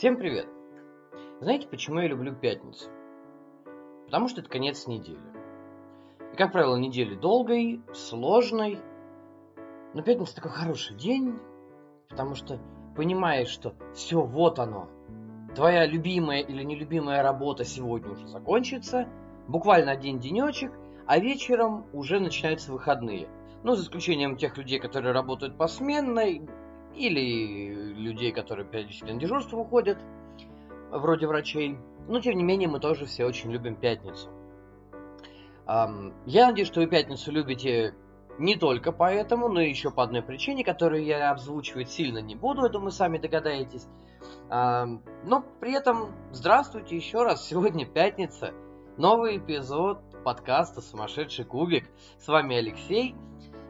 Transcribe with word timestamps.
Всем 0.00 0.16
привет! 0.16 0.48
Знаете, 1.42 1.68
почему 1.68 2.00
я 2.00 2.08
люблю 2.08 2.34
пятницу? 2.34 2.88
Потому 4.06 4.28
что 4.28 4.40
это 4.40 4.48
конец 4.48 4.86
недели. 4.86 5.20
И, 6.32 6.36
как 6.36 6.52
правило, 6.52 6.76
недели 6.76 7.14
долгой, 7.14 7.82
сложной. 7.92 8.78
Но 9.92 10.00
пятница 10.00 10.36
такой 10.36 10.52
хороший 10.52 10.96
день, 10.96 11.38
потому 12.08 12.34
что 12.34 12.58
понимаешь, 12.96 13.48
что 13.48 13.74
все, 13.92 14.22
вот 14.22 14.58
оно. 14.58 14.88
Твоя 15.54 15.84
любимая 15.84 16.40
или 16.40 16.62
нелюбимая 16.62 17.22
работа 17.22 17.66
сегодня 17.66 18.10
уже 18.10 18.26
закончится. 18.26 19.06
Буквально 19.48 19.92
один 19.92 20.18
денечек, 20.18 20.72
а 21.06 21.18
вечером 21.18 21.84
уже 21.92 22.20
начинаются 22.20 22.72
выходные. 22.72 23.28
Ну, 23.64 23.74
за 23.74 23.82
исключением 23.82 24.38
тех 24.38 24.56
людей, 24.56 24.78
которые 24.78 25.12
работают 25.12 25.58
посменно, 25.58 26.24
или 26.94 27.92
людей, 27.94 28.32
которые 28.32 28.66
периодически 28.66 29.10
на 29.10 29.18
дежурство 29.18 29.58
уходят, 29.58 29.98
вроде 30.90 31.26
врачей. 31.26 31.78
Но, 32.08 32.20
тем 32.20 32.36
не 32.36 32.42
менее, 32.42 32.68
мы 32.68 32.80
тоже 32.80 33.06
все 33.06 33.24
очень 33.24 33.52
любим 33.52 33.76
пятницу. 33.76 34.30
Я 35.66 36.46
надеюсь, 36.46 36.68
что 36.68 36.80
вы 36.80 36.88
пятницу 36.88 37.30
любите 37.30 37.94
не 38.38 38.56
только 38.56 38.90
поэтому, 38.90 39.48
но 39.48 39.60
еще 39.60 39.90
по 39.90 40.02
одной 40.02 40.22
причине, 40.22 40.64
которую 40.64 41.04
я 41.04 41.30
обзвучивать 41.30 41.90
сильно 41.90 42.18
не 42.18 42.34
буду, 42.34 42.62
это 42.62 42.78
вы 42.78 42.90
сами 42.90 43.18
догадаетесь. 43.18 43.86
Но 44.48 45.44
при 45.60 45.72
этом 45.74 46.14
здравствуйте 46.32 46.96
еще 46.96 47.22
раз, 47.22 47.46
сегодня 47.46 47.86
пятница, 47.86 48.52
новый 48.96 49.36
эпизод 49.36 50.00
подкаста 50.24 50.80
«Сумасшедший 50.80 51.44
кубик». 51.44 51.88
С 52.18 52.26
вами 52.28 52.56
Алексей, 52.56 53.14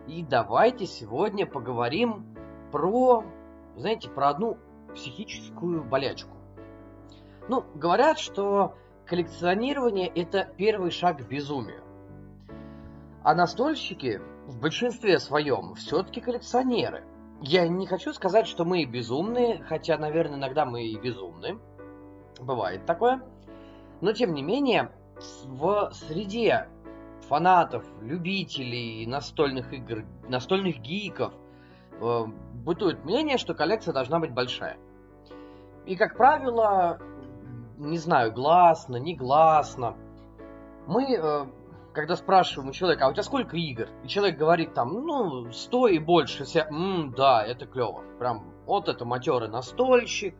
и 0.08 0.22
давайте 0.22 0.86
сегодня 0.86 1.46
поговорим 1.46 2.29
про, 2.70 3.24
знаете, 3.76 4.08
про 4.10 4.28
одну 4.30 4.58
психическую 4.94 5.84
болячку. 5.84 6.36
Ну, 7.48 7.64
говорят, 7.74 8.18
что 8.18 8.74
коллекционирование 9.06 10.08
это 10.08 10.48
первый 10.56 10.90
шаг 10.90 11.18
к 11.18 11.28
безумию. 11.28 11.82
А 13.22 13.34
настольщики 13.34 14.20
в 14.46 14.60
большинстве 14.60 15.18
своем 15.18 15.74
все-таки 15.74 16.20
коллекционеры. 16.20 17.04
Я 17.42 17.66
не 17.68 17.86
хочу 17.86 18.12
сказать, 18.12 18.46
что 18.46 18.64
мы 18.64 18.84
безумные, 18.84 19.62
хотя, 19.64 19.96
наверное, 19.98 20.38
иногда 20.38 20.64
мы 20.64 20.84
и 20.84 20.98
безумны. 20.98 21.58
Бывает 22.40 22.86
такое. 22.86 23.22
Но, 24.00 24.12
тем 24.12 24.34
не 24.34 24.42
менее, 24.42 24.92
в 25.44 25.90
среде 25.92 26.68
фанатов, 27.28 27.84
любителей 28.00 29.06
настольных 29.06 29.72
игр, 29.72 30.04
настольных 30.28 30.78
гиков, 30.80 31.32
бытует 32.00 33.04
мнение, 33.04 33.38
что 33.38 33.54
коллекция 33.54 33.92
должна 33.92 34.18
быть 34.18 34.32
большая. 34.32 34.78
И, 35.86 35.96
как 35.96 36.16
правило, 36.16 36.98
не 37.78 37.98
знаю, 37.98 38.32
гласно, 38.32 38.96
негласно, 38.96 39.96
мы, 40.86 41.14
э, 41.14 41.46
когда 41.92 42.16
спрашиваем 42.16 42.70
у 42.70 42.72
человека, 42.72 43.06
а 43.06 43.08
у 43.08 43.12
тебя 43.12 43.22
сколько 43.22 43.56
игр? 43.56 43.88
И 44.04 44.08
человек 44.08 44.38
говорит 44.38 44.74
там, 44.74 44.92
ну, 44.92 45.50
100 45.52 45.88
и 45.88 45.98
больше, 45.98 46.44
все, 46.44 46.66
М, 46.70 47.12
да, 47.16 47.44
это 47.44 47.66
клево. 47.66 48.02
Прям, 48.18 48.44
вот 48.66 48.88
это 48.88 49.04
матерый 49.04 49.48
настольщик. 49.48 50.34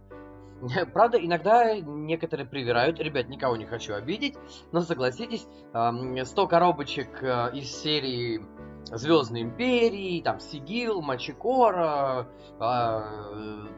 Правда, 0.92 1.18
иногда 1.18 1.74
некоторые 1.80 2.46
привирают, 2.46 3.00
ребят, 3.00 3.28
никого 3.28 3.56
не 3.56 3.64
хочу 3.64 3.94
обидеть, 3.94 4.36
но 4.72 4.80
согласитесь, 4.80 5.46
100 5.72 6.46
коробочек 6.46 7.22
э, 7.22 7.50
из 7.54 7.74
серии 7.74 8.44
Звездной 8.86 9.42
Империи, 9.42 10.20
там 10.22 10.40
Сигил, 10.40 11.00
Мачикора, 11.02 12.26
э, 12.58 13.02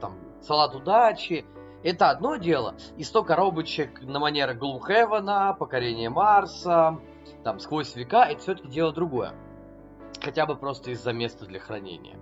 там 0.01 0.19
Салат 0.41 0.75
Удачи. 0.75 1.45
Это 1.83 2.11
одно 2.11 2.37
дело. 2.37 2.75
И 2.97 3.05
100 3.05 3.25
коробочек 3.25 4.03
на 4.03 4.21
манер 4.21 4.55
Глумхевена, 4.55 5.55
Покорение 5.59 6.11
Марса, 6.11 6.99
там 7.43 7.59
Сквозь 7.59 7.95
века, 7.97 8.25
это 8.25 8.41
все-таки 8.41 8.69
дело 8.69 8.93
другое. 8.93 9.35
Хотя 10.23 10.47
бы 10.47 10.57
просто 10.57 10.93
из-за 10.93 11.13
места 11.13 11.45
для 11.47 11.59
хранения. 11.59 12.17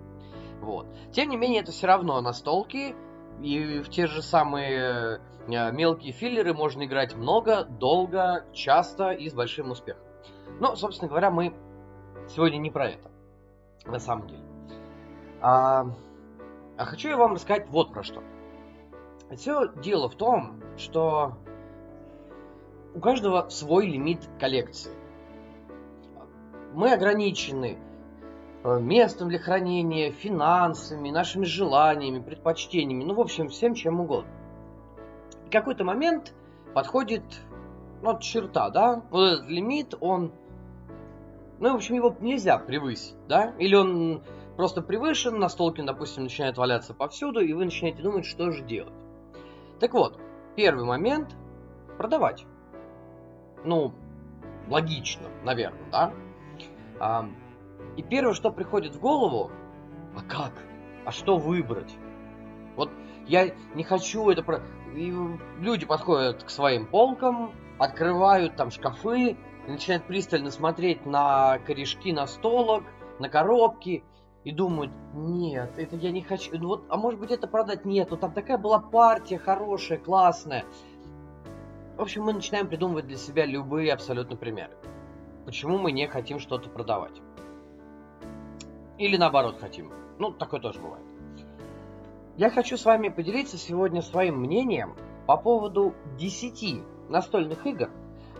Вот. 0.61 0.87
Тем 1.11 1.29
не 1.29 1.37
менее, 1.37 1.61
это 1.61 1.71
все 1.71 1.87
равно 1.87 2.19
настолки, 2.21 2.95
и 3.41 3.79
в 3.79 3.89
те 3.89 4.07
же 4.07 4.21
самые 4.21 5.21
э, 5.47 5.71
мелкие 5.71 6.11
филлеры 6.11 6.53
можно 6.53 6.85
играть 6.85 7.15
много, 7.15 7.63
долго, 7.63 8.45
часто 8.53 9.11
и 9.11 9.29
с 9.29 9.33
большим 9.33 9.71
успехом. 9.71 10.03
Но, 10.59 10.75
собственно 10.75 11.09
говоря, 11.09 11.31
мы 11.31 11.55
Сегодня 12.29 12.57
не 12.57 12.71
про 12.71 12.89
это, 12.89 13.11
на 13.85 13.99
самом 13.99 14.27
деле. 14.27 14.43
А, 15.41 15.85
а 16.77 16.85
хочу 16.85 17.09
я 17.09 17.17
вам 17.17 17.33
рассказать 17.33 17.67
вот 17.69 17.91
про 17.93 18.03
что. 18.03 18.23
Все 19.35 19.71
дело 19.81 20.09
в 20.09 20.15
том, 20.15 20.61
что 20.77 21.37
у 22.93 22.99
каждого 22.99 23.49
свой 23.49 23.87
лимит 23.87 24.27
коллекции. 24.39 24.91
Мы 26.73 26.91
ограничены 26.91 27.77
э, 28.63 28.79
местом 28.79 29.29
для 29.29 29.39
хранения, 29.39 30.11
финансами, 30.11 31.09
нашими 31.09 31.45
желаниями, 31.45 32.21
предпочтениями, 32.21 33.03
ну, 33.03 33.13
в 33.13 33.21
общем, 33.21 33.49
всем 33.49 33.73
чем 33.73 33.99
угодно. 33.99 34.31
И 35.47 35.49
какой-то 35.49 35.83
момент 35.83 36.33
подходит, 36.73 37.23
ну, 38.01 38.19
черта, 38.19 38.69
да, 38.69 39.01
вот 39.09 39.23
этот 39.23 39.49
лимит, 39.49 39.95
он 39.99 40.31
ну, 41.61 41.73
в 41.73 41.75
общем, 41.75 41.93
его 41.93 42.15
нельзя 42.19 42.57
превысить, 42.57 43.15
да? 43.27 43.53
Или 43.59 43.75
он 43.75 44.23
просто 44.57 44.81
превышен, 44.81 45.37
настолки, 45.37 45.79
допустим, 45.81 46.23
начинает 46.23 46.57
валяться 46.57 46.95
повсюду, 46.95 47.39
и 47.39 47.53
вы 47.53 47.65
начинаете 47.65 48.01
думать, 48.01 48.25
что 48.25 48.51
же 48.51 48.63
делать. 48.63 48.93
Так 49.79 49.93
вот, 49.93 50.19
первый 50.55 50.85
момент– 50.85 51.35
продавать. 51.99 52.47
Ну, 53.63 53.93
логично, 54.67 55.27
наверное, 55.43 55.87
да? 55.91 56.13
А, 56.99 57.29
и 57.95 58.01
первое, 58.01 58.33
что 58.33 58.51
приходит 58.51 58.95
в 58.95 58.99
голову, 58.99 59.51
а 60.15 60.23
как? 60.23 60.53
А 61.05 61.11
что 61.11 61.37
выбрать? 61.37 61.95
Вот 62.75 62.89
я 63.27 63.53
не 63.75 63.83
хочу 63.83 64.27
это... 64.31 64.41
Про... 64.41 64.61
И 64.95 65.13
люди 65.59 65.85
подходят 65.85 66.43
к 66.43 66.49
своим 66.49 66.87
полкам, 66.87 67.53
открывают 67.77 68.55
там 68.55 68.71
шкафы, 68.71 69.37
и 69.67 69.71
начинают 69.71 70.05
пристально 70.05 70.51
смотреть 70.51 71.05
на 71.05 71.59
корешки 71.59 72.13
на 72.13 72.27
столок, 72.27 72.83
на 73.19 73.29
коробки, 73.29 74.03
и 74.43 74.51
думают, 74.51 74.91
нет, 75.13 75.71
это 75.77 75.95
я 75.95 76.11
не 76.11 76.21
хочу, 76.21 76.57
ну 76.57 76.69
вот, 76.69 76.85
а 76.89 76.97
может 76.97 77.19
быть 77.19 77.31
это 77.31 77.47
продать? 77.47 77.85
Нет, 77.85 78.09
ну 78.09 78.17
там 78.17 78.31
такая 78.31 78.57
была 78.57 78.79
партия 78.79 79.37
хорошая, 79.37 79.99
классная. 79.99 80.65
В 81.95 82.01
общем, 82.01 82.23
мы 82.23 82.33
начинаем 82.33 82.67
придумывать 82.67 83.05
для 83.05 83.17
себя 83.17 83.45
любые 83.45 83.93
абсолютно 83.93 84.35
примеры. 84.35 84.75
Почему 85.45 85.77
мы 85.77 85.91
не 85.91 86.07
хотим 86.07 86.39
что-то 86.39 86.69
продавать? 86.69 87.21
Или 88.97 89.17
наоборот 89.17 89.59
хотим. 89.59 89.91
Ну, 90.17 90.31
такое 90.31 90.59
тоже 90.59 90.79
бывает. 90.79 91.05
Я 92.37 92.49
хочу 92.49 92.77
с 92.77 92.85
вами 92.85 93.09
поделиться 93.09 93.57
сегодня 93.57 94.01
своим 94.01 94.37
мнением 94.37 94.95
по 95.27 95.37
поводу 95.37 95.93
10 96.17 96.81
настольных 97.09 97.65
игр, 97.67 97.89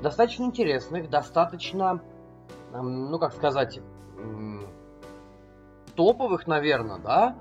достаточно 0.01 0.43
интересных, 0.43 1.09
достаточно, 1.09 2.01
ну 2.73 3.19
как 3.19 3.33
сказать, 3.33 3.79
топовых, 5.95 6.47
наверное, 6.47 6.99
да, 6.99 7.35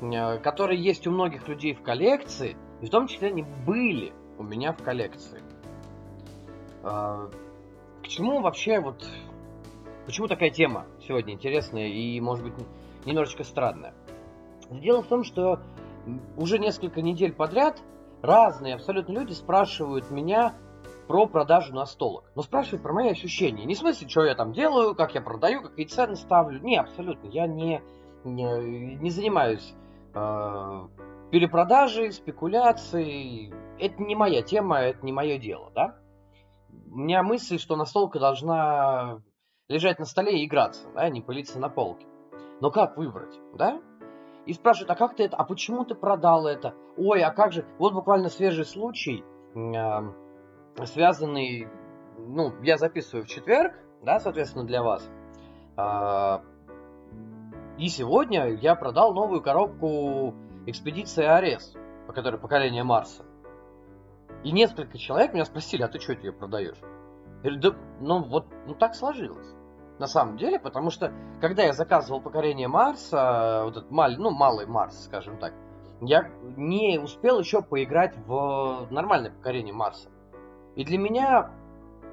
э, 0.00 0.38
которые 0.38 0.82
есть 0.82 1.06
у 1.06 1.10
многих 1.10 1.48
людей 1.48 1.74
в 1.74 1.82
коллекции, 1.82 2.56
и 2.80 2.86
в 2.86 2.90
том 2.90 3.06
числе 3.08 3.28
они 3.28 3.44
были 3.66 4.12
у 4.38 4.42
меня 4.42 4.72
в 4.72 4.82
коллекции. 4.82 5.42
А, 6.82 7.28
к 8.02 8.08
чему 8.08 8.40
вообще 8.40 8.80
вот... 8.80 9.06
Почему 10.04 10.28
такая 10.28 10.50
тема 10.50 10.86
сегодня 11.04 11.34
интересная 11.34 11.88
и, 11.88 12.20
может 12.20 12.44
быть, 12.44 12.54
немножечко 13.04 13.42
странная? 13.42 13.92
Дело 14.70 15.02
в 15.02 15.08
том, 15.08 15.24
что 15.24 15.60
уже 16.36 16.60
несколько 16.60 17.02
недель 17.02 17.32
подряд 17.32 17.82
разные 18.22 18.74
абсолютно 18.74 19.12
люди 19.12 19.32
спрашивают 19.32 20.10
меня, 20.12 20.54
про 21.06 21.26
продажу 21.26 21.74
настолок. 21.74 22.30
Но 22.34 22.42
спрашивают 22.42 22.82
про 22.82 22.92
мои 22.92 23.10
ощущения. 23.10 23.64
Не 23.64 23.74
в 23.74 23.78
смысле, 23.78 24.08
что 24.08 24.24
я 24.24 24.34
там 24.34 24.52
делаю, 24.52 24.94
как 24.94 25.14
я 25.14 25.20
продаю, 25.20 25.62
какие 25.62 25.86
цены 25.86 26.16
ставлю. 26.16 26.60
Не, 26.60 26.78
абсолютно. 26.78 27.28
Я 27.28 27.46
не, 27.46 27.82
не, 28.24 28.96
не 28.96 29.10
занимаюсь 29.10 29.74
э, 30.14 30.88
перепродажей, 31.30 32.12
спекуляцией. 32.12 33.52
Это 33.78 34.02
не 34.02 34.14
моя 34.14 34.42
тема, 34.42 34.80
это 34.80 35.04
не 35.04 35.12
мое 35.12 35.38
дело, 35.38 35.70
да? 35.74 35.96
У 36.90 36.98
меня 36.98 37.22
мысль, 37.22 37.58
что 37.58 37.76
настолка 37.76 38.18
должна 38.18 39.20
лежать 39.68 39.98
на 39.98 40.04
столе 40.04 40.40
и 40.40 40.46
играться, 40.46 40.88
да, 40.94 41.08
не 41.08 41.20
пылиться 41.20 41.58
на 41.58 41.68
полке. 41.68 42.06
Но 42.60 42.70
как 42.70 42.96
выбрать, 42.96 43.38
да? 43.54 43.80
И 44.46 44.52
спрашивают, 44.52 44.90
а 44.90 44.94
как 44.94 45.16
ты 45.16 45.24
это, 45.24 45.36
а 45.36 45.44
почему 45.44 45.84
ты 45.84 45.94
продал 45.94 46.46
это? 46.46 46.74
Ой, 46.96 47.22
а 47.22 47.32
как 47.32 47.52
же, 47.52 47.66
вот 47.78 47.92
буквально 47.92 48.28
свежий 48.28 48.64
случай, 48.64 49.24
э, 49.54 50.25
связанный, 50.84 51.68
ну, 52.18 52.52
я 52.62 52.76
записываю 52.76 53.24
в 53.24 53.28
четверг, 53.28 53.74
да, 54.02 54.20
соответственно, 54.20 54.64
для 54.64 54.82
вас. 54.82 55.08
А, 55.76 56.42
и 57.78 57.88
сегодня 57.88 58.48
я 58.54 58.74
продал 58.74 59.14
новую 59.14 59.42
коробку 59.42 60.34
экспедиции 60.66 61.24
Арес, 61.24 61.74
по 62.06 62.12
которой 62.12 62.38
поколение 62.38 62.84
Марса. 62.84 63.24
И 64.44 64.52
несколько 64.52 64.98
человек 64.98 65.32
меня 65.32 65.44
спросили, 65.44 65.82
а 65.82 65.88
ты 65.88 65.98
что 65.98 66.12
ее 66.12 66.32
продаешь? 66.32 66.78
Я 67.42 67.50
говорю, 67.50 67.60
да, 67.60 67.76
ну 68.00 68.22
вот, 68.22 68.46
ну 68.66 68.74
так 68.74 68.94
сложилось. 68.94 69.54
На 69.98 70.06
самом 70.06 70.36
деле, 70.36 70.58
потому 70.58 70.90
что, 70.90 71.12
когда 71.40 71.64
я 71.64 71.72
заказывал 71.72 72.20
покорение 72.20 72.68
Марса, 72.68 73.62
вот 73.64 73.76
этот 73.76 73.90
мал, 73.90 74.10
ну, 74.18 74.30
малый 74.30 74.66
Марс, 74.66 75.04
скажем 75.04 75.38
так, 75.38 75.54
я 76.02 76.30
не 76.56 76.98
успел 76.98 77.40
еще 77.40 77.62
поиграть 77.62 78.14
в 78.26 78.86
нормальное 78.90 79.30
покорение 79.30 79.72
Марса. 79.72 80.10
И 80.76 80.84
для 80.84 80.98
меня 80.98 81.50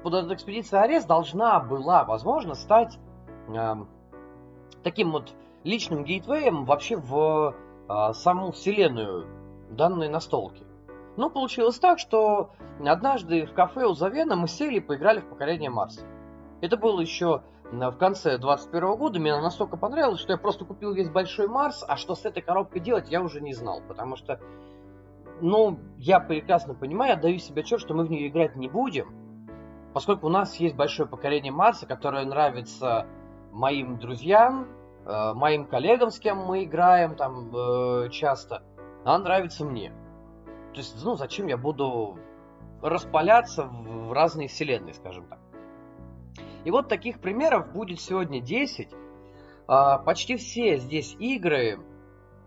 вот 0.02 0.14
эта 0.14 0.34
экспедиция 0.34 0.82
Арест 0.82 1.06
должна 1.06 1.60
была, 1.60 2.04
возможно, 2.04 2.54
стать 2.54 2.98
э, 3.48 3.74
таким 4.82 5.12
вот 5.12 5.32
личным 5.62 6.04
гейтвеем 6.04 6.64
вообще 6.64 6.96
в 6.96 7.54
э, 7.88 8.12
саму 8.14 8.52
вселенную 8.52 9.26
данной 9.70 10.08
настолки. 10.08 10.64
Но 11.16 11.30
получилось 11.30 11.78
так, 11.78 11.98
что 11.98 12.50
однажды 12.84 13.46
в 13.46 13.52
кафе 13.52 13.86
у 13.86 13.94
Завена 13.94 14.34
мы 14.34 14.48
сели 14.48 14.76
и 14.76 14.80
поиграли 14.80 15.20
в 15.20 15.28
покорение 15.28 15.70
Марса. 15.70 16.02
Это 16.60 16.76
было 16.76 17.00
еще 17.00 17.42
в 17.70 17.96
конце 17.96 18.38
21 18.38 18.96
года. 18.96 19.20
Мне 19.20 19.40
настолько 19.40 19.76
понравилось, 19.76 20.20
что 20.20 20.32
я 20.32 20.38
просто 20.38 20.64
купил 20.64 20.92
весь 20.92 21.08
большой 21.08 21.48
Марс, 21.48 21.84
а 21.86 21.96
что 21.96 22.14
с 22.14 22.24
этой 22.24 22.42
коробкой 22.42 22.80
делать, 22.80 23.10
я 23.10 23.22
уже 23.22 23.40
не 23.40 23.54
знал. 23.54 23.80
Потому 23.86 24.16
что, 24.16 24.40
ну, 25.40 25.78
я 25.98 26.20
прекрасно 26.20 26.74
понимаю, 26.74 27.14
отдаю 27.14 27.38
себе 27.38 27.62
отчет, 27.62 27.80
что 27.80 27.94
мы 27.94 28.04
в 28.04 28.10
нее 28.10 28.28
играть 28.28 28.56
не 28.56 28.68
будем. 28.68 29.14
Поскольку 29.92 30.26
у 30.26 30.30
нас 30.30 30.56
есть 30.56 30.74
большое 30.74 31.08
покорение 31.08 31.52
Марса, 31.52 31.86
которое 31.86 32.24
нравится 32.24 33.06
моим 33.52 33.98
друзьям, 33.98 34.66
э, 35.06 35.32
моим 35.34 35.66
коллегам, 35.66 36.10
с 36.10 36.18
кем 36.18 36.38
мы 36.38 36.64
играем 36.64 37.14
там 37.14 37.54
э, 37.54 38.08
часто, 38.10 38.62
она 39.04 39.18
нравится 39.18 39.64
мне. 39.64 39.90
То 40.72 40.78
есть, 40.78 41.04
ну, 41.04 41.14
зачем 41.14 41.46
я 41.46 41.56
буду 41.56 42.18
распаляться 42.82 43.64
в 43.64 44.12
разные 44.12 44.48
вселенные, 44.48 44.94
скажем 44.94 45.26
так. 45.26 45.38
И 46.64 46.70
вот 46.70 46.88
таких 46.88 47.20
примеров 47.20 47.72
будет 47.72 48.00
сегодня 48.00 48.40
10. 48.40 48.88
А, 49.66 49.98
почти 49.98 50.36
все 50.36 50.78
здесь 50.78 51.14
игры, 51.18 51.78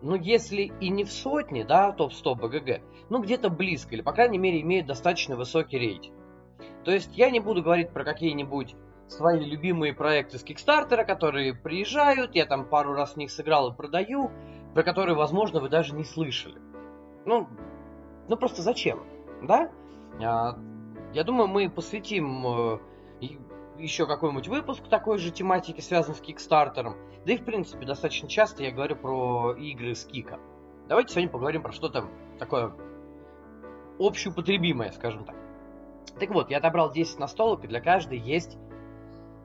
ну, 0.02 0.16
если 0.16 0.72
и 0.80 0.90
не 0.90 1.04
в 1.04 1.12
сотне, 1.12 1.66
да, 1.66 1.92
топ-100 1.92 2.36
БГГ, 2.36 2.82
ну, 3.10 3.22
где-то 3.22 3.50
близко, 3.50 3.96
или, 3.96 4.02
по 4.02 4.14
крайней 4.14 4.38
мере, 4.38 4.62
имеют 4.62 4.88
достаточно 4.88 5.36
высокий 5.36 5.78
рейтинг. 5.78 6.16
То 6.84 6.92
есть 6.92 7.16
я 7.18 7.30
не 7.30 7.40
буду 7.40 7.62
говорить 7.62 7.90
про 7.92 8.04
какие-нибудь 8.04 8.76
свои 9.08 9.44
любимые 9.44 9.94
проекты 9.94 10.38
с 10.38 10.44
Кикстартера, 10.44 11.04
которые 11.04 11.54
приезжают, 11.54 12.36
я 12.36 12.46
там 12.46 12.66
пару 12.66 12.94
раз 12.94 13.14
в 13.14 13.18
них 13.18 13.32
сыграл 13.32 13.72
и 13.72 13.76
продаю, 13.76 14.32
про 14.74 14.84
которые, 14.84 15.16
возможно, 15.16 15.60
вы 15.60 15.70
даже 15.70 15.96
не 15.96 16.04
слышали. 16.04 16.60
Ну, 17.26 17.48
ну 18.28 18.38
просто 18.38 18.62
зачем, 18.62 19.04
да? 19.42 19.72
А, 20.22 20.58
я 21.14 21.24
думаю, 21.24 21.48
мы 21.48 21.70
посвятим 21.70 22.46
э, 22.46 22.80
еще 23.78 24.08
какой-нибудь 24.08 24.48
выпуск 24.48 24.84
такой 24.90 25.18
же 25.18 25.32
тематики, 25.32 25.82
связанный 25.82 26.16
с 26.16 26.22
Кикстартером. 26.22 26.96
Да 27.26 27.34
и, 27.34 27.38
в 27.38 27.46
принципе, 27.46 27.86
достаточно 27.86 28.28
часто 28.28 28.64
я 28.64 28.72
говорю 28.72 28.96
про 28.96 29.54
игры 29.54 29.96
с 29.96 30.06
Кика. 30.06 30.40
Давайте 30.88 31.14
сегодня 31.14 31.30
поговорим 31.30 31.62
про 31.62 31.72
что-то 31.72 32.06
такое 32.40 32.74
общеупотребимое, 34.00 34.92
скажем 34.92 35.26
так. 35.26 35.36
Так 36.20 36.30
вот, 36.30 36.50
я 36.50 36.58
отобрал 36.58 36.92
10 36.92 37.20
настолок, 37.20 37.64
и 37.64 37.68
для 37.68 37.82
каждой 37.82 38.18
есть 38.18 38.58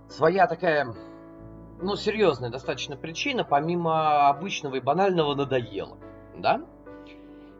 своя 0.08 0.46
такая, 0.46 0.94
ну, 1.80 1.96
серьезная 1.96 2.50
достаточно 2.50 2.96
причина, 2.96 3.44
помимо 3.44 4.28
обычного 4.28 4.76
и 4.76 4.80
банального 4.80 5.34
надоело. 5.34 5.98
Да? 6.36 6.62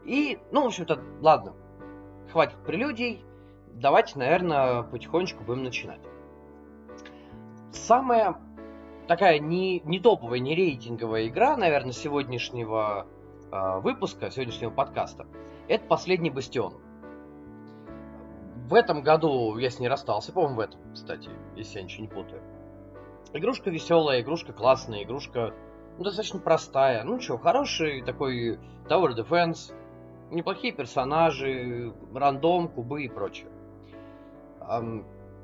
И, 0.05 0.39
ну, 0.51 0.63
в 0.63 0.67
общем-то, 0.67 0.99
ладно, 1.21 1.53
хватит 2.31 2.57
прелюдий, 2.65 3.23
давайте, 3.73 4.17
наверное, 4.17 4.83
потихонечку 4.83 5.43
будем 5.43 5.63
начинать. 5.63 6.01
Самая 7.73 8.37
такая 9.07 9.39
не, 9.39 9.81
не 9.81 9.99
топовая, 9.99 10.39
не 10.39 10.55
рейтинговая 10.55 11.27
игра, 11.27 11.57
наверное, 11.57 11.91
сегодняшнего 11.91 13.07
э, 13.51 13.79
выпуска, 13.79 14.29
сегодняшнего 14.29 14.69
подкаста, 14.69 15.25
это 15.67 15.85
«Последний 15.85 16.29
бастион». 16.29 16.75
В 18.67 18.75
этом 18.75 19.01
году 19.01 19.57
я 19.57 19.69
с 19.69 19.79
ней 19.79 19.87
расстался, 19.87 20.31
по-моему, 20.31 20.55
в 20.55 20.59
этом, 20.61 20.79
кстати, 20.93 21.29
если 21.55 21.79
я 21.79 21.83
ничего 21.83 22.03
не 22.03 22.09
путаю. 22.09 22.41
Игрушка 23.33 23.71
веселая, 23.71 24.21
игрушка 24.21 24.53
классная, 24.53 25.03
игрушка 25.03 25.53
ну, 25.97 26.03
достаточно 26.03 26.39
простая. 26.39 27.03
Ну 27.03 27.19
что, 27.19 27.37
хороший 27.37 28.03
такой 28.03 28.59
Tower 28.87 29.15
Defense, 29.15 29.73
неплохие 30.31 30.73
персонажи, 30.73 31.93
рандом, 32.13 32.67
кубы 32.67 33.03
и 33.03 33.09
прочее. 33.09 33.47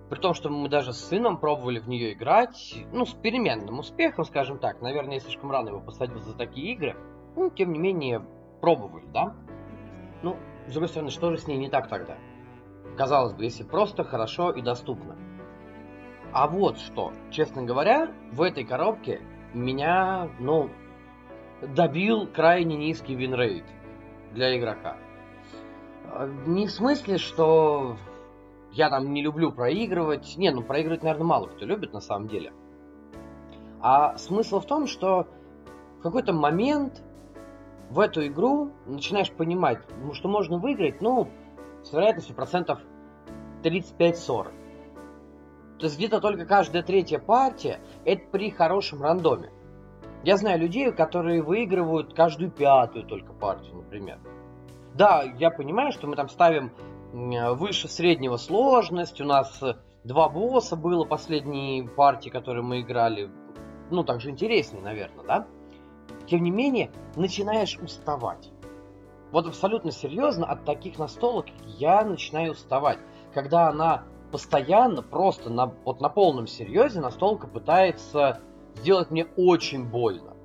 При 0.09 0.19
том, 0.19 0.33
что 0.33 0.50
мы 0.50 0.69
даже 0.69 0.91
с 0.91 1.06
сыном 1.06 1.38
пробовали 1.38 1.79
в 1.79 1.88
нее 1.88 2.13
играть, 2.13 2.83
ну, 2.91 3.06
с 3.06 3.13
переменным 3.13 3.79
успехом, 3.79 4.25
скажем 4.25 4.57
так. 4.57 4.81
Наверное, 4.81 5.15
я 5.15 5.19
слишком 5.19 5.51
рано 5.51 5.69
его 5.69 5.81
посадил 5.81 6.19
за 6.19 6.35
такие 6.35 6.73
игры. 6.73 6.95
Ну, 7.35 7.51
тем 7.51 7.71
не 7.71 7.79
менее, 7.79 8.25
пробовали, 8.59 9.06
да? 9.13 9.35
Ну, 10.23 10.38
с 10.67 10.71
другой 10.71 10.89
стороны, 10.89 11.11
что 11.11 11.29
же 11.31 11.38
с 11.38 11.47
ней 11.47 11.57
не 11.57 11.69
так 11.69 11.88
тогда? 11.89 12.17
Казалось 12.97 13.33
бы, 13.33 13.44
если 13.44 13.63
просто, 13.63 14.03
хорошо 14.03 14.51
и 14.51 14.61
доступно. 14.63 15.15
А 16.33 16.47
вот 16.47 16.79
что, 16.79 17.13
честно 17.29 17.63
говоря, 17.63 18.11
в 18.31 18.41
этой 18.41 18.63
коробке 18.63 19.21
меня, 19.53 20.29
ну, 20.39 20.69
добил 21.61 22.27
крайне 22.27 22.77
низкий 22.77 23.15
винрейт 23.15 23.65
для 24.33 24.57
игрока. 24.57 24.97
А, 26.06 26.27
не 26.47 26.67
в 26.67 26.71
смысле, 26.71 27.17
что 27.17 27.97
я 28.71 28.89
там 28.89 29.13
не 29.13 29.21
люблю 29.21 29.51
проигрывать. 29.51 30.36
Не, 30.38 30.51
ну 30.51 30.62
проигрывать, 30.62 31.04
наверное, 31.04 31.25
мало 31.25 31.48
кто 31.48 31.66
любит 31.66 31.94
на 31.94 32.01
самом 32.01 32.27
деле. 32.27 32.54
А 33.81 34.18
смысл 34.18 34.60
в 34.60 34.66
том, 34.66 34.88
что 34.88 35.27
в 36.00 36.01
какой-то 36.01 36.33
момент 36.33 37.01
в 37.89 38.00
эту 38.00 38.25
игру 38.27 38.71
начинаешь 38.86 39.31
понимать, 39.31 39.80
ну, 40.04 40.13
что 40.13 40.27
можно 40.27 40.57
выиграть, 40.57 41.01
ну, 41.01 41.30
с 41.83 41.92
вероятностью 41.92 42.36
процентов 42.36 42.80
35-40. 43.63 44.51
То 45.80 45.86
есть 45.86 45.98
где-то 45.98 46.19
только 46.19 46.45
каждая 46.45 46.83
третья 46.83 47.19
партия 47.19 47.80
это 48.06 48.24
при 48.31 48.51
хорошем 48.51 49.01
рандоме. 49.01 49.50
Я 50.24 50.36
знаю 50.36 50.60
людей, 50.60 50.92
которые 50.92 51.42
выигрывают 51.42 52.13
каждую 52.13 52.51
пятую 52.51 53.06
только 53.06 53.31
партию, 53.31 53.77
например. 53.77 54.19
Да, 54.94 55.24
я 55.38 55.50
понимаю, 55.50 55.94
что 55.94 56.07
мы 56.07 56.18
там 56.18 56.27
ставим 56.27 56.71
выше 57.11 57.87
среднего 57.87 58.37
сложность. 58.37 59.19
У 59.21 59.25
нас 59.25 59.61
два 60.04 60.30
босса 60.30 60.75
было 60.75 61.06
последние 61.06 61.87
партии, 61.87 62.30
которые 62.30 62.63
мы 62.63 62.81
играли. 62.81 63.30
Ну, 63.92 64.04
так 64.04 64.21
же 64.21 64.30
интереснее, 64.30 64.83
наверное, 64.83 65.25
да? 65.25 65.47
Тем 66.28 66.44
не 66.44 66.51
менее, 66.51 66.92
начинаешь 67.16 67.78
уставать. 67.80 68.51
Вот 69.31 69.47
абсолютно 69.47 69.92
серьезно, 69.92 70.45
от 70.45 70.66
таких 70.66 70.97
настолок 70.97 71.47
я 71.66 72.04
начинаю 72.04 72.51
уставать. 72.51 72.99
Когда 73.33 73.69
она 73.69 74.04
постоянно, 74.31 75.01
просто 75.01 75.49
на, 75.49 75.68
вот 75.85 76.01
на 76.01 76.09
полном 76.09 76.47
серьезе 76.47 76.99
настолка 76.99 77.47
пытается 77.47 78.42
сделать 78.75 79.11
мне 79.11 79.25
очень 79.37 79.85
больно. 79.85 80.35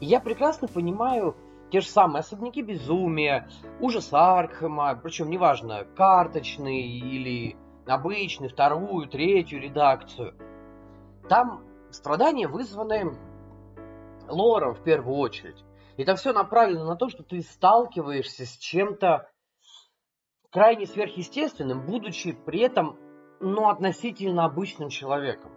И 0.00 0.06
я 0.06 0.20
прекрасно 0.20 0.68
понимаю 0.68 1.36
те 1.74 1.80
же 1.80 1.88
самые 1.88 2.20
особняки 2.20 2.62
безумия, 2.62 3.48
ужас 3.80 4.12
Аркхема, 4.12 4.94
причем 4.94 5.28
неважно, 5.28 5.84
карточный 5.96 6.82
или 6.82 7.56
обычный, 7.84 8.46
вторую, 8.46 9.08
третью 9.08 9.60
редакцию. 9.60 10.36
Там 11.28 11.64
страдания 11.90 12.46
вызваны 12.46 13.18
лором 14.28 14.74
в 14.76 14.84
первую 14.84 15.16
очередь. 15.16 15.64
И 15.96 16.04
там 16.04 16.14
все 16.14 16.32
направлено 16.32 16.84
на 16.84 16.94
то, 16.94 17.08
что 17.08 17.24
ты 17.24 17.40
сталкиваешься 17.40 18.46
с 18.46 18.56
чем-то 18.56 19.28
крайне 20.52 20.86
сверхъестественным, 20.86 21.84
будучи 21.84 22.34
при 22.34 22.60
этом, 22.60 22.96
ну, 23.40 23.68
относительно 23.68 24.44
обычным 24.44 24.90
человеком 24.90 25.50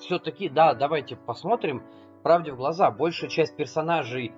все-таки, 0.00 0.50
да, 0.50 0.74
давайте 0.74 1.16
посмотрим 1.16 1.82
правде 2.22 2.52
в 2.52 2.56
глаза. 2.56 2.90
Большая 2.90 3.30
часть 3.30 3.56
персонажей 3.56 4.34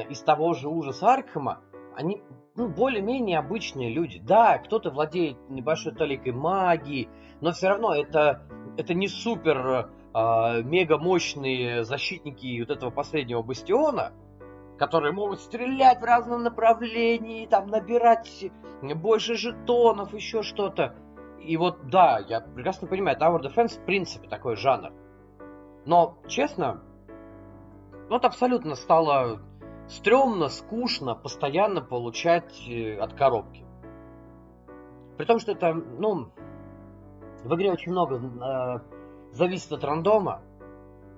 из 0.00 0.20
того 0.22 0.54
же 0.54 0.68
ужаса 0.68 1.12
Аркхема, 1.12 1.60
они 1.94 2.22
ну, 2.54 2.68
более-менее 2.68 3.38
обычные 3.38 3.90
люди. 3.90 4.18
Да, 4.18 4.58
кто-то 4.58 4.90
владеет 4.90 5.38
небольшой 5.48 5.94
толикой 5.94 6.32
магии, 6.32 7.08
но 7.40 7.52
все 7.52 7.68
равно 7.68 7.94
это, 7.94 8.42
это 8.76 8.94
не 8.94 9.08
супер 9.08 9.90
э, 10.14 10.62
мега 10.62 10.98
мощные 10.98 11.84
защитники 11.84 12.60
вот 12.60 12.70
этого 12.70 12.90
последнего 12.90 13.42
бастиона, 13.42 14.12
которые 14.78 15.12
могут 15.12 15.40
стрелять 15.40 16.00
в 16.00 16.04
разном 16.04 16.42
направлении, 16.42 17.46
там 17.46 17.68
набирать 17.68 18.50
больше 18.82 19.34
жетонов, 19.34 20.12
еще 20.12 20.42
что-то. 20.42 20.94
И 21.40 21.56
вот, 21.56 21.88
да, 21.88 22.18
я 22.18 22.40
прекрасно 22.40 22.86
понимаю, 22.86 23.18
Tower 23.18 23.40
Defense 23.40 23.80
в 23.80 23.84
принципе 23.84 24.28
такой 24.28 24.56
жанр. 24.56 24.92
Но, 25.84 26.18
честно, 26.28 26.82
вот 28.08 28.24
абсолютно 28.24 28.74
стало 28.76 29.40
стрёмно, 29.92 30.48
скучно 30.48 31.14
постоянно 31.14 31.82
получать 31.82 32.66
э, 32.68 32.96
от 32.98 33.12
коробки. 33.14 33.64
При 35.18 35.24
том, 35.26 35.38
что 35.38 35.52
это, 35.52 35.74
ну, 35.74 36.30
в 37.44 37.54
игре 37.54 37.70
очень 37.70 37.92
много 37.92 38.16
э, 38.16 38.80
зависит 39.32 39.72
от 39.72 39.84
рандома. 39.84 40.42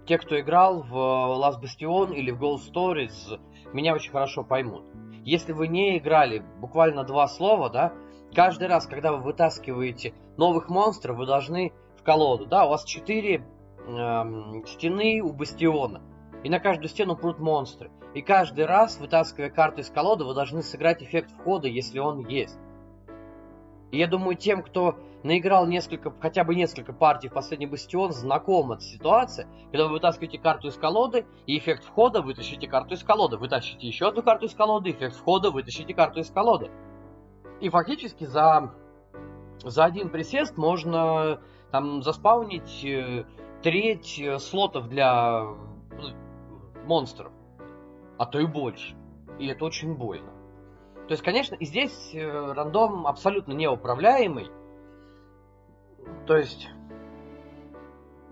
Те, 0.07 0.19
кто 0.19 0.39
играл 0.39 0.83
в 0.83 0.93
Last 0.93 1.63
Bastion 1.63 2.15
или 2.15 2.31
в 2.31 2.43
Gold 2.43 2.61
Stories, 2.71 3.41
меня 3.73 3.95
очень 3.95 4.11
хорошо 4.11 4.45
поймут. 4.45 4.85
Если 5.25 5.53
вы 5.53 5.69
не 5.69 5.97
играли 5.97 6.45
буквально 6.61 7.05
два 7.05 7.29
слова, 7.29 7.71
да, 7.71 7.93
каждый 8.35 8.69
раз, 8.69 8.87
когда 8.87 9.13
вы 9.13 9.23
вытаскиваете 9.23 10.13
новых 10.37 10.69
монстров, 10.69 11.17
вы 11.17 11.27
должны 11.27 11.73
в 11.97 12.03
колоду, 12.03 12.45
да, 12.45 12.67
у 12.67 12.71
вас 12.71 12.85
четыре 12.85 13.47
э, 13.87 14.23
стены 14.67 15.23
у 15.23 15.33
бастиона, 15.33 16.03
и 16.45 16.51
на 16.51 16.61
каждую 16.61 16.89
стену 16.89 17.17
прут 17.17 17.39
монстры. 17.41 17.91
И 18.13 18.21
каждый 18.21 18.67
раз, 18.67 19.01
вытаскивая 19.01 19.51
карту 19.51 19.81
из 19.81 19.91
колоды, 19.91 20.25
вы 20.25 20.35
должны 20.35 20.63
сыграть 20.63 21.03
эффект 21.03 21.33
входа, 21.33 21.67
если 21.67 21.99
он 21.99 22.29
есть. 22.29 22.59
И 23.91 23.99
я 23.99 24.07
думаю, 24.07 24.37
тем, 24.37 24.63
кто 24.63 24.99
наиграл 25.23 25.67
несколько, 25.67 26.13
хотя 26.21 26.45
бы 26.45 26.55
несколько 26.55 26.93
партий 26.93 27.29
в 27.29 27.33
последний 27.33 27.67
бастион, 27.67 28.13
знакома 28.13 28.75
эта 28.75 28.85
ситуация, 28.85 29.49
когда 29.71 29.87
вы 29.87 29.93
вытаскиваете 29.93 30.39
карту 30.39 30.69
из 30.69 30.77
колоды, 30.77 31.25
и 31.47 31.57
эффект 31.57 31.83
входа 31.85 32.21
вытащите 32.21 32.69
карту 32.69 32.95
из 32.95 33.03
колоды. 33.03 33.39
Вытащите 33.39 33.87
еще 33.87 34.09
одну 34.09 34.23
карту 34.23 34.47
из 34.47 34.55
колоды, 34.55 34.91
эффект 34.91 35.17
входа 35.17 35.51
вытащите 35.51 35.95
карту 35.95 36.21
из 36.21 36.31
колоды. 36.31 36.71
И 37.61 37.71
фактически 37.71 38.25
за, 38.25 38.75
за 39.63 39.85
один 39.85 40.11
присест 40.11 40.59
можно 40.59 41.41
там 41.71 42.03
заспаунить 42.03 42.85
э, 42.85 43.25
треть 43.63 44.21
э, 44.21 44.39
слотов 44.39 44.89
для 44.89 45.47
монстров, 46.87 47.33
а 48.19 48.27
то 48.27 48.39
и 48.39 48.47
больше. 48.47 48.97
И 49.39 49.47
это 49.47 49.65
очень 49.65 49.95
больно. 49.95 50.33
То 51.07 51.13
есть, 51.13 51.23
конечно, 51.23 51.55
и 51.55 51.65
здесь 51.67 52.15
э, 52.15 52.53
рандом 52.53 53.07
абсолютно 53.07 53.53
неуправляемый. 53.53 54.51
То 56.27 56.37
есть, 56.37 56.69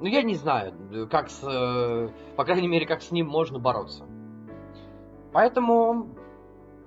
ну 0.01 0.07
я 0.07 0.23
не 0.23 0.35
знаю, 0.35 1.09
как 1.11 1.29
с, 1.29 1.43
э, 1.43 2.09
по 2.37 2.45
крайней 2.45 2.69
мере, 2.69 2.87
как 2.87 3.03
с 3.03 3.11
ним 3.11 3.29
можно 3.29 3.59
бороться. 3.59 4.07
Поэтому, 5.33 6.09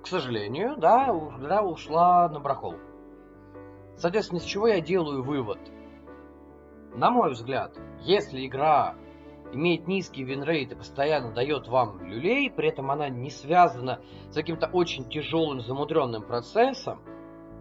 к 0.02 0.06
сожалению, 0.08 0.76
да, 0.76 1.08
игра 1.38 1.62
ушла 1.62 2.28
на 2.28 2.40
барахолку. 2.40 2.74
Соответственно, 3.96 4.40
с 4.40 4.44
чего 4.44 4.66
я 4.68 4.80
делаю 4.80 5.22
вывод? 5.22 5.58
На 6.94 7.10
мой 7.10 7.32
взгляд, 7.32 7.76
если 8.00 8.46
игра 8.46 8.94
имеет 9.52 9.86
низкий 9.86 10.24
винрейт 10.24 10.72
и 10.72 10.74
постоянно 10.74 11.32
дает 11.32 11.68
вам 11.68 12.04
люлей, 12.04 12.50
при 12.50 12.68
этом 12.68 12.90
она 12.90 13.08
не 13.08 13.30
связана 13.30 14.00
с 14.30 14.34
каким-то 14.34 14.66
очень 14.66 15.08
тяжелым 15.08 15.60
замудренным 15.60 16.22
процессом, 16.22 17.00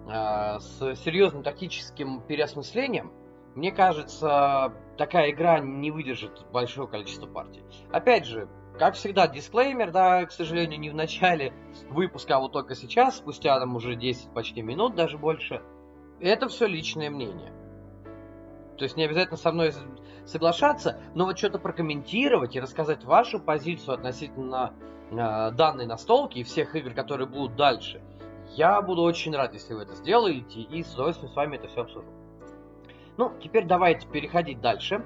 э, 0.07 0.59
с 0.59 0.95
серьезным 1.03 1.43
тактическим 1.43 2.21
переосмыслением, 2.21 3.11
мне 3.55 3.71
кажется, 3.71 4.73
такая 4.97 5.31
игра 5.31 5.59
не 5.59 5.89
выдержит 5.89 6.45
большое 6.51 6.89
количество 6.89 7.25
партий. 7.25 7.63
Опять 7.89 8.25
же, 8.25 8.49
как 8.77 8.95
всегда, 8.95 9.27
дисклеймер, 9.27 9.91
да, 9.91 10.25
к 10.25 10.31
сожалению, 10.33 10.77
не 10.77 10.89
в 10.89 10.95
начале 10.95 11.53
выпуска, 11.89 12.35
а 12.35 12.39
вот 12.39 12.51
только 12.51 12.75
сейчас, 12.75 13.17
спустя 13.17 13.57
там 13.57 13.77
уже 13.77 13.95
10 13.95 14.33
почти 14.33 14.61
минут, 14.61 14.95
даже 14.95 15.17
больше. 15.17 15.61
Это 16.19 16.49
все 16.49 16.67
личное 16.67 17.09
мнение. 17.09 17.53
То 18.77 18.83
есть 18.83 18.97
не 18.97 19.03
обязательно 19.03 19.37
со 19.37 19.51
мной 19.51 19.73
соглашаться, 20.25 20.99
но 21.13 21.25
вот 21.25 21.37
что-то 21.37 21.59
прокомментировать 21.59 22.55
и 22.55 22.59
рассказать 22.59 23.03
вашу 23.03 23.39
позицию 23.39 23.95
относительно 23.95 24.73
э, 25.11 25.51
данной 25.51 25.85
настолки 25.85 26.39
и 26.39 26.43
всех 26.43 26.75
игр, 26.75 26.91
которые 26.91 27.27
будут 27.27 27.55
дальше. 27.55 28.01
Я 28.49 28.81
буду 28.81 29.01
очень 29.01 29.35
рад, 29.35 29.53
если 29.53 29.73
вы 29.73 29.83
это 29.83 29.95
сделаете, 29.95 30.61
и 30.61 30.83
с 30.83 30.93
удовольствием 30.93 31.31
с 31.31 31.35
вами 31.35 31.57
это 31.57 31.67
все 31.67 31.81
обсужу. 31.81 32.07
Ну, 33.17 33.31
теперь 33.41 33.65
давайте 33.65 34.07
переходить 34.07 34.61
дальше. 34.61 35.03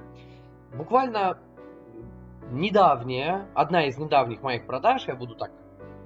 Буквально 0.74 1.38
недавняя, 2.52 3.48
одна 3.54 3.86
из 3.86 3.98
недавних 3.98 4.42
моих 4.42 4.66
продаж, 4.66 5.08
я 5.08 5.16
буду 5.16 5.36
так 5.36 5.52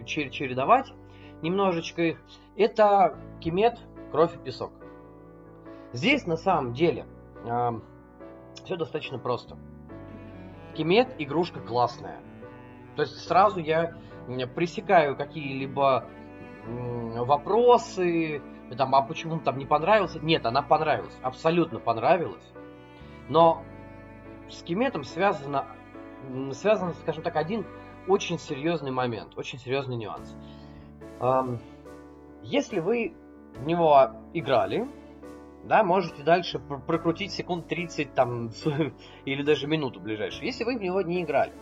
чередовать 0.05 0.93
немножечко 1.41 2.01
их, 2.01 2.21
это 2.57 3.17
Кемет, 3.39 3.77
Кровь 4.11 4.35
и 4.35 4.39
Песок. 4.39 4.71
Здесь 5.91 6.25
на 6.25 6.37
самом 6.37 6.73
деле 6.73 7.05
все 7.43 8.75
достаточно 8.77 9.19
просто. 9.19 9.57
Кемет 10.75 11.15
игрушка 11.19 11.59
классная. 11.59 12.19
То 12.95 13.03
есть 13.03 13.17
сразу 13.27 13.59
я 13.59 13.95
пресекаю 14.55 15.15
какие-либо 15.15 16.07
вопросы, 16.65 18.41
там, 18.77 18.95
а 18.95 19.01
почему 19.01 19.39
там 19.39 19.57
не 19.57 19.65
понравился? 19.65 20.19
Нет, 20.19 20.45
она 20.45 20.61
понравилась, 20.61 21.17
абсолютно 21.21 21.79
понравилась. 21.79 22.51
Но 23.29 23.63
с 24.49 24.63
Кеметом 24.63 25.03
связано, 25.03 25.65
связан, 26.53 26.93
скажем 26.95 27.23
так, 27.23 27.35
один 27.35 27.65
очень 28.07 28.39
серьезный 28.39 28.91
момент, 28.91 29.37
очень 29.37 29.59
серьезный 29.59 29.95
нюанс. 29.95 30.35
Если 32.41 32.79
вы 32.79 33.15
в 33.55 33.65
него 33.65 34.11
играли, 34.33 34.87
да, 35.63 35.83
можете 35.83 36.23
дальше 36.23 36.59
прокрутить 36.59 37.31
секунд 37.31 37.67
30 37.67 38.13
там, 38.13 38.51
или 39.25 39.43
даже 39.43 39.67
минуту 39.67 39.99
ближайшую, 39.99 40.45
если 40.45 40.63
вы 40.63 40.77
в 40.77 40.81
него 40.81 41.01
не 41.01 41.23
играли. 41.23 41.53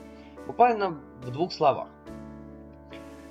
Буквально 0.47 0.99
в 1.21 1.31
двух 1.31 1.53
словах. 1.53 1.89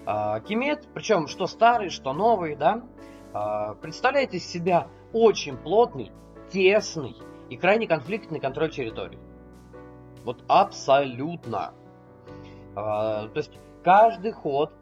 А, 0.06 0.40
Кимет, 0.40 0.88
причем 0.94 1.26
что 1.26 1.46
старый, 1.46 1.90
что 1.90 2.12
новый, 2.12 2.56
да, 2.56 2.82
а, 3.32 3.74
представляет 3.74 4.32
из 4.32 4.46
себя 4.46 4.88
очень 5.12 5.56
плотный, 5.56 6.12
тесный 6.50 7.16
и 7.48 7.56
крайне 7.56 7.86
конфликтный 7.86 8.40
контроль 8.40 8.70
территории. 8.70 9.18
Вот 10.24 10.44
абсолютно. 10.48 11.74
А, 12.76 13.28
то 13.28 13.38
есть 13.38 13.52
каждый 13.82 14.32
ход 14.32 14.72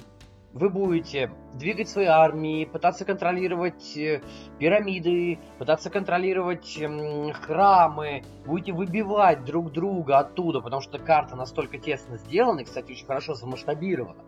вы 0.59 0.71
будете 0.71 1.31
двигать 1.55 1.89
свои 1.89 2.07
армии, 2.07 2.65
пытаться 2.65 3.05
контролировать 3.05 3.97
э, 3.97 4.21
пирамиды, 4.59 5.39
пытаться 5.59 5.89
контролировать 5.89 6.79
храмы, 7.43 8.23
будете 8.45 8.73
выбивать 8.73 9.45
друг 9.45 9.73
друга 9.73 10.19
оттуда, 10.19 10.61
потому 10.61 10.83
что 10.83 10.99
карта 10.99 11.37
настолько 11.37 11.79
тесно 11.79 12.19
сделана 12.19 12.61
и, 12.61 12.65
кстати, 12.65 12.93
очень 12.93 13.07
хорошо 13.07 13.35
замасштабирована. 13.35 14.23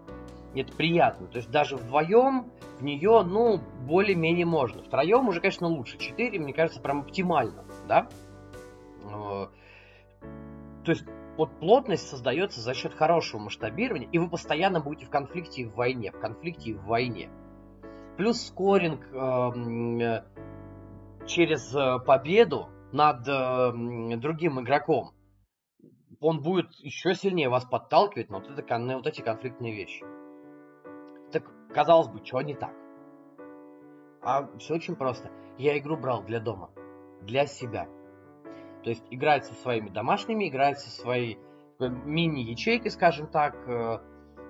И 0.55 0.61
это 0.61 0.73
приятно. 0.73 1.27
То 1.27 1.39
есть 1.39 1.51
даже 1.51 1.77
вдвоем 1.77 2.51
в 2.79 2.85
нее, 2.85 3.23
ну, 3.23 3.61
более-менее 3.87 4.47
можно. 4.47 4.83
Втроем 4.83 5.29
уже, 5.29 5.41
конечно, 5.41 5.67
лучше. 5.67 5.99
Четыре, 5.99 6.39
мне 6.39 6.53
кажется, 6.53 6.81
прям 6.81 7.01
оптимально, 7.01 7.65
да? 7.87 8.09
Э, 9.05 9.47
то 10.85 10.93
есть 10.93 11.05
вот 11.37 11.59
плотность 11.59 12.09
создается 12.09 12.61
за 12.61 12.75
счет 12.75 12.95
хорошего 12.95 13.41
масштабирования, 13.41 14.09
и 14.11 14.19
вы 14.19 14.29
постоянно 14.29 14.81
будете 14.81 15.07
в 15.07 15.11
конфликте 15.11 15.63
и 15.63 15.65
в 15.65 15.75
войне, 15.75 16.13
в 16.13 16.19
конфликте 16.19 16.71
и 16.71 16.75
в 16.75 16.85
войне. 16.85 17.31
Плюс 18.17 18.41
скоринг 18.43 19.07
э, 19.13 20.25
через 21.27 21.75
э, 21.75 21.99
победу 22.05 22.69
над 22.93 23.27
э, 23.27 24.17
другим 24.17 24.61
игроком, 24.61 25.13
он 26.21 26.43
будет 26.43 26.73
еще 26.81 27.15
сильнее 27.15 27.49
вас 27.49 27.65
подталкивать 27.65 28.29
на 28.29 28.41
вот, 28.41 28.51
это, 28.51 28.79
вот 28.79 29.07
эти 29.07 29.23
конфликтные 29.23 29.75
вещи. 29.75 30.05
Так, 31.33 31.45
казалось 31.73 32.09
бы, 32.09 32.25
что 32.25 32.43
не 32.43 32.55
так? 32.55 32.75
А 34.23 34.47
все 34.59 34.75
очень 34.75 34.97
просто. 34.97 35.31
Я 35.57 35.79
игру 35.79 35.97
брал 35.97 36.23
для 36.23 36.41
дома, 36.41 36.71
для 37.23 37.47
себя– 37.47 37.89
то 38.83 38.91
есть 38.91 39.05
играть 39.11 39.45
со 39.45 39.55
своими 39.55 39.89
домашними, 39.89 40.49
играть 40.49 40.81
со 40.81 40.91
своей 40.91 41.39
э, 41.79 41.89
мини-ячейкой, 41.89 42.91
скажем 42.91 43.27
так, 43.27 43.57
э, 43.67 43.99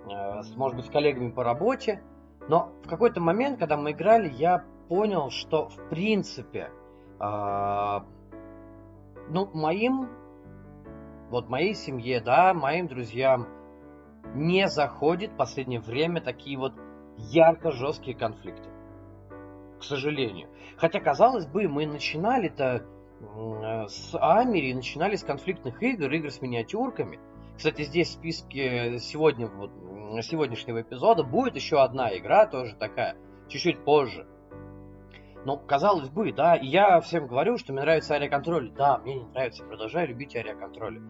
э, 0.09 0.43
может 0.57 0.77
быть, 0.77 0.87
с 0.87 0.91
коллегами 0.91 1.31
по 1.31 1.45
работе. 1.45 2.03
Но 2.49 2.73
в 2.85 2.89
какой-то 2.89 3.21
момент, 3.21 3.59
когда 3.59 3.77
мы 3.77 3.93
играли, 3.93 4.29
я 4.29 4.65
понял, 4.89 5.31
что 5.31 5.69
в 5.69 5.89
принципе, 5.89 6.71
ну, 7.21 8.03
моим, 9.53 10.09
вот 11.29 11.51
моей 11.51 11.75
семье, 11.75 12.21
да, 12.21 12.55
моим 12.55 12.89
друзьям 12.89 13.47
не 14.35 14.69
заходит 14.69 15.33
в 15.33 15.37
последнее 15.37 15.81
время 15.81 16.23
такие 16.23 16.59
вот 16.59 16.73
ярко 17.19 17.73
жесткие 17.73 18.17
конфликты. 18.17 18.71
К 19.79 19.85
сожалению. 19.85 20.49
Хотя, 20.79 20.99
казалось 20.99 21.47
бы, 21.47 21.69
мы 21.69 21.87
начинали-то 21.87 22.79
Э, 22.79 23.00
с 23.21 24.17
Амери 24.19 24.73
начинали 24.73 25.17
с 25.17 25.23
конфликтных 25.23 25.83
игр, 25.83 26.11
игр 26.11 26.31
с 26.31 26.41
миниатюрками. 26.41 27.19
Кстати, 27.57 27.83
здесь 27.83 28.09
в 28.09 28.13
списке 28.13 28.99
сегодня, 28.99 29.47
вот, 29.49 29.71
сегодняшнего 30.25 30.81
эпизода 30.81 31.23
будет 31.23 31.57
еще 31.57 31.83
одна 31.83 32.17
игра, 32.17 32.47
тоже 32.47 32.75
такая, 32.77 33.17
чуть-чуть 33.49 33.85
позже. 33.85 34.27
Но, 35.45 35.57
казалось 35.57 36.09
бы, 36.09 36.33
да, 36.33 36.57
и 36.57 36.67
я 36.67 37.01
всем 37.01 37.27
говорю, 37.27 37.59
что 37.59 37.73
мне 37.73 37.83
нравится 37.83 38.15
ариаконтроль. 38.15 38.71
Да, 38.73 38.99
мне 38.99 39.17
не 39.17 39.25
нравится, 39.25 39.65
продолжаю 39.65 40.09
любить 40.09 40.37
ариаконтроль. 40.37 41.01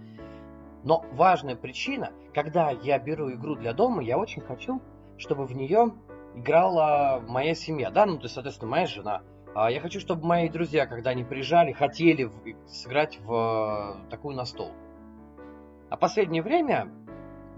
Но 0.82 1.04
важная 1.12 1.56
причина, 1.56 2.12
когда 2.32 2.70
я 2.70 2.98
беру 2.98 3.30
игру 3.32 3.54
для 3.54 3.72
дома, 3.72 4.02
я 4.02 4.18
очень 4.18 4.42
хочу, 4.42 4.80
чтобы 5.18 5.46
в 5.46 5.54
нее 5.54 5.92
играла 6.34 7.22
моя 7.26 7.54
семья, 7.54 7.90
да, 7.90 8.06
ну, 8.06 8.16
то 8.16 8.24
есть, 8.24 8.34
соответственно, 8.34 8.70
моя 8.70 8.86
жена, 8.86 9.22
я 9.54 9.80
хочу, 9.80 10.00
чтобы 10.00 10.26
мои 10.26 10.48
друзья, 10.48 10.86
когда 10.86 11.10
они 11.10 11.24
приезжали, 11.24 11.72
хотели 11.72 12.30
сыграть 12.66 13.18
в 13.20 14.04
э, 14.04 14.10
такую 14.10 14.36
настолку. 14.36 14.74
А 15.88 15.96
последнее 15.96 16.42
время 16.42 16.88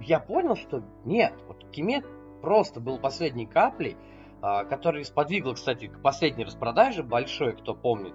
я 0.01 0.19
понял, 0.19 0.57
что 0.57 0.83
нет, 1.05 1.35
вот 1.47 1.69
Кимет 1.71 2.05
просто 2.41 2.81
был 2.81 2.99
последней 2.99 3.47
каплей, 3.47 3.97
а, 4.41 4.65
которая 4.65 5.05
сподвигла, 5.05 5.55
кстати, 5.55 5.87
к 5.87 6.01
последней 6.01 6.45
распродаже 6.45 7.03
большой, 7.03 7.55
кто 7.55 7.75
помнит 7.75 8.15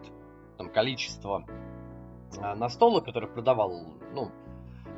там 0.58 0.70
количество 0.70 1.46
а, 2.42 2.56
настолок, 2.56 3.06
который 3.06 3.30
продавал, 3.30 3.72
ну, 4.14 4.32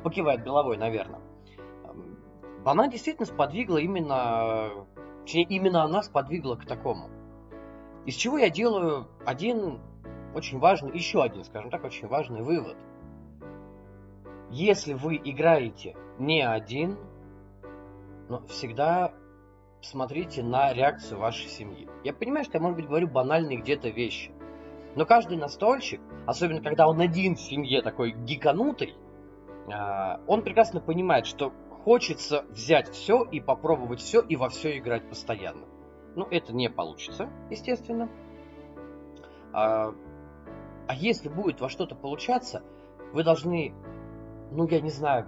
покивает 0.02 0.42
головой, 0.42 0.76
наверное. 0.76 1.20
Она 2.64 2.88
действительно 2.88 3.26
сподвигла 3.26 3.78
именно, 3.78 4.70
именно 5.26 5.84
она 5.84 6.02
сподвигла 6.02 6.56
к 6.56 6.66
такому. 6.66 7.08
Из 8.06 8.14
чего 8.14 8.38
я 8.38 8.50
делаю 8.50 9.08
один 9.26 9.80
очень 10.34 10.58
важный, 10.58 10.92
еще 10.94 11.22
один, 11.22 11.44
скажем 11.44 11.70
так, 11.70 11.84
очень 11.84 12.08
важный 12.08 12.42
вывод. 12.42 12.76
Если 14.50 14.94
вы 14.94 15.16
играете 15.16 15.96
не 16.18 16.46
один, 16.46 16.96
но 18.28 18.46
всегда 18.46 19.12
смотрите 19.82 20.42
на 20.42 20.72
реакцию 20.72 21.18
вашей 21.18 21.48
семьи. 21.48 21.88
Я 22.04 22.12
понимаю, 22.12 22.44
что 22.44 22.58
я, 22.58 22.62
может 22.62 22.76
быть, 22.76 22.86
говорю 22.86 23.08
банальные 23.08 23.58
где-то 23.58 23.88
вещи. 23.88 24.30
Но 24.96 25.06
каждый 25.06 25.36
настольщик, 25.36 26.00
особенно 26.26 26.60
когда 26.62 26.88
он 26.88 27.00
один 27.00 27.36
в 27.36 27.40
семье 27.40 27.80
такой 27.82 28.12
гиканутый, 28.12 28.94
а, 29.72 30.20
он 30.26 30.42
прекрасно 30.42 30.80
понимает, 30.80 31.26
что 31.26 31.52
хочется 31.84 32.44
взять 32.50 32.90
все 32.90 33.22
и 33.24 33.40
попробовать 33.40 34.00
все 34.00 34.20
и 34.20 34.36
во 34.36 34.48
все 34.48 34.78
играть 34.78 35.08
постоянно. 35.08 35.66
Ну, 36.16 36.26
это 36.30 36.52
не 36.52 36.68
получится, 36.68 37.28
естественно. 37.50 38.08
А, 39.52 39.94
а 40.88 40.94
если 40.94 41.28
будет 41.28 41.60
во 41.60 41.68
что-то 41.68 41.94
получаться, 41.94 42.62
вы 43.12 43.24
должны, 43.24 43.74
ну, 44.50 44.66
я 44.68 44.80
не 44.80 44.90
знаю, 44.90 45.26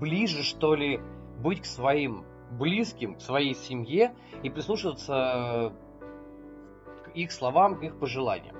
ближе, 0.00 0.42
что 0.42 0.74
ли, 0.74 1.00
быть 1.38 1.62
к 1.62 1.64
своим 1.64 2.24
близким, 2.52 3.14
к 3.14 3.20
своей 3.20 3.54
семье 3.54 4.14
и 4.42 4.50
прислушиваться 4.50 5.72
к 7.04 7.08
их 7.14 7.32
словам, 7.32 7.78
к 7.78 7.82
их 7.82 7.98
пожеланиям. 7.98 8.56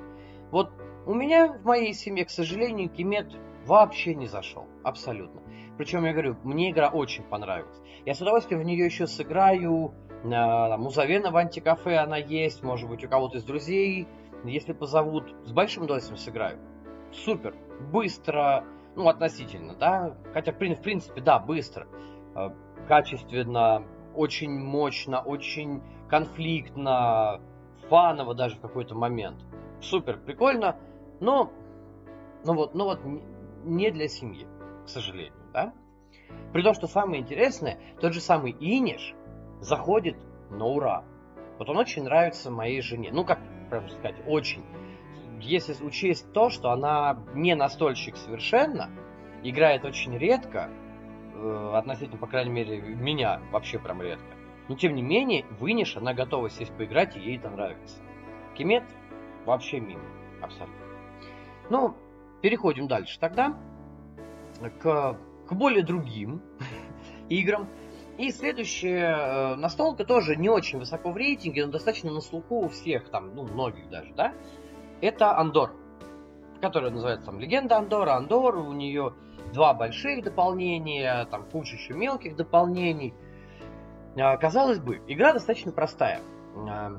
Вот 0.51 0.71
у 1.07 1.15
меня 1.15 1.53
в 1.53 1.65
моей 1.65 1.95
семье, 1.95 2.25
к 2.25 2.31
сожалению, 2.31 2.89
Кимет 2.89 3.33
вообще 3.67 4.15
не 4.15 4.27
зашел. 4.27 4.67
Абсолютно. 4.85 5.43
Причем, 5.79 6.05
я 6.05 6.13
говорю, 6.13 6.37
мне 6.45 6.71
игра 6.71 6.89
очень 6.89 7.25
понравилась. 7.25 7.81
Я 8.05 8.15
с 8.15 8.21
удовольствием 8.21 8.61
в 8.61 8.65
нее 8.65 8.85
еще 8.85 9.07
сыграю. 9.07 9.95
Там, 10.23 10.87
у 10.87 10.91
Завена 10.91 11.31
в 11.31 11.37
антикафе 11.37 11.97
она 11.97 12.17
есть. 12.17 12.63
Может 12.63 12.89
быть, 12.89 13.05
у 13.05 13.09
кого-то 13.09 13.39
из 13.39 13.45
друзей. 13.45 14.07
Если 14.45 14.73
позовут, 14.73 15.35
с 15.45 15.53
большим 15.53 15.85
удовольствием 15.85 16.19
сыграю. 16.19 16.59
Супер. 17.13 17.55
Быстро. 17.93 18.65
Ну, 18.95 19.09
относительно, 19.09 19.75
да. 19.75 20.17
Хотя, 20.33 20.53
в 20.53 20.59
принципе, 20.59 21.21
да, 21.21 21.39
быстро. 21.39 21.87
А, 22.35 22.55
качественно, 22.89 23.85
очень 24.15 24.59
мощно, 24.59 25.21
очень 25.21 25.83
конфликтно, 26.09 27.41
фаново 27.89 28.35
даже 28.35 28.57
в 28.57 28.61
какой-то 28.61 28.95
момент. 28.95 29.45
Супер, 29.81 30.19
прикольно, 30.19 30.77
но, 31.21 31.51
ну 32.45 32.55
вот, 32.55 32.75
ну 32.75 32.85
вот 32.85 33.01
не 33.65 33.91
для 33.91 34.09
семьи, 34.09 34.47
к 34.85 34.89
сожалению, 34.89 35.33
да? 35.53 35.73
При 36.53 36.63
том, 36.63 36.75
что 36.75 36.87
самое 36.87 37.23
интересное, 37.23 37.79
тот 38.01 38.13
же 38.13 38.21
самый 38.21 38.53
Иниш 38.53 39.15
заходит 39.63 40.17
на 40.51 40.67
ура. 40.67 41.05
Вот 41.59 41.69
он 41.71 41.79
очень 41.79 42.05
нравится 42.05 42.51
моей 42.51 42.83
жене. 42.83 43.11
Ну, 43.13 43.25
как 43.25 43.39
правильно 43.71 43.91
сказать, 43.91 44.17
очень. 44.27 44.63
Если 45.41 45.83
учесть 45.83 46.31
то, 46.33 46.51
что 46.51 46.71
она 46.71 47.19
не 47.35 47.55
настольщик 47.55 48.17
совершенно, 48.17 48.91
играет 49.43 49.85
очень 49.85 50.17
редко, 50.19 50.69
Э, 51.43 51.73
относительно, 51.75 52.19
по 52.19 52.29
крайней 52.29 52.53
мере, 52.53 52.81
меня 52.81 53.41
вообще 53.51 53.79
прям 53.79 54.01
редко. 54.01 54.25
Но 54.69 54.77
тем 54.77 54.95
не 54.95 55.03
менее, 55.03 55.45
Выниш, 55.59 55.97
она 55.97 56.15
готова 56.15 56.49
сесть 56.49 56.73
поиграть, 56.77 57.17
и 57.17 57.21
ей 57.21 57.37
это 57.37 57.51
нравится. 57.51 58.01
Кемет 58.55 58.85
вообще 59.45 59.81
мимо, 59.81 60.05
абсолютно. 60.41 60.87
Ну, 61.69 61.97
переходим 62.43 62.87
дальше 62.87 63.19
тогда 63.19 63.57
к, 64.81 65.19
к 65.49 65.53
более 65.53 65.83
другим 65.83 66.43
играм. 67.29 67.69
И 68.19 68.31
следующая 68.31 69.55
э, 69.55 69.55
настолка 69.57 70.05
тоже 70.05 70.37
не 70.37 70.49
очень 70.49 70.79
высоко 70.79 71.11
в 71.11 71.17
рейтинге, 71.17 71.65
но 71.65 71.73
достаточно 71.73 72.13
на 72.13 72.21
слуху 72.21 72.67
у 72.67 72.69
всех, 72.69 73.09
там, 73.09 73.35
ну, 73.35 73.45
многих 73.45 73.89
даже, 73.89 74.13
да? 74.15 74.35
Это 75.01 75.37
Андор, 75.37 75.73
которая 76.61 76.91
называется 76.91 77.27
там 77.27 77.41
Легенда 77.41 77.79
Андора. 77.79 78.15
Андор, 78.15 78.57
у 78.57 78.73
нее 78.73 79.15
два 79.53 79.75
больших 79.75 80.25
дополнения, 80.25 81.25
там 81.27 81.45
куча 81.51 81.77
еще 81.77 81.95
мелких 81.95 82.37
дополнений. 82.37 83.15
А, 84.17 84.37
казалось 84.37 84.79
бы, 84.79 85.01
игра 85.09 85.33
достаточно 85.33 85.73
простая. 85.73 86.21
А, 86.57 86.97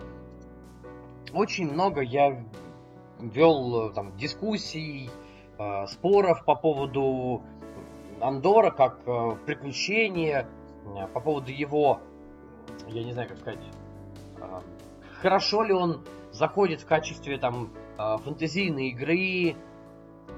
очень 1.33 1.71
много 1.71 2.01
я 2.01 2.43
вел 3.19 3.93
там 3.93 4.17
дискуссий, 4.17 5.09
а, 5.57 5.85
споров 5.87 6.43
по 6.43 6.55
поводу 6.55 7.43
Андора 8.19 8.71
как 8.71 9.03
приключения, 9.45 10.47
по 11.13 11.19
поводу 11.19 11.51
его, 11.51 12.01
я 12.87 13.03
не 13.03 13.13
знаю, 13.13 13.29
как 13.29 13.37
сказать, 13.39 13.59
хорошо 15.21 15.63
ли 15.63 15.73
он 15.73 16.03
заходит 16.31 16.81
в 16.81 16.85
качестве 16.85 17.37
там 17.37 17.71
фэнтезийной 17.97 18.89
игры, 18.89 19.55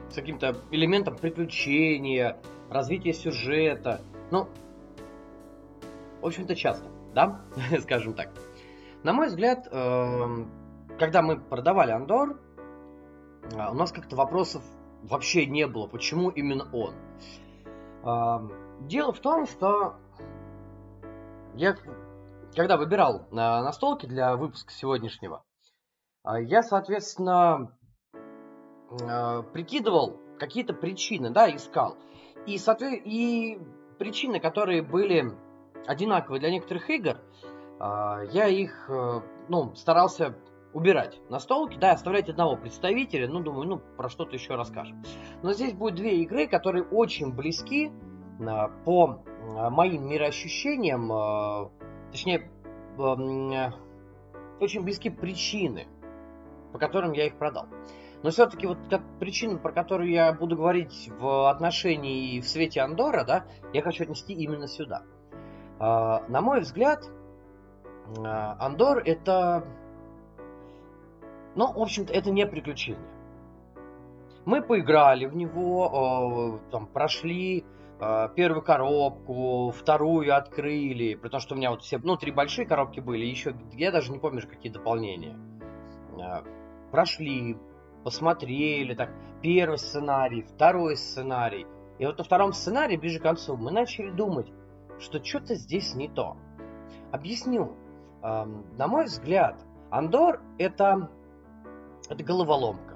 с 0.10 0.16
каким-то 0.16 0.56
элементом 0.72 1.16
приключения, 1.16 2.38
развития 2.70 3.14
сюжета. 3.14 4.02
Ну, 4.32 4.48
в 6.22 6.26
общем-то, 6.26 6.56
часто, 6.56 6.88
да, 7.14 7.42
скажем 7.82 8.14
так. 8.14 8.30
На 9.04 9.14
мой 9.14 9.28
взгляд, 9.28 9.68
эм, 9.72 10.50
когда 10.98 11.22
мы 11.22 11.40
продавали 11.40 11.92
Андор, 11.92 12.40
у 13.52 13.74
нас 13.76 13.92
как-то 13.92 14.16
вопросов 14.16 14.64
вообще 15.04 15.46
не 15.46 15.68
было, 15.68 15.86
почему 15.88 16.30
именно 16.30 16.68
он. 16.74 16.94
Эм, 18.04 18.52
дело 18.88 19.14
в 19.14 19.20
том, 19.20 19.46
что 19.46 19.98
я, 21.56 21.76
когда 22.56 22.78
выбирал 22.78 23.28
настолки 23.32 24.06
для 24.06 24.36
выпуска 24.36 24.72
сегодняшнего, 24.72 25.44
э, 26.26 26.44
я, 26.44 26.64
соответственно, 26.64 27.78
э, 28.14 29.44
прикидывал 29.54 30.20
какие-то 30.40 30.74
причины, 30.74 31.30
да, 31.30 31.54
искал. 31.54 31.98
И, 32.46 32.58
соответственно, 32.58 33.12
и 33.12 33.60
причины, 33.98 34.40
которые 34.40 34.82
были 34.82 35.32
одинаковые 35.88 36.40
для 36.40 36.52
некоторых 36.52 36.90
игр, 36.90 37.18
э, 37.18 38.28
я 38.32 38.48
их, 38.48 38.90
э, 38.90 39.22
ну, 39.50 39.76
старался 39.76 40.36
убирать 40.74 41.22
на 41.30 41.40
столке, 41.40 41.78
да, 41.80 41.94
оставлять 41.94 42.30
одного 42.30 42.58
представителя, 42.58 43.30
ну, 43.30 43.40
думаю, 43.40 43.68
ну, 43.68 43.78
про 43.98 44.10
что-то 44.10 44.34
еще 44.34 44.56
расскажем. 44.56 45.02
Но 45.42 45.54
здесь 45.54 45.74
будет 45.74 45.96
две 45.96 46.22
игры, 46.22 46.48
которые 46.48 46.84
очень 46.84 47.34
близки 47.34 47.92
э, 48.40 48.68
по 48.84 49.24
э, 49.26 49.35
моим 49.70 50.08
мироощущениям, 50.08 51.12
э, 51.12 51.70
точнее, 52.12 52.50
э, 52.98 53.72
очень 54.60 54.84
близки 54.84 55.10
причины, 55.10 55.88
по 56.72 56.80
которым 56.80 57.14
я 57.14 57.28
их 57.28 57.38
продал. 57.38 57.68
Но 58.24 58.32
все-таки 58.32 58.66
вот 58.66 58.80
как 58.90 59.02
причину, 59.20 59.60
про 59.60 59.72
которую 59.72 60.10
я 60.10 60.34
буду 60.34 60.56
говорить 60.56 61.12
в 61.20 61.50
отношении 61.50 62.40
в 62.40 62.48
свете 62.48 62.82
Андора, 62.82 63.24
да, 63.24 63.46
я 63.72 63.82
хочу 63.82 64.04
отнести 64.04 64.34
именно 64.34 64.68
сюда. 64.68 65.04
А, 65.78 66.24
на 66.28 66.42
мой 66.42 66.62
взгляд, 66.62 67.06
а, 68.18 68.58
Андор 68.60 69.00
это, 69.06 69.64
ну, 71.56 71.72
в 71.72 71.80
общем-то, 71.80 72.14
это 72.14 72.32
не 72.32 72.48
приключение. 72.48 73.06
Мы 74.46 74.62
поиграли 74.62 75.26
в 75.28 75.36
него, 75.36 75.90
а, 75.94 76.72
там, 76.72 76.88
прошли 76.88 77.64
первую 78.36 78.62
коробку, 78.62 79.72
вторую 79.72 80.36
открыли, 80.36 81.16
потому 81.16 81.40
что 81.40 81.56
у 81.56 81.58
меня 81.58 81.72
вот 81.72 81.82
все, 81.82 81.98
ну, 81.98 82.18
три 82.18 82.32
большие 82.32 82.66
коробки 82.66 83.00
были, 83.00 83.26
еще, 83.26 83.56
я 83.74 83.92
даже 83.92 84.12
не 84.12 84.20
помню, 84.20 84.42
какие 84.48 84.72
дополнения. 84.72 85.38
Прошли, 86.92 87.58
посмотрели, 88.04 88.96
так, 88.96 89.12
первый 89.42 89.78
сценарий, 89.78 90.44
второй 90.44 90.98
сценарий. 90.98 91.66
И 91.98 92.06
вот 92.06 92.18
на 92.18 92.24
втором 92.24 92.54
сценарии, 92.54 92.98
ближе 92.98 93.20
к 93.20 93.24
концу, 93.24 93.56
мы 93.56 93.72
начали 93.72 94.12
думать, 94.12 94.52
что 95.00 95.24
что-то 95.24 95.56
здесь 95.56 95.96
не 95.96 96.10
то. 96.10 96.38
Объясню. 97.12 97.76
Эм, 98.22 98.66
на 98.78 98.88
мой 98.88 99.06
взгляд, 99.06 99.60
Андор 99.90 100.42
это, 100.58 101.10
это 102.10 102.24
головоломка. 102.24 102.96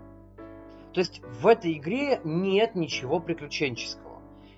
То 0.94 1.00
есть 1.00 1.22
в 1.24 1.48
этой 1.48 1.74
игре 1.78 2.20
нет 2.24 2.76
ничего 2.76 3.20
приключенческого. 3.20 4.09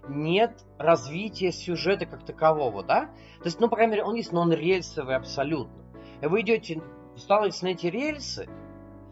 Нет 0.07 0.65
развития 0.77 1.51
сюжета 1.51 2.05
как 2.05 2.25
такового, 2.25 2.83
да? 2.83 3.05
То 3.39 3.45
есть, 3.45 3.59
ну, 3.59 3.69
по 3.69 3.75
крайней 3.75 3.91
мере, 3.91 4.03
он 4.03 4.15
есть, 4.15 4.31
но 4.31 4.41
он 4.41 4.51
рельсовый 4.51 5.15
абсолютно. 5.15 5.83
И 6.21 6.25
вы 6.25 6.41
идете, 6.41 6.81
становитесь 7.15 7.61
на 7.61 7.69
эти 7.69 7.87
рельсы, 7.87 8.47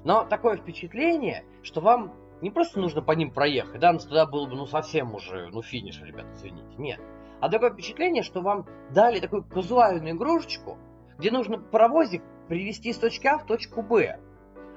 Но 0.04 0.24
такое 0.24 0.58
впечатление, 0.58 1.44
что 1.62 1.82
вам 1.82 2.14
не 2.42 2.50
просто 2.50 2.80
нужно 2.80 3.02
по 3.02 3.12
ним 3.12 3.32
проехать, 3.32 3.80
да, 3.82 3.92
ну, 3.92 4.00
тогда 4.00 4.26
было 4.26 4.46
бы, 4.46 4.56
ну, 4.56 4.66
совсем 4.66 5.14
уже, 5.14 5.50
ну, 5.52 5.62
финиш, 5.62 6.02
ребят, 6.02 6.26
извините, 6.34 6.74
нет. 6.78 7.00
А 7.42 7.50
такое 7.50 7.72
впечатление, 7.72 8.24
что 8.24 8.42
вам 8.42 8.66
дали 8.92 9.20
такую 9.20 9.44
казуальную 9.44 10.16
игрушечку, 10.16 10.78
где 11.18 11.32
нужно 11.32 11.58
паровозик 11.58 12.24
привести 12.48 12.94
с 12.94 12.98
точки 12.98 13.28
А 13.28 13.38
в 13.38 13.46
точку 13.46 13.82
Б. 13.82 14.20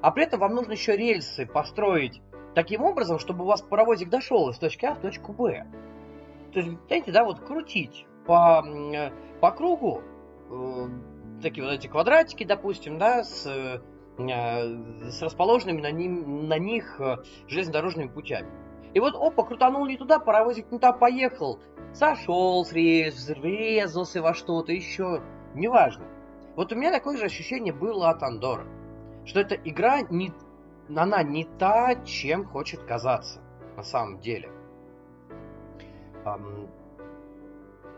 А 0.00 0.10
при 0.10 0.24
этом 0.24 0.40
вам 0.40 0.54
нужно 0.54 0.72
еще 0.72 0.96
рельсы 0.96 1.46
построить 1.46 2.20
таким 2.54 2.82
образом, 2.82 3.18
чтобы 3.18 3.44
у 3.44 3.46
вас 3.46 3.62
паровозик 3.62 4.08
дошел 4.10 4.48
из 4.50 4.58
точки 4.58 4.84
А 4.86 4.94
в 4.94 5.00
точку 5.00 5.32
Б. 5.32 5.66
То 6.52 6.60
есть, 6.60 6.78
знаете, 6.86 7.12
да, 7.12 7.24
вот 7.24 7.40
крутить 7.40 8.06
по, 8.26 8.64
по 9.40 9.50
кругу 9.52 10.02
э, 10.50 10.88
такие 11.40 11.64
вот 11.64 11.72
эти 11.72 11.86
квадратики, 11.86 12.44
допустим, 12.44 12.98
да, 12.98 13.24
с, 13.24 13.46
э, 13.46 13.80
с 14.18 15.22
расположенными 15.22 15.80
на, 15.80 15.90
ним, 15.90 16.48
на 16.48 16.58
них 16.58 17.00
э, 17.00 17.16
железнодорожными 17.48 18.08
путями. 18.08 18.50
И 18.92 19.00
вот, 19.00 19.14
опа, 19.14 19.44
крутанул 19.44 19.86
не 19.86 19.96
туда, 19.96 20.18
паровозик 20.18 20.66
не 20.66 20.78
туда 20.78 20.92
поехал, 20.92 21.58
сошел 21.94 22.64
с 22.64 22.72
рельс, 22.72 23.28
врезался 23.28 24.20
во 24.20 24.34
что-то 24.34 24.72
еще, 24.72 25.22
неважно. 25.54 26.04
Вот 26.54 26.72
у 26.72 26.76
меня 26.76 26.92
такое 26.92 27.16
же 27.16 27.24
ощущение 27.24 27.72
было 27.72 28.10
от 28.10 28.22
Андора, 28.22 28.66
что 29.24 29.40
эта 29.40 29.54
игра 29.54 30.02
не, 30.02 30.32
она 30.94 31.22
не 31.22 31.44
та, 31.58 31.94
чем 32.04 32.44
хочет 32.44 32.82
казаться 32.82 33.40
на 33.74 33.82
самом 33.82 34.20
деле. 34.20 34.50
Um, 36.24 36.68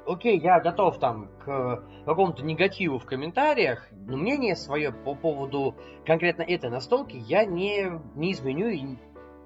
окей, 0.07 0.39
я 0.39 0.61
готов 0.61 0.99
там 0.99 1.29
к 1.45 1.83
какому-то 2.05 2.45
негативу 2.45 2.99
в 2.99 3.05
комментариях, 3.05 3.89
но 3.93 4.17
мнение 4.17 4.57
свое 4.57 4.93
по 4.93 5.15
поводу 5.15 5.75
конкретно 6.05 6.43
этой 6.43 6.71
настолки 6.71 7.17
я 7.17 7.45
не, 7.45 8.01
не 8.15 8.33
изменю, 8.33 8.69
и 8.69 8.97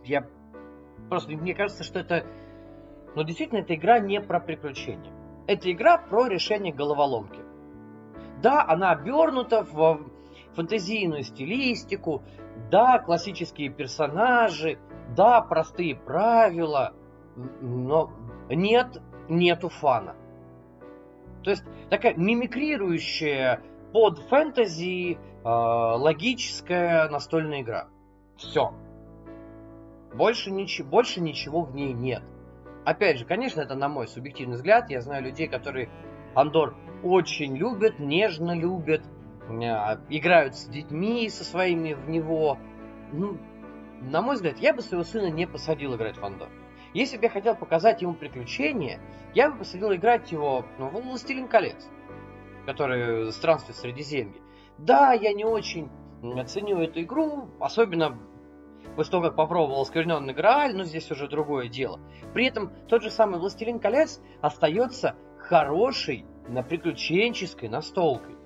я 0.05 0.27
просто, 1.09 1.33
мне 1.33 1.55
кажется, 1.55 1.85
что 1.85 2.01
это, 2.01 2.25
ну, 3.15 3.23
действительно, 3.25 3.59
эта 3.59 3.75
игра 3.75 3.99
не 3.99 4.21
про 4.21 4.41
приключения. 4.41 5.13
Это 5.47 5.71
игра 5.73 5.99
про 5.99 6.27
решение 6.27 6.73
головоломки. 6.73 7.41
Да, 8.43 8.65
она 8.67 8.91
обернута 8.91 9.65
в 9.65 10.01
фантазийную 10.55 11.23
стилистику, 11.23 12.23
да, 12.71 12.99
классические 12.99 13.71
персонажи, 13.71 14.79
да, 15.17 15.41
простые 15.41 15.97
правила, 15.97 16.95
но 17.61 18.13
нет, 18.49 19.01
нету 19.29 19.69
фана. 19.69 20.17
То 21.43 21.51
есть 21.51 21.65
такая 21.91 22.15
мимикрирующая 22.15 23.63
под 23.93 24.19
фэнтези 24.19 25.15
э, 25.15 25.19
логическая 25.45 27.09
настольная 27.09 27.63
игра. 27.63 27.89
Все. 28.37 28.75
Больше, 30.15 30.51
нич- 30.51 30.83
больше 30.83 31.21
ничего 31.21 31.63
в 31.63 31.75
ней 31.75 31.93
нет. 31.93 32.23
Опять 32.85 33.19
же, 33.19 33.25
конечно, 33.25 33.61
это 33.61 33.75
на 33.75 33.89
мой 33.89 34.09
субъективный 34.09 34.57
взгляд. 34.57 34.91
Я 34.91 35.01
знаю 35.01 35.25
людей, 35.25 35.49
которые 35.49 35.91
Андор 36.35 36.75
очень 37.03 37.57
любят, 37.57 37.99
нежно 37.99 38.53
любят, 38.53 39.03
э, 39.49 39.97
играют 40.09 40.57
с 40.57 40.67
детьми 40.67 41.29
со 41.29 41.45
своими 41.45 41.95
в 41.95 42.09
него. 42.09 42.59
Ну, 43.13 43.39
на 44.01 44.23
мой 44.23 44.37
взгляд, 44.37 44.59
я 44.59 44.75
бы 44.75 44.83
своего 44.83 45.05
сына 45.05 45.31
не 45.31 45.47
посадил 45.47 45.95
играть 45.97 46.19
в 46.19 46.25
Андор. 46.25 46.49
Если 46.95 47.17
бы 47.17 47.25
я 47.25 47.31
хотел 47.31 47.55
показать 47.55 48.03
ему 48.03 48.15
приключения, 48.15 49.01
я 49.35 49.51
бы 49.51 49.59
посадил 49.59 49.95
играть 49.95 50.33
его 50.33 50.65
ну, 50.79 50.89
в 50.89 50.95
«Властелин 50.95 51.49
колец», 51.49 51.89
который 52.67 53.31
странствует 53.33 53.77
в 53.77 53.81
Средиземье. 53.81 54.41
Да, 54.79 55.13
я 55.13 55.33
не 55.33 55.45
очень 55.45 55.91
ценю 56.47 56.81
эту 56.81 57.03
игру, 57.03 57.49
особенно 57.61 58.19
после 58.97 59.13
того, 59.13 59.25
как 59.25 59.37
попробовал 59.37 59.83
«Оскверненный 59.83 60.35
Грааль», 60.35 60.75
но 60.75 60.85
здесь 60.85 61.11
уже 61.11 61.29
другое 61.29 61.69
дело. 61.69 62.01
При 62.33 62.47
этом 62.47 62.73
тот 62.89 63.03
же 63.03 63.11
самый 63.11 63.39
«Властелин 63.39 63.79
колец» 63.79 64.21
остается 64.41 65.15
хорошей 65.39 66.25
на 66.49 66.63
приключенческой 66.63 67.69
настолкой. 67.69 68.37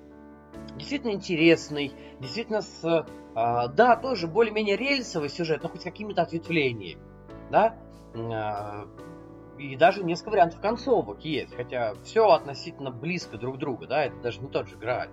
Действительно 0.75 1.11
интересный, 1.11 1.93
действительно 2.19 2.61
с, 2.61 2.83
э, 2.83 3.05
да, 3.35 3.95
тоже 3.95 4.27
более-менее 4.27 4.75
рельсовый 4.75 5.29
сюжет, 5.29 5.63
но 5.63 5.69
хоть 5.69 5.83
какими-то 5.83 6.21
ответвлениями, 6.21 7.01
да, 7.49 7.77
и 8.15 9.75
даже 9.75 10.03
несколько 10.03 10.29
вариантов 10.29 10.59
концовок 10.59 11.23
есть, 11.23 11.55
хотя 11.55 11.95
все 12.03 12.29
относительно 12.29 12.91
близко 12.91 13.37
друг 13.37 13.57
друга, 13.57 13.87
да, 13.87 14.05
это 14.05 14.15
даже 14.21 14.41
не 14.41 14.47
тот 14.47 14.67
же 14.67 14.77
Грааль. 14.77 15.09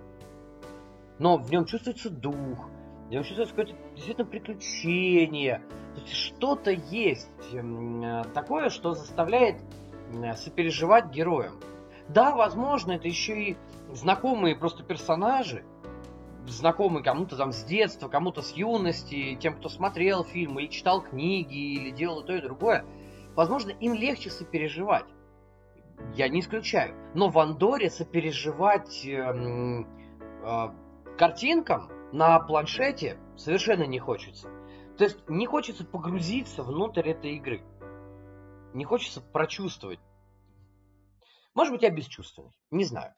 Но 1.19 1.37
в 1.37 1.51
нем 1.51 1.65
чувствуется 1.65 2.09
дух, 2.09 2.69
в 3.07 3.09
нем 3.09 3.23
чувствуется 3.23 3.55
какое-то 3.55 3.79
действительно 3.95 4.25
приключение, 4.25 5.61
то 5.95 6.01
есть 6.01 6.13
что-то 6.13 6.71
есть 6.71 7.29
э, 7.53 8.23
такое, 8.33 8.69
что 8.69 8.93
заставляет 8.93 9.61
сопереживать 10.35 11.11
героям. 11.11 11.59
Да, 12.09 12.35
возможно, 12.35 12.93
это 12.93 13.07
еще 13.07 13.41
и 13.41 13.57
знакомые 13.93 14.55
просто 14.55 14.83
персонажи, 14.83 15.63
знакомые 16.51 17.03
кому-то 17.03 17.37
там 17.37 17.51
с 17.51 17.63
детства, 17.63 18.07
кому-то 18.07 18.41
с 18.41 18.51
юности, 18.53 19.37
тем, 19.39 19.55
кто 19.55 19.69
смотрел 19.69 20.23
фильмы 20.23 20.63
или 20.63 20.69
читал 20.69 21.01
книги, 21.01 21.75
или 21.75 21.91
делал 21.91 22.23
то 22.23 22.35
и 22.35 22.41
другое. 22.41 22.85
Возможно, 23.35 23.71
им 23.71 23.93
легче 23.93 24.29
сопереживать. 24.29 25.05
Я 26.15 26.29
не 26.29 26.41
исключаю. 26.41 26.95
Но 27.15 27.29
в 27.29 27.39
Андоре 27.39 27.89
сопереживать 27.89 29.05
э, 29.05 29.85
э, 30.43 30.67
картинкам 31.17 31.89
на 32.11 32.39
планшете 32.39 33.17
совершенно 33.37 33.83
не 33.83 33.99
хочется. 33.99 34.49
То 34.97 35.05
есть 35.05 35.17
не 35.29 35.45
хочется 35.45 35.85
погрузиться 35.85 36.63
внутрь 36.63 37.09
этой 37.09 37.35
игры. 37.35 37.63
Не 38.73 38.85
хочется 38.85 39.21
прочувствовать. 39.21 39.99
Может 41.53 41.73
быть, 41.73 41.83
я 41.83 41.89
бесчувственный, 41.89 42.51
не 42.69 42.85
знаю. 42.85 43.13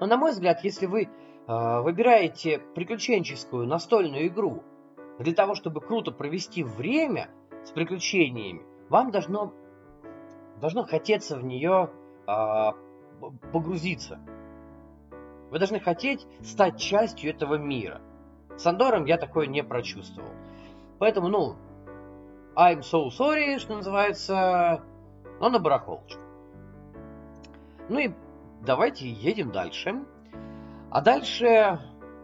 Но 0.00 0.06
на 0.06 0.16
мой 0.16 0.32
взгляд, 0.32 0.62
если 0.64 0.86
вы 0.86 1.08
выбираете 1.46 2.58
приключенческую 2.74 3.66
настольную 3.66 4.28
игру 4.28 4.62
для 5.18 5.34
того, 5.34 5.54
чтобы 5.54 5.80
круто 5.80 6.10
провести 6.10 6.62
время 6.62 7.28
с 7.64 7.70
приключениями, 7.70 8.62
вам 8.88 9.10
должно, 9.10 9.52
должно 10.60 10.84
хотеться 10.84 11.36
в 11.36 11.44
нее 11.44 11.90
э, 12.26 12.70
погрузиться. 13.52 14.20
Вы 15.50 15.58
должны 15.58 15.80
хотеть 15.80 16.26
стать 16.42 16.78
частью 16.78 17.30
этого 17.30 17.56
мира. 17.56 18.00
С 18.56 18.66
Андором 18.66 19.04
я 19.04 19.18
такое 19.18 19.46
не 19.46 19.62
прочувствовал. 19.62 20.30
Поэтому, 20.98 21.28
ну, 21.28 21.56
I'm 22.56 22.80
so 22.80 23.08
sorry, 23.08 23.58
что 23.58 23.76
называется, 23.76 24.82
но 25.40 25.48
на 25.50 25.58
барахолочку. 25.58 26.20
Ну 27.88 27.98
и 27.98 28.12
давайте 28.62 29.08
едем 29.08 29.50
дальше. 29.50 30.04
А 30.94 31.00
дальше, 31.00 31.80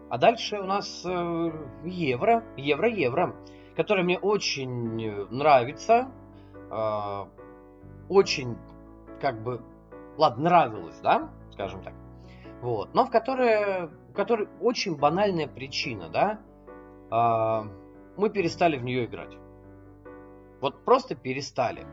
а 0.09 0.17
дальше 0.17 0.57
у 0.57 0.63
нас 0.63 1.03
э, 1.05 1.51
евро, 1.83 2.45
евро, 2.55 2.87
евро, 2.87 3.35
которое 3.75 4.03
мне 4.03 4.17
очень 4.17 5.27
нравится, 5.29 6.09
э, 6.71 7.25
очень, 8.07 8.55
как 9.19 9.43
бы, 9.43 9.61
ладно, 10.17 10.45
нравилось, 10.45 10.97
да, 11.03 11.31
скажем 11.51 11.83
так, 11.83 11.93
вот, 12.61 12.93
но 12.93 13.03
в 13.03 13.11
которое, 13.11 13.87
в 13.87 14.13
которой 14.13 14.47
очень 14.61 14.95
банальная 14.95 15.49
причина, 15.49 16.07
да, 16.07 16.39
э, 17.11 17.69
мы 18.15 18.29
перестали 18.29 18.77
в 18.77 18.85
нее 18.85 19.03
играть. 19.03 19.35
Вот 20.61 20.85
просто 20.85 21.13
перестали. 21.15 21.85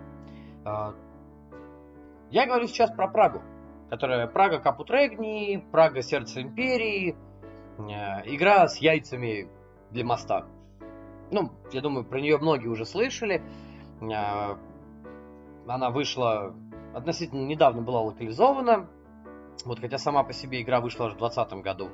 Я 2.30 2.46
говорю 2.46 2.68
сейчас 2.68 2.92
про 2.92 3.08
Прагу 3.08 3.42
которая 3.90 4.26
Прага 4.26 4.58
Капутрегни, 4.58 5.64
Прага 5.72 6.02
Сердце 6.02 6.42
Империи, 6.42 7.16
э, 7.78 7.82
игра 8.34 8.68
с 8.68 8.78
яйцами 8.78 9.48
для 9.90 10.04
моста. 10.04 10.46
Ну, 11.30 11.52
я 11.72 11.80
думаю, 11.80 12.04
про 12.04 12.20
нее 12.20 12.38
многие 12.38 12.68
уже 12.68 12.84
слышали. 12.84 13.42
Э, 14.00 14.56
она 15.66 15.90
вышла 15.90 16.54
относительно 16.94 17.46
недавно 17.46 17.82
была 17.82 18.00
локализована. 18.00 18.88
Вот, 19.64 19.80
хотя 19.80 19.98
сама 19.98 20.22
по 20.22 20.32
себе 20.32 20.62
игра 20.62 20.80
вышла 20.80 21.06
уже 21.06 21.14
в 21.14 21.18
2020 21.18 21.64
году. 21.64 21.88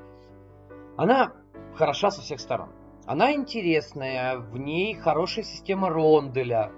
Она 0.96 1.32
хороша 1.74 2.10
со 2.10 2.20
всех 2.20 2.40
сторон. 2.40 2.70
Она 3.06 3.32
интересная, 3.34 4.38
в 4.38 4.56
ней 4.56 4.94
хорошая 4.94 5.44
система 5.44 5.90
ронделя, 5.90 6.72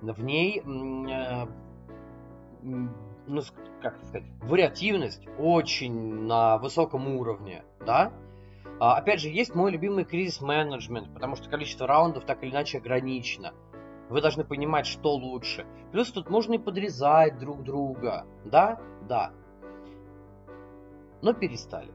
в 0.00 0.22
ней 0.22 0.60
э, 0.60 1.46
ну, 2.62 3.42
как 3.80 3.96
сказать, 3.98 4.24
вариативность 4.42 5.26
очень 5.38 6.22
на 6.26 6.58
высоком 6.58 7.08
уровне, 7.16 7.64
да. 7.84 8.12
А, 8.80 8.96
опять 8.96 9.20
же, 9.20 9.28
есть 9.28 9.54
мой 9.54 9.72
любимый 9.72 10.04
кризис-менеджмент, 10.04 11.12
потому 11.12 11.36
что 11.36 11.48
количество 11.48 11.86
раундов 11.86 12.24
так 12.24 12.42
или 12.42 12.50
иначе 12.50 12.78
ограничено. 12.78 13.52
Вы 14.08 14.20
должны 14.20 14.44
понимать, 14.44 14.86
что 14.86 15.14
лучше. 15.14 15.66
Плюс 15.92 16.10
тут 16.10 16.30
можно 16.30 16.54
и 16.54 16.58
подрезать 16.58 17.38
друг 17.38 17.62
друга, 17.62 18.24
да, 18.44 18.80
да. 19.08 19.32
Но 21.20 21.32
перестали, 21.32 21.92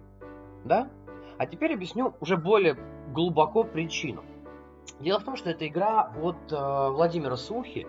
да. 0.66 0.90
А 1.38 1.46
теперь 1.46 1.74
объясню 1.74 2.14
уже 2.20 2.38
более 2.38 2.78
глубоко 3.14 3.64
причину. 3.64 4.24
Дело 5.00 5.20
в 5.20 5.24
том, 5.24 5.36
что 5.36 5.50
это 5.50 5.68
игра 5.68 6.14
от 6.22 6.52
э, 6.52 6.90
Владимира 6.92 7.36
Сухи, 7.36 7.88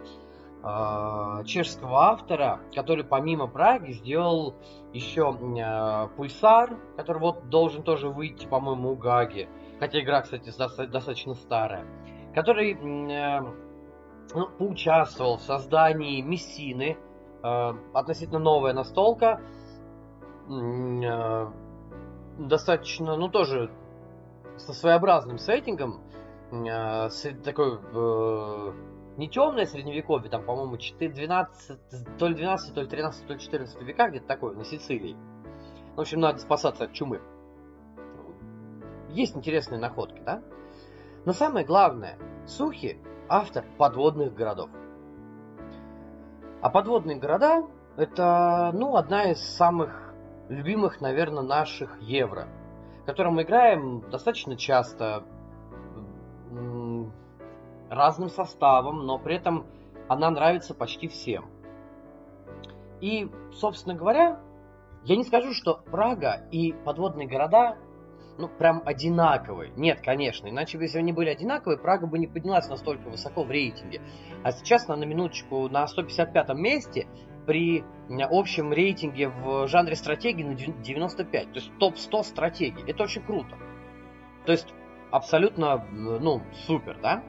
э, 0.65 1.45
чешского 1.45 2.07
автора, 2.07 2.61
который 2.75 3.05
помимо 3.05 3.47
Праги 3.47 3.93
сделал 3.93 4.55
еще 4.93 5.37
э, 5.39 6.09
Пульсар, 6.17 6.77
который 6.97 7.19
вот 7.19 7.49
должен 7.51 7.83
тоже 7.83 8.09
выйти, 8.09 8.47
по-моему, 8.47 8.93
у 8.93 8.97
Гаги. 8.97 9.49
Хотя 9.79 10.01
игра, 10.01 10.23
кстати, 10.23 10.51
достаточно 10.87 11.35
старая. 11.35 11.85
Который 12.35 12.73
э, 12.73 13.41
ну, 14.35 14.49
поучаствовал 14.59 15.37
в 15.37 15.43
создании 15.43 16.23
Мессины, 16.23 16.97
э, 17.43 17.73
относительно 17.93 18.39
новая 18.39 18.73
настолка. 18.73 19.41
Э, 20.49 21.47
достаточно, 22.39 23.17
ну 23.17 23.29
тоже 23.29 23.71
со 24.57 24.73
своеобразным 24.73 25.39
сеттингом, 25.39 26.01
э, 26.51 27.11
с 27.11 27.31
такой 27.45 27.79
э, 27.93 28.73
не 29.17 29.29
темное 29.29 29.67
средневековье, 29.67 30.31
там, 30.31 30.45
по-моему, 30.45 30.77
12, 30.77 32.19
то 32.19 32.29
ли 32.29 32.35
12, 32.35 32.75
то 32.75 32.81
ли 32.81 32.89
13, 32.89 33.27
то 33.27 33.33
ли 33.33 33.41
14 33.41 33.83
века, 33.83 34.09
где-то 34.09 34.27
такое, 34.27 34.55
на 34.55 34.65
Сицилии. 34.65 35.17
В 35.95 36.01
общем, 36.01 36.21
надо 36.21 36.39
спасаться 36.41 36.85
от 36.85 36.93
чумы. 36.93 37.21
Есть 39.11 39.37
интересные 39.37 39.79
находки, 39.79 40.21
да? 40.25 40.43
Но 41.25 41.33
самое 41.33 41.65
главное, 41.65 42.19
Сухи– 42.47 42.99
автор 43.29 43.65
подводных 43.79 44.35
городов. 44.35 44.69
А 46.61 46.69
подводные 46.69 47.17
города– 47.17 47.65
это, 47.97 48.71
ну, 48.75 48.97
одна 48.97 49.31
из 49.31 49.39
самых 49.39 50.13
любимых, 50.49 51.01
наверное, 51.01 51.43
наших 51.43 52.01
евро, 52.01 52.49
в 53.03 53.07
котором 53.07 53.35
мы 53.35 53.43
играем 53.43 54.03
достаточно 54.11 54.57
часто, 54.57 55.23
разным 57.95 58.29
составом, 58.29 59.07
но 59.07 59.19
при 59.19 59.37
этом 59.37 59.67
она 60.09 60.31
нравится 60.31 60.75
почти 60.75 61.09
всем. 61.09 61.47
И, 63.01 63.31
собственно 63.53 63.95
говоря, 63.95 64.41
я 65.05 65.17
не 65.17 65.25
скажу, 65.25 65.53
что 65.53 65.81
Прага 65.91 66.47
и 66.51 66.73
подводные 66.73 67.29
города 67.29 67.77
ну, 68.39 68.49
прям 68.49 68.83
одинаковые. 68.85 69.73
Нет, 69.77 70.01
конечно, 70.03 70.49
иначе 70.49 70.77
бы, 70.79 70.85
если 70.85 70.99
они 70.99 71.13
были 71.13 71.29
одинаковые, 71.29 71.79
Прага 71.79 72.07
бы 72.07 72.19
не 72.19 72.27
поднялась 72.27 72.69
настолько 72.69 73.09
высоко 73.09 73.45
в 73.45 73.51
рейтинге. 73.51 74.01
А 74.43 74.53
сейчас 74.53 74.89
она 74.89 74.97
на 74.97 75.05
минуточку 75.05 75.69
на 75.69 75.87
155 75.87 76.55
месте 76.55 77.07
при 77.47 77.85
общем 78.09 78.73
рейтинге 78.73 79.29
в 79.29 79.69
жанре 79.69 79.95
стратегии 79.95 80.43
на 80.43 80.55
95. 80.55 81.53
То 81.53 81.59
есть 81.59 81.71
топ-100 81.79 82.23
стратегий. 82.25 82.83
Это 82.87 83.05
очень 83.05 83.23
круто. 83.23 83.57
То 84.47 84.53
есть 84.53 84.75
абсолютно, 85.11 85.87
ну, 85.93 86.43
супер, 86.67 86.99
да? 87.01 87.23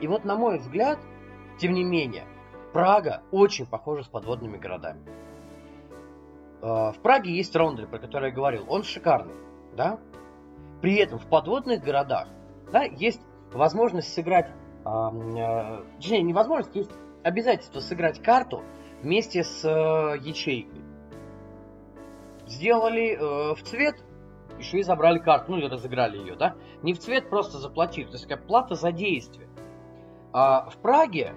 И 0.00 0.06
вот, 0.06 0.24
на 0.24 0.36
мой 0.36 0.58
взгляд, 0.58 0.98
тем 1.58 1.72
не 1.72 1.84
менее, 1.84 2.24
Прага 2.72 3.22
очень 3.30 3.66
похожа 3.66 4.02
с 4.02 4.08
подводными 4.08 4.58
городами. 4.58 5.00
А, 6.60 6.92
в 6.92 6.98
Праге 6.98 7.34
есть 7.34 7.54
Рондель, 7.56 7.86
про 7.86 7.98
который 7.98 8.30
я 8.30 8.34
говорил. 8.34 8.66
Он 8.68 8.82
шикарный, 8.82 9.34
да? 9.74 9.98
При 10.82 10.96
этом 10.96 11.18
в 11.18 11.26
подводных 11.26 11.82
городах 11.82 12.28
да, 12.72 12.82
есть 12.82 13.20
возможность 13.52 14.12
сыграть, 14.12 14.50
э, 14.84 14.90
не 16.00 16.32
возможность, 16.32 16.74
есть 16.74 16.90
обязательство 17.22 17.80
сыграть 17.80 18.22
карту 18.22 18.62
вместе 19.02 19.44
с 19.44 19.64
э, 19.64 20.18
ячейкой. 20.20 20.82
Сделали 22.46 23.16
э, 23.16 23.54
в 23.54 23.62
цвет, 23.62 23.96
еще 24.58 24.78
и 24.78 24.82
забрали 24.82 25.18
карту, 25.18 25.52
ну 25.52 25.58
или 25.58 25.66
разыграли 25.66 26.18
ее, 26.18 26.36
да? 26.36 26.54
Не 26.82 26.94
в 26.94 26.98
цвет, 26.98 27.28
просто 27.30 27.58
заплатили. 27.58 28.06
То 28.06 28.12
есть 28.12 28.26
как 28.26 28.46
плата 28.46 28.74
за 28.74 28.92
действие. 28.92 29.45
А 30.38 30.68
в 30.68 30.76
Праге 30.76 31.34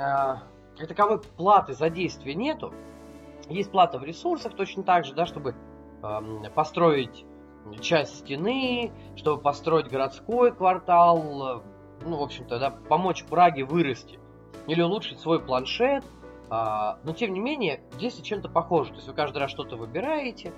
а, 0.00 0.44
как 0.76 0.86
таковой 0.86 1.18
платы 1.18 1.72
за 1.72 1.90
действие 1.90 2.36
нету. 2.36 2.72
Есть 3.48 3.72
плата 3.72 3.98
в 3.98 4.04
ресурсах 4.04 4.54
точно 4.54 4.84
так 4.84 5.04
же, 5.04 5.12
да, 5.12 5.26
чтобы 5.26 5.56
построить 6.54 7.24
часть 7.80 8.20
стены, 8.20 8.92
чтобы 9.16 9.42
построить 9.42 9.88
городской 9.88 10.54
квартал, 10.54 11.64
ну, 12.04 12.18
в 12.18 12.22
общем-то, 12.22 12.60
да, 12.60 12.70
помочь 12.70 13.24
Праге 13.24 13.64
вырасти. 13.64 14.20
Или 14.68 14.80
улучшить 14.80 15.18
свой 15.18 15.40
планшет. 15.40 16.04
А, 16.50 17.00
но, 17.02 17.12
тем 17.12 17.32
не 17.32 17.40
менее, 17.40 17.80
здесь 17.94 18.20
чем-то 18.20 18.48
похоже. 18.48 18.90
То 18.90 18.96
есть 18.96 19.08
вы 19.08 19.14
каждый 19.14 19.38
раз 19.38 19.50
что-то 19.50 19.74
выбираете. 19.74 20.52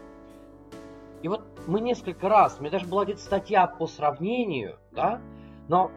И 1.23 1.29
вот 1.29 1.47
мы 1.67 1.81
несколько 1.81 2.29
раз, 2.29 2.61
меня 2.61 2.73
даже 2.73 2.87
была 2.87 3.05
где-то 3.05 3.21
статья 3.21 3.67
по 3.67 3.87
сравнению, 3.87 4.79
да, 4.93 5.19
но 5.69 5.91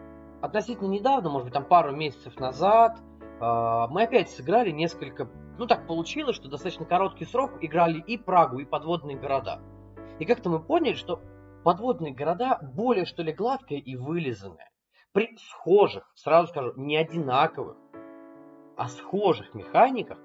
относительно 0.44 0.88
недавно, 0.88 1.30
может 1.30 1.46
быть, 1.46 1.54
там 1.54 1.64
пару 1.64 1.92
месяцев 1.96 2.38
назад, 2.38 2.98
а, 3.40 3.88
мы 3.88 4.02
опять 4.02 4.30
сыграли 4.30 4.70
несколько... 4.70 5.28
Ну, 5.58 5.66
так 5.66 5.86
получилось, 5.86 6.36
что 6.36 6.48
достаточно 6.48 6.84
короткий 6.84 7.24
срок 7.24 7.52
играли 7.62 8.00
и 8.00 8.18
Прагу, 8.18 8.58
и 8.58 8.64
подводные 8.64 9.16
города. 9.16 9.60
И 10.18 10.24
как-то 10.24 10.50
мы 10.50 10.60
поняли, 10.60 10.94
что 10.94 11.20
подводные 11.64 12.12
города 12.12 12.58
более, 12.74 13.06
что 13.06 13.22
ли, 13.22 13.32
гладкие 13.32 13.80
и 13.80 13.96
вылизанные. 13.96 14.70
При 15.12 15.36
схожих, 15.38 16.10
сразу 16.14 16.48
скажу, 16.48 16.72
не 16.76 16.96
одинаковых, 16.96 17.76
а 18.76 18.88
схожих 18.88 19.54
механиках 19.54 20.18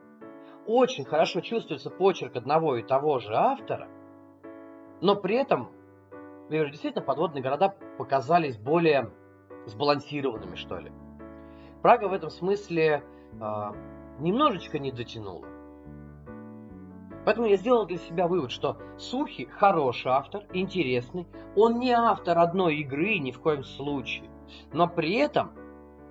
очень 0.66 1.06
хорошо 1.06 1.42
чувствуется 1.42 1.90
почерк 1.90 2.36
одного 2.36 2.76
и 2.76 2.84
того 2.84 3.20
же 3.20 3.34
автора, 3.36 3.88
но 5.02 5.16
при 5.16 5.36
этом, 5.36 5.72
я 6.50 6.58
говорю, 6.58 6.72
действительно, 6.72 7.06
подводные 7.06 7.42
города 7.42 7.74
показались 7.98 8.58
более 8.58 9.12
сбалансированными, 9.70 10.56
что 10.56 10.80
ли. 10.80 10.92
Прага 11.82 12.08
в 12.08 12.14
этом 12.14 12.30
смысле 12.30 13.04
э, 13.40 13.72
немножечко 14.20 14.80
не 14.80 14.92
дотянула. 14.92 15.46
Поэтому 17.26 17.48
я 17.48 17.58
сделал 17.58 17.86
для 17.86 17.98
себя 17.98 18.28
вывод, 18.28 18.52
что 18.52 18.78
Сухи 18.98 19.46
хороший 19.46 20.12
автор, 20.12 20.44
интересный. 20.54 21.28
Он 21.56 21.80
не 21.80 21.92
автор 21.92 22.40
одной 22.40 22.78
игры 22.78 23.20
ни 23.20 23.32
в 23.32 23.40
коем 23.40 23.64
случае. 23.64 24.30
Но 24.74 24.88
при 24.88 25.16
этом, 25.16 25.52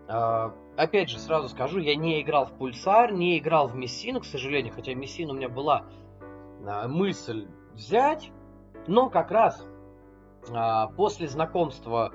э, 0.07 0.51
опять 0.77 1.11
же, 1.11 1.19
сразу 1.19 1.49
скажу, 1.49 1.81
я 1.81 1.97
не 1.97 2.21
играл 2.21 2.47
в 2.47 2.53
Пульсар, 2.53 3.13
не 3.13 3.39
играл 3.39 3.69
в 3.69 3.75
Мессину, 3.75 4.21
к 4.21 4.25
сожалению, 4.25 4.73
хотя 4.73 4.95
Мессину 4.95 5.33
у 5.33 5.37
меня 5.37 5.49
была 5.49 5.87
э, 6.61 6.87
мысль 6.87 7.49
взять. 7.75 8.31
Но 8.87 9.11
как 9.11 9.31
раз 9.31 9.67
э, 10.49 10.95
после 10.97 11.29
знакомства 11.29 12.13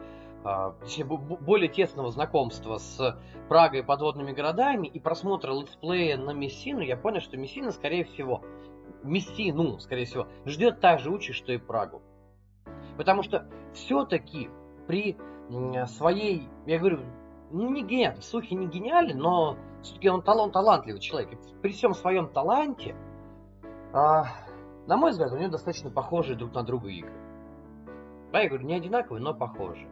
точнее, 0.79 1.05
более 1.05 1.69
тесного 1.69 2.11
знакомства 2.11 2.77
с 2.77 3.17
Прагой 3.49 3.79
и 3.79 3.83
подводными 3.83 4.31
городами 4.31 4.87
и 4.87 4.99
просмотра 4.99 5.53
летсплея 5.53 6.17
на 6.17 6.31
Мессину, 6.31 6.81
я 6.81 6.97
понял, 6.97 7.21
что 7.21 7.37
Мессина, 7.37 7.71
скорее 7.71 8.03
всего, 8.05 8.41
Мессину, 9.03 9.79
скорее 9.79 10.05
всего, 10.05 10.27
ждет 10.45 10.79
та 10.79 10.97
же 10.97 11.11
участь, 11.11 11.39
что 11.39 11.51
и 11.51 11.57
Прагу. 11.57 12.01
Потому 12.97 13.23
что 13.23 13.47
все-таки 13.73 14.49
при 14.87 15.17
своей, 15.87 16.47
я 16.65 16.79
говорю, 16.79 16.99
ну 17.51 17.69
не 17.69 17.83
гениальный, 17.83 18.21
Сухи 18.21 18.55
не 18.55 18.67
гениален, 18.67 19.17
но 19.17 19.57
все-таки 19.81 20.09
он 20.09 20.21
талант, 20.21 20.53
талантливый 20.53 21.01
человек. 21.01 21.33
И 21.33 21.37
при 21.61 21.71
всем 21.71 21.93
своем 21.93 22.29
таланте, 22.29 22.95
а, 23.93 24.25
на 24.87 24.97
мой 24.97 25.11
взгляд, 25.11 25.31
у 25.31 25.37
него 25.37 25.51
достаточно 25.51 25.91
похожие 25.91 26.37
друг 26.37 26.53
на 26.53 26.63
друга 26.63 26.89
игры. 26.89 27.13
Да, 28.31 28.41
я 28.41 28.49
говорю, 28.49 28.65
не 28.65 28.73
одинаковые, 28.73 29.21
но 29.21 29.33
похожие. 29.33 29.87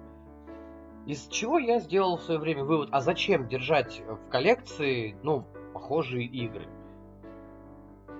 Из 1.05 1.27
чего 1.27 1.57
я 1.57 1.79
сделал 1.79 2.17
в 2.17 2.21
свое 2.21 2.39
время 2.39 2.63
вывод, 2.63 2.89
а 2.91 3.01
зачем 3.01 3.47
держать 3.47 4.01
в 4.07 4.29
коллекции, 4.29 5.15
ну, 5.23 5.45
похожие 5.73 6.25
игры? 6.25 6.67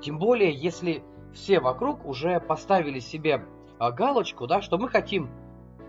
Тем 0.02 0.18
более, 0.18 0.52
если 0.52 1.04
все 1.34 1.60
вокруг 1.60 2.06
уже 2.06 2.40
поставили 2.40 3.00
себе 3.00 3.46
а, 3.78 3.92
галочку, 3.92 4.48
да, 4.48 4.62
что 4.62 4.78
мы 4.78 4.90
хотим 4.90 5.30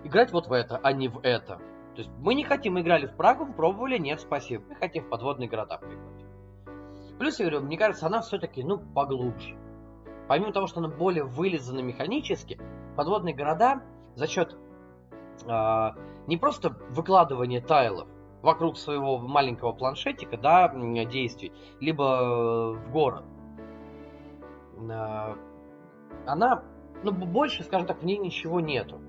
играть 0.05 0.33
вот 0.33 0.49
в 0.49 0.53
это, 0.53 0.79
а 0.83 0.93
не 0.93 1.09
в 1.09 1.21
это. 1.23 1.57
То 1.95 1.99
есть 1.99 2.11
мы 2.19 2.35
не 2.35 2.45
хотим 2.45 2.79
играли 2.79 3.07
в 3.07 3.17
Прагу, 3.17 3.53
пробовали, 3.53 3.99
нет, 3.99 4.21
спасибо. 4.21 4.65
Мы 4.69 4.75
хотим 4.77 5.05
в 5.05 5.09
подводные 5.09 5.49
города 5.49 5.79
поиграть. 5.79 6.25
Плюс, 7.19 7.39
я 7.39 7.47
говорю, 7.47 7.67
мне 7.67 7.79
кажется, 7.79 8.07
она 8.07 8.21
все-таки, 8.21 8.63
ну, 8.63 8.79
поглубже. 8.79 9.57
Помимо 10.29 10.53
того, 10.53 10.67
что 10.67 10.81
она 10.81 10.89
более 10.89 11.25
вылизана 11.25 11.81
механически, 11.81 12.59
подводные 12.97 13.35
города 13.35 13.83
за 14.15 14.27
счет 14.27 14.57
а, 15.47 15.95
не 16.27 16.37
просто 16.37 16.77
выкладывание 16.91 17.61
тайлов 17.61 18.09
вокруг 18.43 18.77
своего 18.77 19.19
маленького 19.19 19.73
планшетика, 19.73 20.37
да, 20.37 20.69
действий, 21.05 21.53
либо 21.81 22.05
э, 22.05 22.73
в 22.73 22.91
город. 22.91 23.25
А, 24.91 25.37
она, 26.27 26.63
ну, 27.03 27.13
больше, 27.13 27.63
скажем 27.63 27.87
так, 27.87 28.03
в 28.03 28.05
ней 28.05 28.19
ничего 28.19 28.61
нету. 28.61 29.01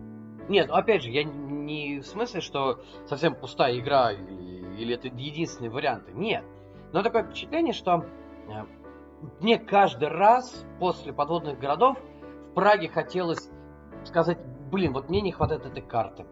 Нет, 0.49 0.67
ну, 0.67 0.75
опять 0.75 1.03
же, 1.03 1.09
я 1.09 1.23
не 1.23 1.99
в 1.99 2.05
смысле, 2.05 2.41
что 2.41 2.81
совсем 3.05 3.35
пустая 3.35 3.79
игра 3.79 4.11
или, 4.11 4.75
или 4.77 4.95
это 4.95 5.07
единственные 5.07 5.71
варианты. 5.71 6.11
Нет. 6.13 6.43
Но 6.91 7.01
такое 7.01 7.23
впечатление, 7.23 7.73
что 7.73 8.05
э, 8.47 8.65
мне 9.39 9.57
каждый 9.57 10.09
раз 10.09 10.65
после 10.79 11.13
подводных 11.13 11.59
городов 11.59 11.97
в 12.51 12.53
Праге 12.53 12.89
хотелось 12.89 13.49
сказать 14.03 14.37
блин, 14.73 14.91
вот 14.91 15.07
мне 15.07 15.21
не 15.21 15.31
хватает 15.31 15.65
этой 15.65 15.83
карты. 15.83 16.25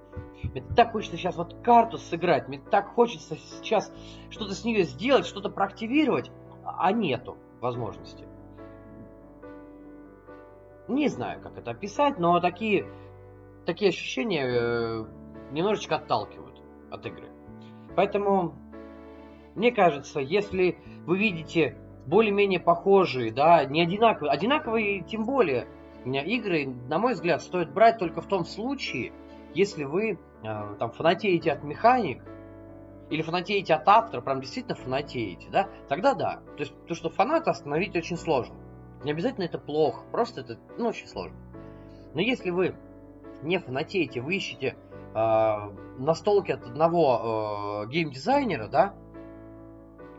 Мне 0.43 0.63
так 0.75 0.91
хочется 0.91 1.15
сейчас 1.15 1.37
вот 1.37 1.55
карту 1.63 1.99
сыграть, 1.99 2.47
мне 2.47 2.59
так 2.59 2.87
хочется 2.95 3.37
сейчас 3.37 3.93
что-то 4.31 4.55
с 4.55 4.65
нее 4.65 4.83
сделать, 4.83 5.27
что-то 5.27 5.49
проактивировать, 5.49 6.31
а 6.65 6.91
нету 6.91 7.37
возможности. 7.61 8.25
Не 10.87 11.07
знаю, 11.07 11.39
как 11.41 11.57
это 11.57 11.71
описать, 11.71 12.17
но 12.17 12.39
такие, 12.39 12.87
такие 13.67 13.89
ощущения 13.89 14.45
э, 14.45 15.05
немножечко 15.51 15.97
отталкивают 15.97 16.59
от 16.89 17.05
игры. 17.05 17.29
Поэтому, 17.95 18.55
мне 19.53 19.71
кажется, 19.71 20.19
если 20.19 20.79
вы 21.05 21.19
видите 21.19 21.77
более-менее 22.07 22.59
похожие, 22.59 23.31
да, 23.31 23.63
не 23.65 23.83
одинаковые, 23.83 24.31
одинаковые 24.31 25.01
тем 25.01 25.25
более, 25.25 25.67
игры, 26.05 26.67
на 26.87 26.99
мой 26.99 27.13
взгляд, 27.13 27.41
стоит 27.41 27.71
брать 27.71 27.97
только 27.97 28.21
в 28.21 28.27
том 28.27 28.45
случае, 28.45 29.13
если 29.53 29.83
вы 29.83 30.11
э, 30.11 30.75
там 30.79 30.91
фанатеете 30.91 31.51
от 31.51 31.63
механик, 31.63 32.23
или 33.11 33.21
фанатеете 33.21 33.73
от 33.73 33.87
автора, 33.87 34.21
прям 34.21 34.39
действительно 34.39 34.75
фанатеете, 34.75 35.49
да, 35.51 35.69
тогда 35.89 36.13
да. 36.13 36.41
То 36.55 36.63
есть 36.63 36.73
то, 36.87 36.95
что 36.95 37.09
фаната 37.09 37.51
остановить 37.51 37.95
очень 37.95 38.17
сложно. 38.17 38.55
Не 39.03 39.11
обязательно 39.11 39.43
это 39.43 39.59
плохо, 39.59 40.05
просто 40.11 40.41
это 40.41 40.57
ну, 40.77 40.87
очень 40.87 41.07
сложно. 41.07 41.37
Но 42.13 42.21
если 42.21 42.51
вы 42.51 42.75
не 43.43 43.59
фанатеете, 43.59 44.21
вы 44.21 44.35
ищете 44.35 44.77
э, 45.13 45.55
настолки 45.97 46.51
от 46.51 46.63
одного 46.63 47.83
э, 47.83 47.89
геймдизайнера, 47.89 48.69
да, 48.69 48.95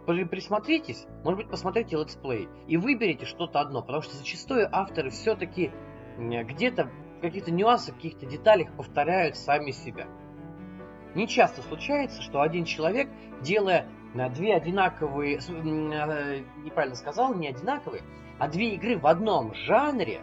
присмотритесь, 0.07 1.07
может 1.25 1.38
быть, 1.38 1.51
посмотрите 1.51 1.97
летсплей 1.97 2.49
и 2.67 2.77
выберите 2.77 3.25
что-то 3.25 3.61
одно, 3.61 3.83
потому 3.83 4.03
что 4.03 4.17
зачастую 4.17 4.69
авторы 4.71 5.11
все-таки 5.11 5.71
где-то 6.19 6.91
в 7.19 7.21
каких-то 7.21 7.51
нюансах, 7.51 7.95
каких-то 7.95 8.27
деталях 8.27 8.73
повторяют 8.77 9.37
сами 9.37 9.71
себя. 9.71 10.07
Не 11.15 11.29
часто 11.29 11.62
случается, 11.62 12.23
что 12.23 12.41
один 12.41 12.65
человек, 12.65 13.09
делая 13.43 13.87
э, 14.15 14.31
две 14.31 14.55
одинаковые, 14.55 15.38
э, 15.38 16.43
неправильно 16.65 16.97
сказал, 16.97 17.35
не 17.35 17.49
одинаковые, 17.49 18.03
а 18.38 18.49
две 18.49 18.75
игры 18.75 18.99
в 18.99 19.07
одном 19.07 19.55
жанре, 19.55 20.21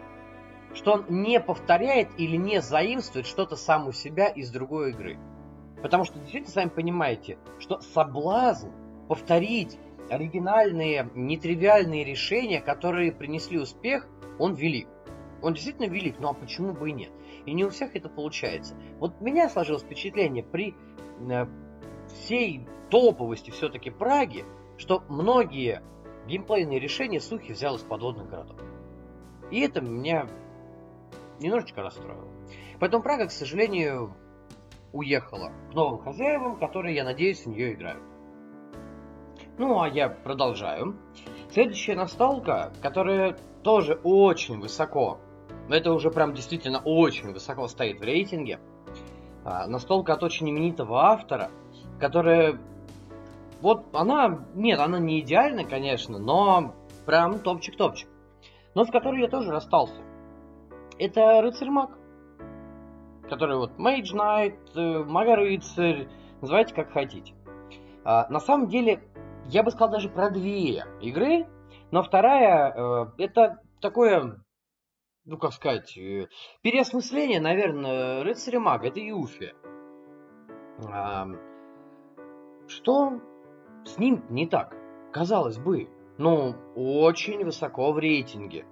что 0.73 0.93
он 0.93 1.05
не 1.09 1.39
повторяет 1.39 2.09
или 2.17 2.35
не 2.35 2.61
заимствует 2.61 3.27
что-то 3.27 3.55
сам 3.55 3.87
у 3.87 3.91
себя 3.91 4.27
из 4.27 4.51
другой 4.51 4.91
игры. 4.91 5.17
Потому 5.81 6.03
что 6.03 6.19
действительно 6.19 6.51
сами 6.51 6.69
понимаете, 6.69 7.37
что 7.59 7.79
соблазн 7.79 8.69
повторить 9.09 9.77
оригинальные, 10.09 11.09
нетривиальные 11.15 12.05
решения, 12.05 12.61
которые 12.61 13.11
принесли 13.11 13.59
успех, 13.59 14.07
он 14.37 14.53
велик. 14.53 14.87
Он 15.41 15.53
действительно 15.53 15.87
велик, 15.87 16.17
ну 16.19 16.29
а 16.29 16.33
почему 16.33 16.73
бы 16.73 16.89
и 16.89 16.93
нет? 16.93 17.11
И 17.45 17.53
не 17.53 17.65
у 17.65 17.69
всех 17.69 17.95
это 17.95 18.07
получается. 18.07 18.75
Вот 18.99 19.15
у 19.19 19.23
меня 19.23 19.49
сложилось 19.49 19.81
впечатление 19.81 20.43
при 20.43 20.75
э, 21.27 21.45
всей 22.07 22.67
топовости 22.91 23.49
все-таки 23.49 23.89
Праги, 23.89 24.45
что 24.77 25.03
многие 25.09 25.81
геймплейные 26.27 26.79
решения 26.79 27.19
Сухи 27.19 27.53
взял 27.53 27.75
из 27.77 27.81
подводных 27.81 28.29
городов. 28.29 28.59
И 29.49 29.61
это 29.61 29.81
меня 29.81 30.27
немножечко 31.39 31.81
расстроило. 31.81 32.27
Поэтому 32.79 33.01
Прага, 33.01 33.27
к 33.27 33.31
сожалению, 33.31 34.13
уехала 34.93 35.51
к 35.71 35.73
новым 35.73 35.99
хозяевам, 35.99 36.59
которые, 36.59 36.95
я 36.95 37.03
надеюсь, 37.03 37.45
в 37.45 37.49
нее 37.49 37.73
играют. 37.73 38.03
Ну, 39.59 39.81
а 39.81 39.89
я 39.89 40.07
продолжаю. 40.07 40.95
Следующая 41.51 41.95
настолка, 41.95 42.71
которая 42.81 43.35
тоже 43.61 43.99
очень 44.05 44.57
высоко, 44.61 45.19
это 45.69 45.91
уже 45.91 46.11
прям 46.11 46.33
действительно 46.33 46.79
очень 46.79 47.33
высоко 47.33 47.67
стоит 47.67 47.99
в 47.99 48.03
рейтинге. 48.03 48.61
А, 49.43 49.67
настолка 49.67 50.13
от 50.13 50.23
очень 50.23 50.49
именитого 50.49 51.01
автора, 51.03 51.51
которая... 51.99 52.57
Вот 53.59 53.87
она... 53.91 54.45
Нет, 54.55 54.79
она 54.79 54.97
не 54.97 55.19
идеальна, 55.19 55.65
конечно, 55.65 56.19
но 56.19 56.73
прям 57.05 57.39
топчик-топчик. 57.39 58.07
Но 58.75 58.85
с 58.85 58.89
которой 58.89 59.19
я 59.19 59.27
тоже 59.27 59.51
расстался. 59.51 60.01
Это 60.97 61.41
Рыцарь 61.41 61.69
Маг. 61.69 61.91
Который 63.29 63.57
вот 63.57 63.71
Knight, 63.77 64.55
э, 64.75 65.03
Мага-рыцарь, 65.03 66.07
называйте 66.39 66.73
как 66.73 66.93
хотите. 66.93 67.33
А, 68.05 68.27
на 68.29 68.39
самом 68.39 68.69
деле, 68.69 69.03
я 69.49 69.63
бы 69.63 69.71
сказал 69.71 69.89
даже 69.89 70.09
про 70.09 70.29
две 70.29 70.85
игры, 71.01 71.47
но 71.91 72.03
вторая 72.03 72.71
э, 72.71 73.05
это 73.17 73.61
такое, 73.81 74.43
ну 75.25 75.37
как 75.37 75.53
сказать, 75.53 75.97
э, 75.97 76.27
переосмысление, 76.61 77.41
наверное, 77.41 78.23
рыцаря 78.23 78.59
мага, 78.59 78.87
это 78.87 78.99
Юфи. 78.99 79.53
Э, 80.87 81.25
что 82.67 83.19
с 83.85 83.97
ним 83.97 84.23
не 84.29 84.47
так? 84.47 84.75
Казалось 85.11 85.57
бы, 85.57 85.89
ну, 86.19 86.55
очень 86.75 87.43
высоко 87.43 87.91
в 87.91 87.97
рейтинге 87.97 88.65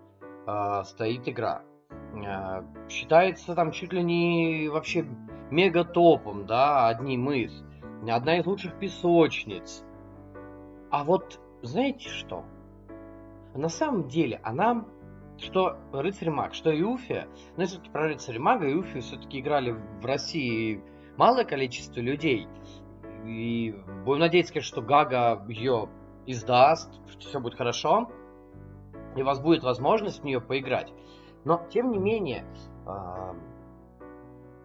э, 0.45 0.83
стоит 0.83 1.27
игра. 1.27 1.63
Э, 1.89 2.61
считается 2.89 3.55
там 3.55 3.71
чуть 3.71 3.93
ли 3.93 4.03
не 4.03 4.69
вообще 4.69 5.05
мега 5.49 5.83
топом, 5.83 6.45
да, 6.45 6.87
одним 6.87 7.31
из. 7.31 7.63
Одна 8.07 8.37
из 8.37 8.45
лучших 8.45 8.77
песочниц. 8.77 9.83
А 10.89 11.03
вот 11.03 11.39
знаете 11.61 12.09
что? 12.09 12.45
На 13.53 13.69
самом 13.69 14.07
деле 14.07 14.39
она, 14.43 14.85
что 15.37 15.77
рыцарь 15.91 16.29
маг, 16.29 16.53
что 16.53 16.71
Юфия, 16.71 17.27
ну 17.57 17.65
все-таки 17.65 17.89
про 17.89 18.07
рыцарь 18.07 18.39
мага 18.39 18.67
и 18.67 18.71
Юфию 18.71 19.01
все-таки 19.01 19.39
играли 19.39 19.71
в 19.71 20.05
России 20.05 20.81
малое 21.17 21.43
количество 21.43 21.99
людей. 21.99 22.47
И 23.25 23.75
будем 24.05 24.19
надеяться, 24.19 24.53
конечно, 24.53 24.69
что 24.69 24.81
Гага 24.81 25.43
ее 25.49 25.89
издаст, 26.25 26.91
все 27.19 27.39
будет 27.39 27.55
хорошо, 27.55 28.09
и 29.15 29.21
у 29.21 29.25
вас 29.25 29.41
будет 29.41 29.63
возможность 29.63 30.21
в 30.21 30.23
нее 30.23 30.39
поиграть. 30.39 30.93
Но, 31.43 31.65
тем 31.69 31.91
не 31.91 31.97
менее, 31.97 32.45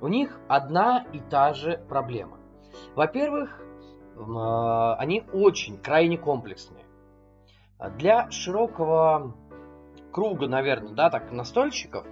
у 0.01 0.09
них 0.09 0.39
одна 0.49 1.07
и 1.13 1.21
та 1.21 1.55
же 1.55 1.85
проблема. 1.89 2.39
Во-первых, 2.95 3.61
а, 3.61 3.72
они 4.17 5.25
очень 5.33 5.79
крайне 5.79 6.19
комплексные. 6.19 6.85
Для 7.99 8.31
широкого 8.31 9.35
круга, 10.13 10.47
наверное, 10.47 10.93
да, 10.93 11.11
так, 11.11 11.33
настольщиков, 11.33 12.07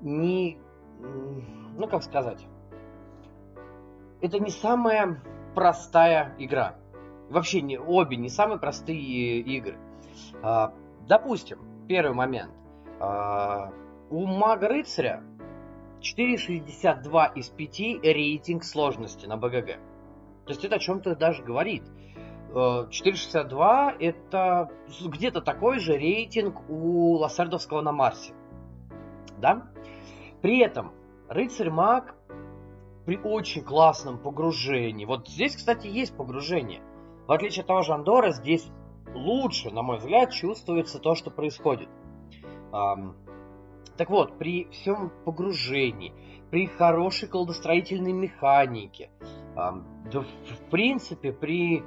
не, 0.00 0.58
ну, 0.98 1.86
как 1.88 2.02
сказать, 2.02 2.46
это 4.20 4.38
не 4.38 4.50
самая 4.50 5.20
простая 5.54 6.34
игра. 6.38 6.76
Вообще 7.28 7.60
не, 7.60 7.78
обе 7.78 8.16
не 8.16 8.28
самые 8.28 8.58
простые 8.58 9.40
игры. 9.40 9.76
А, 10.42 10.72
допустим, 11.06 11.58
первый 11.88 12.14
момент. 12.14 12.52
А, 13.00 13.72
у 14.10 14.26
Мага 14.26 14.68
Рыцаря 14.68 15.22
4,62 16.00 17.34
из 17.34 17.48
5 17.48 17.78
рейтинг 18.02 18.64
сложности 18.64 19.26
на 19.26 19.36
БГГ. 19.36 19.78
То 20.44 20.50
есть 20.52 20.64
это 20.64 20.76
о 20.76 20.78
чем-то 20.78 21.14
даже 21.16 21.42
говорит. 21.42 21.84
462 22.52 23.92
э, 23.92 24.08
это 24.08 24.70
где-то 25.00 25.40
такой 25.40 25.78
же 25.78 25.96
рейтинг 25.96 26.68
у 26.68 27.14
Лассардовского 27.14 27.80
на 27.80 27.92
Марсе. 27.92 28.34
Да? 29.38 29.70
При 30.42 30.58
этом 30.58 30.92
рыцарь 31.28 31.70
маг 31.70 32.14
при 33.06 33.16
очень 33.18 33.62
классном 33.62 34.18
погружении. 34.18 35.04
Вот 35.06 35.28
здесь, 35.28 35.56
кстати, 35.56 35.86
есть 35.86 36.16
погружение. 36.16 36.82
В 37.26 37.32
отличие 37.32 37.62
от 37.62 37.68
того 37.68 37.82
же 37.82 37.92
Андора, 37.92 38.32
здесь 38.32 38.66
лучше, 39.14 39.70
на 39.70 39.82
мой 39.82 39.98
взгляд, 39.98 40.30
чувствуется 40.30 40.98
то, 40.98 41.14
что 41.14 41.30
происходит. 41.30 41.88
Так 42.70 44.08
вот, 44.08 44.38
при 44.38 44.68
всем 44.70 45.10
погружении, 45.24 46.12
при 46.50 46.66
хорошей 46.66 47.28
колдостроительной 47.28 48.12
механике, 48.12 49.10
да, 49.54 50.20
в 50.20 50.70
принципе, 50.70 51.32
при... 51.32 51.82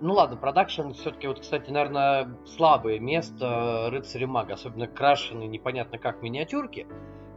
Ну 0.00 0.14
ладно, 0.14 0.36
продакшн 0.36 0.90
все-таки, 0.90 1.26
вот, 1.26 1.40
кстати, 1.40 1.70
наверное, 1.70 2.36
слабое 2.46 3.00
место 3.00 3.88
рыцаря 3.90 4.26
мага, 4.26 4.54
особенно 4.54 4.86
крашеные 4.86 5.48
непонятно 5.48 5.98
как 5.98 6.22
миниатюрки. 6.22 6.86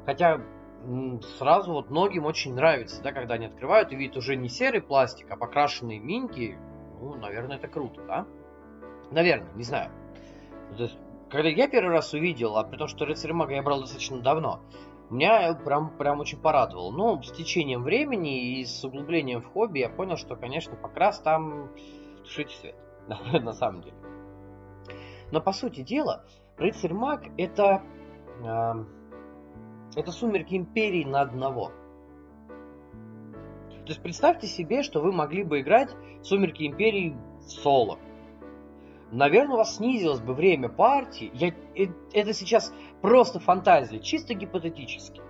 Хотя 0.06 0.42
сразу 1.38 1.74
вот 1.74 1.90
многим 1.90 2.26
очень 2.26 2.54
нравится, 2.54 3.02
да, 3.02 3.12
когда 3.12 3.36
они 3.36 3.48
открывают 3.48 3.92
и 3.92 3.96
видят 3.96 4.18
уже 4.18 4.36
не 4.36 4.50
серый 4.50 4.82
пластик, 4.82 5.30
а 5.32 5.38
покрашенные 5.38 6.00
миньки. 6.00 6.58
Ну, 7.00 7.16
наверное, 7.16 7.58
это 7.58 7.68
круто, 7.68 8.02
да? 8.08 8.28
Наверное, 9.12 9.52
не 9.56 9.64
знаю. 9.64 9.92
Когда 11.30 11.50
я 11.50 11.68
первый 11.68 11.92
раз 11.92 12.14
увидел, 12.14 12.58
а 12.58 12.64
при 12.64 12.78
том, 12.78 12.88
что 12.88 13.06
рыцарь 13.06 13.34
мага 13.34 13.54
я 13.54 13.64
брал 13.64 13.82
достаточно 13.82 14.20
давно, 14.20 14.62
меня 15.12 15.54
прям, 15.54 15.98
прям 15.98 16.20
очень 16.20 16.40
порадовал. 16.40 16.92
Но 16.92 17.22
с 17.22 17.32
течением 17.32 17.84
времени 17.84 18.60
и 18.60 18.66
с 18.66 18.84
углублением 18.84 19.42
в 19.42 19.52
хобби 19.52 19.80
я 19.80 19.90
понял, 19.90 20.18
что, 20.18 20.36
конечно, 20.36 20.76
покрас 20.76 21.20
там 21.20 21.70
тушить 22.24 22.52
свет. 22.52 22.76
на 23.42 23.54
самом 23.54 23.82
деле. 23.82 23.96
Но 25.32 25.42
по 25.42 25.54
сути 25.54 25.82
дела, 25.82 26.26
рыцарь 26.58 26.94
маг 26.94 27.24
это, 27.38 27.82
э, 28.44 28.74
это 29.96 30.12
сумерки 30.12 30.56
империи 30.56 31.04
на 31.04 31.22
одного. 31.22 31.72
То 33.70 33.88
есть 33.88 34.02
представьте 34.02 34.48
себе, 34.48 34.84
что 34.84 35.02
вы 35.02 35.12
могли 35.12 35.44
бы 35.44 35.62
играть 35.62 35.90
«Сумерки 36.22 36.68
Империи» 36.68 37.18
в 37.40 37.50
соло. 37.50 37.98
Наверное, 39.12 39.56
у 39.56 39.58
вас 39.58 39.76
снизилось 39.76 40.22
бы 40.22 40.34
время 40.34 40.70
партии. 40.70 41.32
Я, 41.34 41.50
э, 41.50 41.92
это 42.14 42.34
сейчас 42.34 42.74
просто 43.02 43.40
фантазия, 43.40 44.00
чисто 44.00 44.34
гипотетически. 44.34 45.22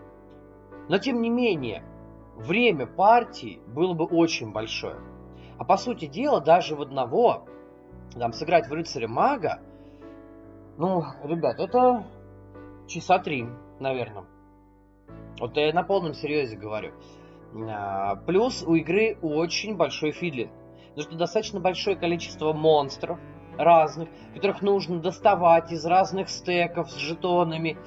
Но 0.87 0.99
тем 0.99 1.21
не 1.21 1.29
менее, 1.29 1.83
время 2.35 2.85
партии 2.85 3.59
было 3.67 3.93
бы 3.93 4.05
очень 4.05 4.51
большое. 4.51 4.97
А 5.57 5.65
по 5.65 5.77
сути 5.77 6.05
дела, 6.05 6.41
даже 6.41 6.75
в 6.75 6.81
одного, 6.81 7.45
там, 8.13 8.33
сыграть 8.33 8.67
в 8.67 8.73
рыцаря 8.73 9.07
мага, 9.07 9.61
ну, 10.77 11.03
ребят, 11.23 11.59
это 11.59 12.03
часа 12.87 13.19
три, 13.19 13.47
наверное. 13.79 14.25
Вот 15.39 15.57
я 15.57 15.73
на 15.73 15.83
полном 15.83 16.13
серьезе 16.13 16.55
говорю. 16.55 16.93
А, 17.55 18.15
плюс 18.15 18.63
у 18.63 18.75
игры 18.75 19.17
очень 19.21 19.75
большой 19.75 20.11
фидлинг. 20.11 20.51
Потому 20.89 21.07
что 21.07 21.17
достаточно 21.17 21.59
большое 21.59 21.95
количество 21.95 22.53
монстров 22.53 23.19
разных, 23.61 24.09
которых 24.33 24.61
нужно 24.61 24.99
доставать 24.99 25.71
из 25.71 25.85
разных 25.85 26.29
стеков 26.29 26.89
с 26.89 26.95
жетонами. 26.95 27.77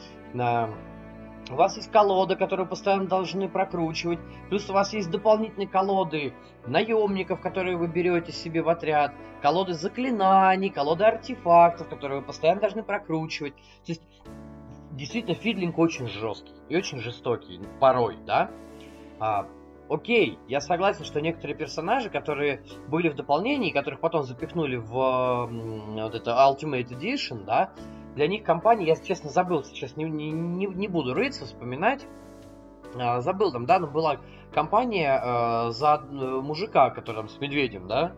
У 1.51 1.57
вас 1.57 1.77
есть 1.77 1.93
колода, 1.93 2.37
которую 2.37 2.67
постоянно 2.67 3.07
должны 3.07 3.49
прокручивать. 3.49 4.19
Плюс 4.49 4.69
у 4.71 4.73
вас 4.73 4.95
есть 4.95 5.11
дополнительные 5.11 5.69
колоды 5.69 6.33
наемников, 6.67 7.41
которые 7.43 7.77
вы 7.77 7.87
берете 7.87 8.33
себе 8.33 8.63
в 8.63 8.69
отряд. 8.71 9.13
Колоды 9.43 9.75
заклинаний, 9.75 10.71
колоды 10.71 11.05
артефактов, 11.05 11.89
которые 11.91 12.21
вы 12.21 12.27
постоянно 12.27 12.63
должны 12.63 12.83
прокручивать. 12.83 13.55
То 13.55 13.93
есть, 13.93 14.03
действительно, 14.93 15.35
фидлинг 15.35 15.79
очень 15.79 16.09
жесткий 16.09 16.55
и 16.71 16.77
очень 16.77 17.01
жестокий 17.01 17.61
порой, 17.79 18.17
да? 18.25 18.51
А, 19.21 19.47
окей, 19.89 20.39
я 20.49 20.61
согласен, 20.61 21.05
что 21.05 21.21
некоторые 21.21 21.57
персонажи, 21.57 22.11
которые 22.11 22.63
были 22.89 23.09
в 23.09 23.15
дополнении, 23.15 23.71
которых 23.71 24.01
потом 24.01 24.23
запихнули 24.25 24.77
в 24.77 25.47
вот 25.51 26.15
это 26.15 26.31
Ultimate 26.31 26.89
Edition, 26.89 27.45
да, 27.45 27.73
для 28.15 28.29
них 28.29 28.45
компания, 28.45 28.87
я 28.87 28.97
честно 28.97 29.31
забыл, 29.31 29.65
сейчас 29.65 29.97
не, 29.97 30.05
не, 30.05 30.31
не, 30.31 30.89
буду 30.89 31.15
рыться, 31.15 31.47
вспоминать. 31.47 32.07
А, 32.95 33.21
забыл 33.21 33.51
там, 33.51 33.67
да, 33.67 33.81
была 33.81 34.21
компания 34.53 35.21
э, 35.21 35.71
за 35.73 35.99
мужика, 35.99 36.91
который 36.91 37.17
там 37.17 37.29
с 37.29 37.41
медведем, 37.41 37.89
да. 37.89 38.15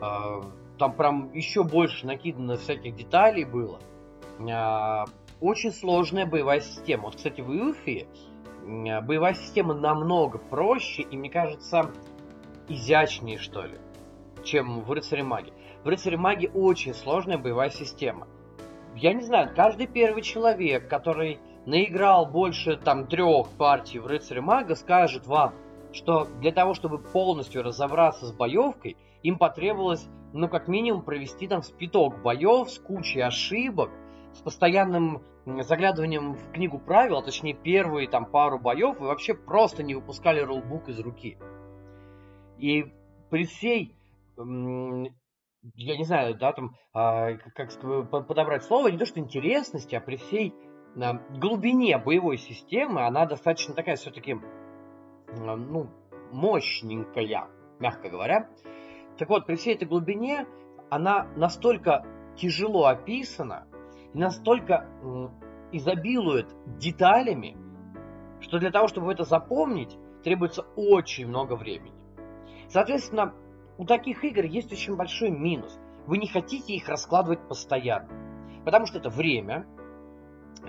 Э, 0.00 0.42
там 0.76 0.92
прям 0.94 1.32
еще 1.32 1.62
больше 1.62 2.04
накидано 2.04 2.56
всяких 2.56 2.96
деталей 2.96 3.44
было. 3.44 3.78
Э, 4.40 5.04
очень 5.40 5.70
сложная 5.70 6.26
боевая 6.26 6.60
система. 6.60 7.04
Вот, 7.04 7.16
кстати, 7.16 7.40
в 7.40 7.52
Юфи 7.52 8.08
боевая 9.02 9.34
система 9.34 9.74
намного 9.74 10.38
проще 10.38 11.02
и, 11.02 11.16
мне 11.16 11.30
кажется, 11.30 11.90
изящнее, 12.68 13.38
что 13.38 13.64
ли, 13.64 13.78
чем 14.44 14.80
в 14.80 14.92
Рыцаре 14.92 15.22
Маги. 15.22 15.52
В 15.84 15.88
Рыцаре 15.88 16.16
Маги 16.16 16.50
очень 16.52 16.94
сложная 16.94 17.38
боевая 17.38 17.70
система 17.70 18.26
я 18.98 19.12
не 19.12 19.22
знаю, 19.22 19.50
каждый 19.54 19.86
первый 19.86 20.22
человек, 20.22 20.88
который 20.88 21.38
наиграл 21.66 22.26
больше 22.26 22.76
там 22.76 23.06
трех 23.06 23.48
партий 23.50 23.98
в 23.98 24.06
рыцаре 24.06 24.40
мага, 24.40 24.74
скажет 24.74 25.26
вам, 25.26 25.54
что 25.92 26.26
для 26.40 26.52
того, 26.52 26.74
чтобы 26.74 26.98
полностью 26.98 27.62
разобраться 27.62 28.26
с 28.26 28.32
боевкой, 28.32 28.96
им 29.22 29.38
потребовалось, 29.38 30.06
ну, 30.32 30.48
как 30.48 30.68
минимум, 30.68 31.02
провести 31.02 31.46
там 31.48 31.62
спиток 31.62 32.22
боев 32.22 32.70
с 32.70 32.78
кучей 32.78 33.20
ошибок, 33.20 33.90
с 34.38 34.40
постоянным 34.40 35.22
заглядыванием 35.44 36.34
в 36.34 36.52
книгу 36.52 36.78
правил, 36.78 37.18
а 37.18 37.22
точнее 37.22 37.54
первые 37.54 38.08
там 38.08 38.24
пару 38.24 38.58
боев, 38.58 38.98
вы 39.00 39.08
вообще 39.08 39.34
просто 39.34 39.82
не 39.82 39.94
выпускали 39.94 40.40
рулбук 40.40 40.88
из 40.88 41.00
руки. 41.00 41.38
И 42.58 42.92
при 43.30 43.44
всей 43.44 43.96
я 44.36 45.96
не 45.96 46.04
знаю, 46.04 46.36
да, 46.36 46.52
там, 46.52 46.76
а, 46.94 47.34
как 47.54 47.70
подобрать 48.10 48.62
слово, 48.62 48.88
не 48.88 48.98
то 48.98 49.06
что 49.06 49.18
интересности, 49.18 49.96
а 49.96 50.00
при 50.00 50.16
всей 50.16 50.54
глубине 50.94 51.98
боевой 51.98 52.38
системы 52.38 53.04
она 53.04 53.26
достаточно 53.26 53.74
такая 53.74 53.96
все-таки, 53.96 54.36
ну, 55.36 55.90
мощненькая, 56.32 57.48
мягко 57.80 58.08
говоря. 58.08 58.48
Так 59.18 59.28
вот, 59.28 59.46
при 59.46 59.56
всей 59.56 59.74
этой 59.74 59.88
глубине 59.88 60.46
она 60.90 61.24
настолько 61.36 62.04
тяжело 62.36 62.86
описана 62.86 63.66
настолько 64.18 64.86
изобилует 65.72 66.48
деталями, 66.78 67.56
что 68.40 68.58
для 68.58 68.70
того, 68.70 68.88
чтобы 68.88 69.12
это 69.12 69.24
запомнить, 69.24 69.96
требуется 70.22 70.62
очень 70.76 71.26
много 71.26 71.54
времени. 71.54 71.94
Соответственно, 72.68 73.34
у 73.78 73.84
таких 73.84 74.24
игр 74.24 74.44
есть 74.44 74.72
очень 74.72 74.96
большой 74.96 75.30
минус. 75.30 75.78
Вы 76.06 76.18
не 76.18 76.26
хотите 76.26 76.74
их 76.74 76.88
раскладывать 76.88 77.46
постоянно. 77.48 78.08
Потому 78.64 78.86
что 78.86 78.98
это 78.98 79.08
время, 79.08 79.66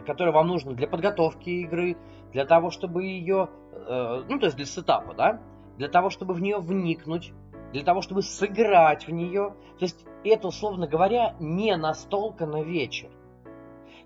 которое 0.05 0.31
вам 0.31 0.47
нужно 0.47 0.73
для 0.73 0.87
подготовки 0.87 1.49
игры, 1.49 1.97
для 2.31 2.45
того, 2.45 2.69
чтобы 2.69 3.03
ее, 3.05 3.49
э, 3.71 4.23
ну, 4.29 4.39
то 4.39 4.45
есть 4.45 4.57
для 4.57 4.65
сетапа, 4.65 5.13
да, 5.13 5.41
для 5.77 5.89
того, 5.89 6.09
чтобы 6.09 6.33
в 6.33 6.41
нее 6.41 6.59
вникнуть, 6.59 7.33
для 7.73 7.83
того, 7.83 8.01
чтобы 8.01 8.21
сыграть 8.21 9.07
в 9.07 9.11
нее. 9.11 9.55
То 9.77 9.85
есть 9.85 10.05
это, 10.23 10.47
условно 10.47 10.87
говоря, 10.87 11.35
не 11.39 11.75
настолка 11.75 12.45
на 12.45 12.61
вечер. 12.61 13.09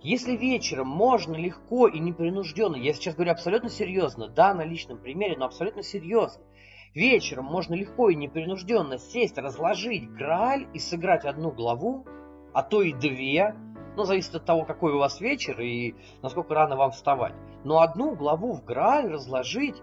Если 0.03 0.35
вечером 0.35 0.87
можно 0.89 1.35
легко 1.35 1.87
и 1.87 1.97
непринужденно, 1.97 2.75
я 2.75 2.93
сейчас 2.93 3.15
говорю 3.15 3.31
абсолютно 3.31 3.69
серьезно, 3.69 4.27
да, 4.27 4.53
на 4.53 4.63
личном 4.63 4.99
примере, 4.99 5.37
но 5.37 5.45
абсолютно 5.45 5.81
серьезно, 5.81 6.43
Вечером 6.93 7.45
можно 7.45 7.73
легко 7.73 8.09
и 8.09 8.15
непринужденно 8.15 8.99
сесть, 8.99 9.39
разложить 9.39 10.11
Грааль 10.11 10.67
и 10.73 10.79
сыграть 10.79 11.25
одну 11.25 11.51
главу, 11.51 12.05
а 12.53 12.61
то 12.61 12.83
и 12.83 12.93
две, 12.93 13.55
ну, 13.95 14.03
зависит 14.03 14.35
от 14.35 14.45
того, 14.45 14.63
какой 14.63 14.93
у 14.93 14.99
вас 14.99 15.19
вечер 15.19 15.59
и 15.59 15.95
насколько 16.21 16.53
рано 16.53 16.75
вам 16.75 16.91
вставать. 16.91 17.33
Но 17.63 17.79
одну 17.79 18.15
главу 18.15 18.53
в 18.53 18.63
Грааль 18.63 19.07
разложить 19.07 19.81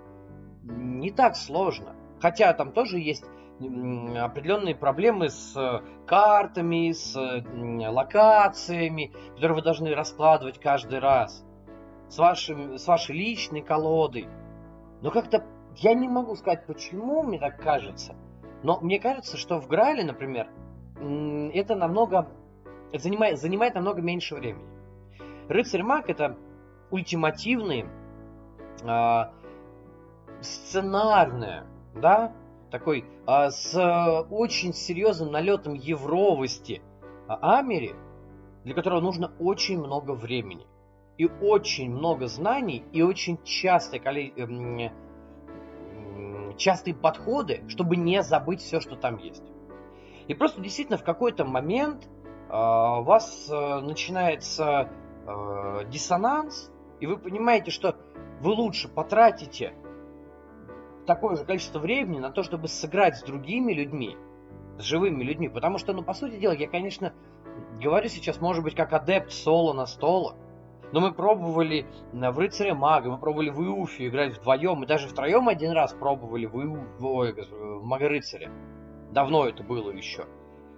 не 0.63 1.11
так 1.11 1.35
сложно. 1.35 1.97
Хотя 2.21 2.53
там 2.53 2.71
тоже 2.71 3.01
есть 3.01 3.25
определенные 3.61 4.75
проблемы 4.75 5.29
с 5.29 5.55
э, 5.57 5.81
картами, 6.07 6.93
с 6.93 7.15
локациями, 7.17 9.13
которые 9.35 9.57
вы 9.57 9.63
должны 9.63 9.95
раскладывать 9.95 10.59
каждый 10.59 10.99
раз, 10.99 11.45
с, 12.09 12.19
вашим, 12.19 12.79
с 12.79 12.87
вашей 12.87 13.15
личной 13.15 13.61
колодой. 13.61 14.29
Но 15.03 15.11
как-то 15.11 15.45
я 15.77 15.95
не 15.95 16.09
могу 16.09 16.37
сказать, 16.37 16.67
почему 16.67 17.23
мне 17.23 17.39
так 17.39 17.61
кажется, 17.61 18.15
но 18.63 18.81
мне 18.81 18.99
кажется, 18.99 19.37
что 19.37 19.61
в 19.61 19.69
Грале, 19.69 20.05
например, 20.05 20.49
это 21.55 21.75
намного 21.75 22.29
это 22.93 23.03
занимает, 23.05 23.39
занимает 23.39 23.75
намного 23.75 24.03
меньше 24.03 24.35
времени. 24.35 24.67
Рыцарь 25.49 25.83
Маг 25.83 26.09
это 26.09 26.37
ультимативный 26.91 27.87
э, 28.83 29.23
сценарное, 30.41 31.67
да, 31.95 32.33
такой 32.71 33.05
э, 33.27 33.51
с 33.51 34.27
очень 34.31 34.73
серьезным 34.73 35.33
налетом 35.33 35.75
евровости 35.75 36.83
э, 37.29 37.33
Амери, 37.41 37.95
для 38.65 38.75
которого 38.75 39.01
нужно 39.01 39.33
очень 39.39 39.79
много 39.79 40.13
времени 40.13 40.67
и 41.19 41.27
очень 41.27 41.91
много 41.91 42.27
знаний 42.27 42.85
и 42.93 43.03
очень 43.03 43.43
частое 43.45 44.01
количество 44.01 44.49
частые 46.61 46.95
подходы, 46.95 47.63
чтобы 47.69 47.97
не 47.97 48.23
забыть 48.23 48.61
все, 48.61 48.81
что 48.81 48.95
там 48.95 49.17
есть. 49.17 49.43
И 50.29 50.35
просто 50.35 50.61
действительно 50.61 50.99
в 50.99 51.05
какой-то 51.05 51.45
момент 51.45 52.07
э, 52.49 52.53
у 52.53 53.03
вас 53.03 53.49
э, 53.51 53.81
начинается 53.81 54.89
э, 55.27 55.85
диссонанс, 55.91 56.71
и 57.01 57.07
вы 57.07 57.17
понимаете, 57.17 57.71
что 57.71 57.97
вы 58.41 58.53
лучше 58.53 58.89
потратите 58.89 59.75
такое 61.07 61.37
же 61.37 61.45
количество 61.45 61.79
времени 61.79 62.19
на 62.19 62.31
то, 62.31 62.43
чтобы 62.43 62.69
сыграть 62.69 63.17
с 63.17 63.23
другими 63.23 63.73
людьми, 63.73 64.17
с 64.79 64.83
живыми 64.83 65.23
людьми. 65.23 65.49
Потому 65.49 65.79
что, 65.79 65.93
ну, 65.93 66.03
по 66.03 66.15
сути 66.15 66.39
дела, 66.39 66.53
я, 66.53 66.69
конечно, 66.69 67.13
говорю 67.81 68.09
сейчас, 68.09 68.41
может 68.41 68.63
быть, 68.63 68.75
как 68.75 68.93
адепт 68.93 69.33
соло 69.33 69.73
на 69.73 69.87
стола, 69.87 70.37
но 70.93 71.01
мы 71.01 71.13
пробовали 71.13 71.87
в 72.13 72.39
Рыцаре 72.39 72.75
Мага, 72.75 73.11
мы 73.11 73.19
пробовали 73.19 73.51
в 73.51 73.61
Иуфе 73.63 74.09
играть 74.09 74.37
вдвоем, 74.37 74.79
мы 74.79 74.87
даже 74.87 75.09
втроем 75.09 75.49
один 75.49 75.73
раз 75.73 75.93
пробовали 75.93 76.47
в, 76.47 76.61
Иу... 76.61 76.79
В 76.99 77.85
Мага 77.85 78.09
Рыцаре. 78.09 78.51
Давно 79.13 79.47
это 79.47 79.63
было 79.63 79.91
еще. 79.91 80.27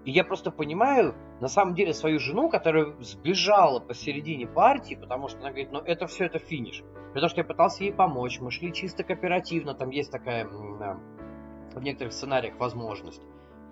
И 0.05 0.11
я 0.11 0.25
просто 0.25 0.51
понимаю, 0.51 1.15
на 1.41 1.49
самом 1.49 1.75
деле, 1.75 1.95
свою 1.95 2.19
жену, 2.19 2.49
которая 2.49 2.95
сбежала 3.01 3.79
посередине 3.79 4.47
партии, 4.47 4.95
потому 5.01 5.29
что 5.29 5.39
она 5.39 5.51
говорит, 5.51 5.71
ну 5.71 5.81
это 5.81 6.07
все, 6.07 6.25
это 6.25 6.39
финиш. 6.39 6.83
Потому 7.15 7.29
что 7.29 7.41
я 7.41 7.45
пытался 7.45 7.85
ей 7.85 7.93
помочь, 7.93 8.41
мы 8.41 8.51
шли 8.51 8.73
чисто 8.73 9.05
кооперативно, 9.05 9.75
там 9.75 9.91
есть 9.91 10.11
такая 10.11 10.47
в 10.47 11.83
некоторых 11.83 12.13
сценариях 12.13 12.59
возможность. 12.59 13.23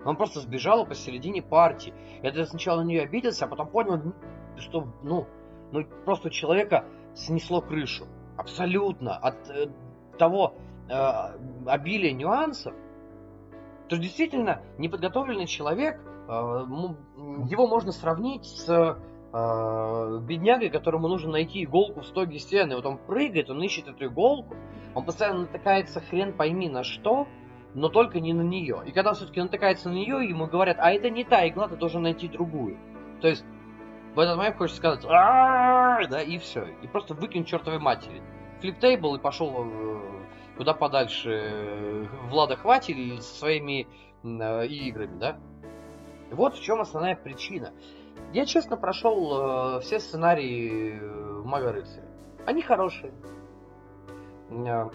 Он 0.04 0.16
просто 0.16 0.40
сбежала 0.40 0.84
посередине 0.84 1.42
партии. 1.42 1.92
Я 2.22 2.46
сначала 2.46 2.82
на 2.82 2.86
нее 2.86 3.02
обиделся, 3.02 3.44
а 3.44 3.48
потом 3.48 3.68
понял, 3.68 4.14
что, 4.56 4.88
ну, 5.02 5.26
ну, 5.72 5.84
просто 6.04 6.30
человека 6.30 6.84
снесло 7.14 7.60
крышу. 7.60 8.06
Абсолютно. 8.36 9.16
От 9.16 9.50
э, 9.50 9.68
того 10.18 10.54
э, 10.88 10.94
обилие 11.66 12.12
нюансов, 12.12 12.74
то 13.90 13.98
действительно 13.98 14.62
неподготовленный 14.78 15.46
человек, 15.46 16.00
э, 16.00 16.30
его 16.30 17.66
можно 17.66 17.90
сравнить 17.90 18.44
с 18.44 18.68
э, 19.32 20.18
беднягой, 20.22 20.70
которому 20.70 21.08
нужно 21.08 21.32
найти 21.32 21.64
иголку 21.64 22.00
в 22.00 22.06
стоге 22.06 22.38
стены. 22.38 22.76
Вот 22.76 22.86
он 22.86 22.98
прыгает, 22.98 23.50
он 23.50 23.60
ищет 23.64 23.88
эту 23.88 24.06
иголку, 24.06 24.54
он 24.94 25.04
постоянно 25.04 25.40
натыкается 25.40 26.00
хрен 26.00 26.32
пойми 26.34 26.68
на 26.68 26.84
что, 26.84 27.26
но 27.74 27.88
только 27.88 28.20
не 28.20 28.32
на 28.32 28.42
нее. 28.42 28.80
И 28.86 28.92
когда 28.92 29.12
все-таки 29.12 29.40
натыкается 29.40 29.88
на 29.88 29.94
нее, 29.94 30.24
ему 30.28 30.46
говорят, 30.46 30.76
а 30.78 30.92
это 30.92 31.10
не 31.10 31.24
та 31.24 31.48
игла, 31.48 31.66
ты 31.66 31.74
должен 31.74 32.02
найти 32.02 32.28
другую. 32.28 32.78
То 33.20 33.26
есть 33.26 33.44
в 34.14 34.20
этот 34.20 34.36
момент 34.36 34.56
хочется 34.56 34.78
сказать, 34.78 35.02
да, 35.02 36.22
и 36.22 36.38
все. 36.38 36.64
И 36.82 36.86
просто 36.86 37.14
выкинь 37.14 37.44
чертовой 37.44 37.80
матери. 37.80 38.22
Флиптейбл 38.60 39.16
и 39.16 39.18
пошел 39.18 39.52
э, 39.64 40.19
куда 40.60 40.74
подальше 40.74 41.30
э, 41.30 42.06
Влада 42.28 42.54
хватили 42.54 43.16
со 43.16 43.34
своими 43.38 43.88
э, 44.22 44.66
играми, 44.66 45.18
да. 45.18 45.38
Вот 46.30 46.54
в 46.54 46.62
чем 46.62 46.82
основная 46.82 47.16
причина. 47.16 47.72
Я 48.34 48.44
честно 48.44 48.76
прошел 48.76 49.78
э, 49.78 49.80
все 49.80 49.98
сценарии 49.98 51.00
э, 51.00 51.42
Мага 51.46 51.72
Рыцаря. 51.72 52.04
Они 52.44 52.60
хорошие. 52.60 53.14
Э, 54.50 54.90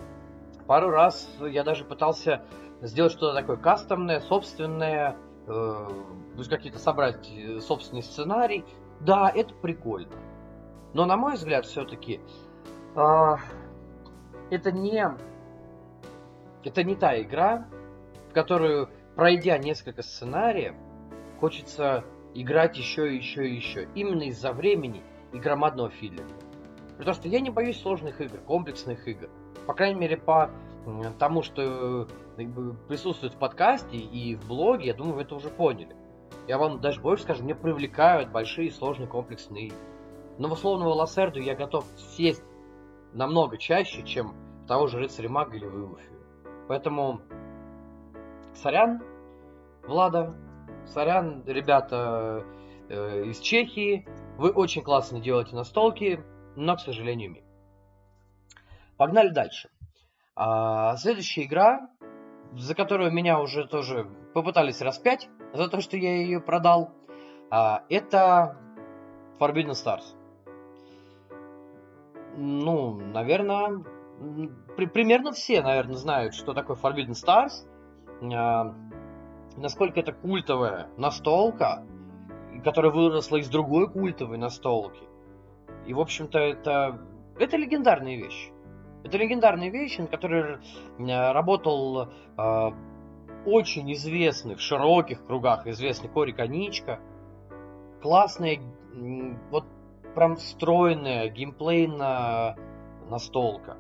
пару 0.68 0.92
раз 0.92 1.28
я 1.42 1.64
даже 1.64 1.84
пытался 1.84 2.46
сделать 2.82 3.14
что-то 3.14 3.34
такое 3.34 3.58
кастомное, 3.58 4.20
собственное, 4.20 5.18
э, 5.48 5.48
то 5.48 6.38
есть 6.38 6.50
какие-то 6.52 6.78
собрать 6.78 7.28
собственный 7.62 8.04
сценарий. 8.04 8.64
Да, 9.00 9.32
это 9.34 9.56
прикольно. 9.56 10.14
Но 10.94 11.08
на 11.08 11.18
мой 11.18 11.34
взгляд, 11.34 11.66
все-таки 11.66 12.22
э, 12.96 13.36
это 14.52 14.72
не 14.72 15.18
это 16.66 16.84
не 16.84 16.96
та 16.96 17.22
игра, 17.22 17.68
в 18.30 18.34
которую, 18.34 18.90
пройдя 19.16 19.58
несколько 19.58 20.02
сценариев, 20.02 20.76
хочется 21.40 22.04
играть 22.34 22.78
еще 22.78 23.14
и 23.14 23.18
еще 23.18 23.48
и 23.48 23.56
еще. 23.56 23.88
Именно 23.96 24.24
из-за 24.24 24.52
времени 24.52 25.02
и 25.32 25.38
громадного 25.38 25.90
филлера. 25.90 26.28
Потому 26.98 27.14
что 27.14 27.28
я 27.28 27.40
не 27.40 27.50
боюсь 27.50 27.82
сложных 27.82 28.22
игр, 28.22 28.38
комплексных 28.40 29.08
игр. 29.08 29.30
По 29.68 29.74
крайней 29.74 30.00
мере, 30.00 30.18
по 30.18 30.50
тому, 31.20 31.42
что 31.42 32.08
присутствует 32.88 33.34
в 33.34 33.38
подкасте 33.38 33.98
и 33.98 34.36
в 34.36 34.48
блоге, 34.48 34.88
я 34.88 34.94
думаю, 34.94 35.16
вы 35.16 35.22
это 35.24 35.36
уже 35.36 35.50
поняли. 35.50 35.96
Я 36.48 36.58
вам 36.58 36.80
даже 36.80 37.02
больше 37.02 37.24
скажу, 37.24 37.44
мне 37.44 37.56
привлекают 37.56 38.32
большие, 38.32 38.72
сложные, 38.72 39.08
комплексные 39.08 39.68
игры. 39.68 39.78
Но 40.38 40.48
в 40.48 40.54
условного 40.54 40.94
Лассерду 40.94 41.40
я 41.40 41.56
готов 41.56 41.86
сесть 41.98 42.44
намного 43.14 43.58
чаще, 43.58 44.04
чем 44.04 44.36
того 44.68 44.88
же 44.88 45.00
Рыцаря 45.00 45.30
Мага 45.30 45.56
или 45.56 45.66
Вылуфи. 45.66 46.15
Поэтому 46.68 47.22
сорян, 48.56 49.04
Влада, 49.84 50.34
сорян, 50.88 51.44
ребята 51.46 52.44
э, 52.90 53.26
из 53.26 53.40
Чехии, 53.40 54.08
вы 54.38 54.50
очень 54.50 54.82
классно 54.82 55.20
делаете 55.20 55.56
настолки, 55.56 56.24
но, 56.56 56.76
к 56.76 56.80
сожалению, 56.80 57.32
ми. 57.32 57.44
Погнали 58.98 59.30
дальше. 59.30 59.70
А, 60.36 60.96
следующая 60.98 61.44
игра, 61.44 61.90
за 62.54 62.76
которую 62.76 63.12
меня 63.12 63.40
уже 63.40 63.68
тоже 63.68 64.10
попытались 64.34 64.82
распять, 64.82 65.30
за 65.54 65.70
то, 65.70 65.82
что 65.82 65.98
я 65.98 66.18
ее 66.18 66.42
продал, 66.42 66.92
а, 67.50 67.84
это 67.90 68.58
Forbidden 69.40 69.72
Stars. 69.72 70.04
Ну, 72.38 72.96
наверное, 72.96 73.84
при, 74.76 74.86
примерно 74.86 75.32
все, 75.32 75.62
наверное, 75.62 75.96
знают, 75.96 76.34
что 76.34 76.54
такое 76.54 76.76
Forbidden 76.76 77.14
Stars, 77.14 77.66
а, 78.34 78.76
насколько 79.58 80.00
это 80.00 80.14
культовая 80.14 80.88
настолка, 80.98 81.86
которая 82.64 82.92
выросла 82.92 83.38
из 83.38 83.50
другой 83.50 83.90
культовой 83.90 84.38
настолки. 84.38 85.04
И, 85.86 85.94
в 85.94 86.00
общем-то, 86.00 86.40
это, 86.40 87.00
это 87.40 87.58
легендарные 87.58 88.18
вещи. 88.18 88.52
Это 89.04 89.18
легендарные 89.18 89.70
вещи, 89.70 90.02
на 90.02 90.08
которые 90.08 90.60
работал 90.98 92.10
э, 92.38 92.72
очень 93.46 93.94
известный 93.94 94.56
в 94.56 94.62
широких 94.62 95.24
кругах 95.28 95.68
известный 95.68 96.10
Кори 96.10 96.32
Коничка. 96.32 97.00
Классная, 98.02 98.60
вот 99.52 99.66
прям 100.16 100.38
встроенная 100.38 101.30
геймплейная 101.30 102.58
настолка 103.08 103.78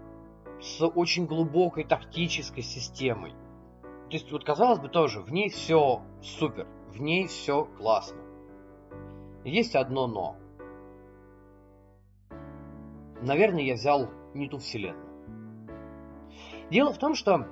с 0.61 0.85
очень 0.85 1.25
глубокой 1.25 1.83
тактической 1.83 2.63
системой. 2.63 3.31
То 4.09 4.11
есть, 4.11 4.31
вот 4.31 4.43
казалось 4.43 4.79
бы 4.79 4.89
тоже, 4.89 5.21
в 5.21 5.31
ней 5.31 5.49
все 5.49 6.01
супер, 6.21 6.67
в 6.89 7.01
ней 7.01 7.27
все 7.27 7.65
классно. 7.77 8.21
Есть 9.43 9.75
одно 9.75 10.07
но. 10.07 10.37
Наверное, 13.21 13.63
я 13.63 13.73
взял 13.75 14.09
не 14.33 14.49
ту 14.49 14.57
вселенную. 14.57 15.05
Дело 16.69 16.93
в 16.93 16.97
том, 16.97 17.15
что 17.15 17.47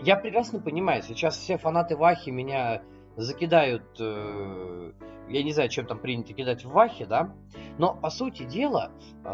я 0.00 0.16
прекрасно 0.16 0.60
понимаю, 0.60 1.02
сейчас 1.02 1.36
все 1.36 1.58
фанаты 1.58 1.96
Вахи 1.96 2.30
меня 2.30 2.82
закидают, 3.16 4.00
э, 4.00 4.92
я 5.28 5.42
не 5.42 5.52
знаю, 5.52 5.68
чем 5.68 5.86
там 5.86 5.98
принято 5.98 6.32
кидать 6.32 6.64
в 6.64 6.70
Вахе, 6.70 7.06
да, 7.06 7.34
но 7.78 7.94
по 7.94 8.10
сути 8.10 8.44
дела, 8.44 8.92
э, 9.24 9.28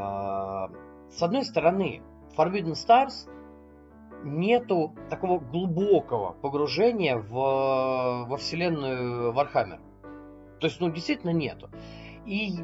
с 1.10 1.22
одной 1.22 1.44
стороны, 1.44 2.02
Forbidden 2.36 2.72
Stars 2.72 3.28
нету 4.24 4.94
такого 5.10 5.38
глубокого 5.38 6.32
погружения 6.32 7.16
в, 7.16 8.26
во 8.28 8.36
вселенную 8.36 9.32
Warhammer. 9.32 9.80
То 10.60 10.66
есть, 10.66 10.80
ну, 10.80 10.90
действительно 10.90 11.30
нету. 11.30 11.68
И 12.24 12.54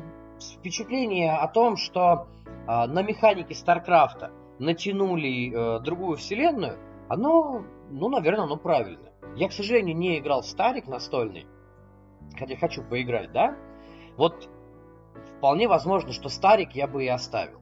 впечатление 0.41 1.33
о 1.33 1.49
том, 1.49 1.77
что 1.77 2.29
э, 2.47 2.87
на 2.87 3.03
механике 3.03 3.55
Старкрафта 3.55 4.31
натянули 4.59 5.53
э, 5.53 5.81
другую 5.81 6.17
вселенную, 6.17 6.79
оно, 7.09 7.65
ну, 7.91 8.09
наверное, 8.09 8.45
оно 8.45 8.57
правильно. 8.57 9.11
Я, 9.37 9.49
к 9.49 9.53
сожалению, 9.53 9.97
не 9.97 10.19
играл 10.19 10.43
в 10.43 10.47
Старик 10.47 10.87
настольный, 10.87 11.47
хотя 12.39 12.57
хочу 12.57 12.83
поиграть, 12.83 13.33
да? 13.33 13.57
Вот 14.17 14.49
вполне 15.37 15.69
возможно, 15.69 16.13
что 16.13 16.29
Старик 16.29 16.73
я 16.73 16.87
бы 16.87 17.05
и 17.05 17.09
оставил. 17.09 17.61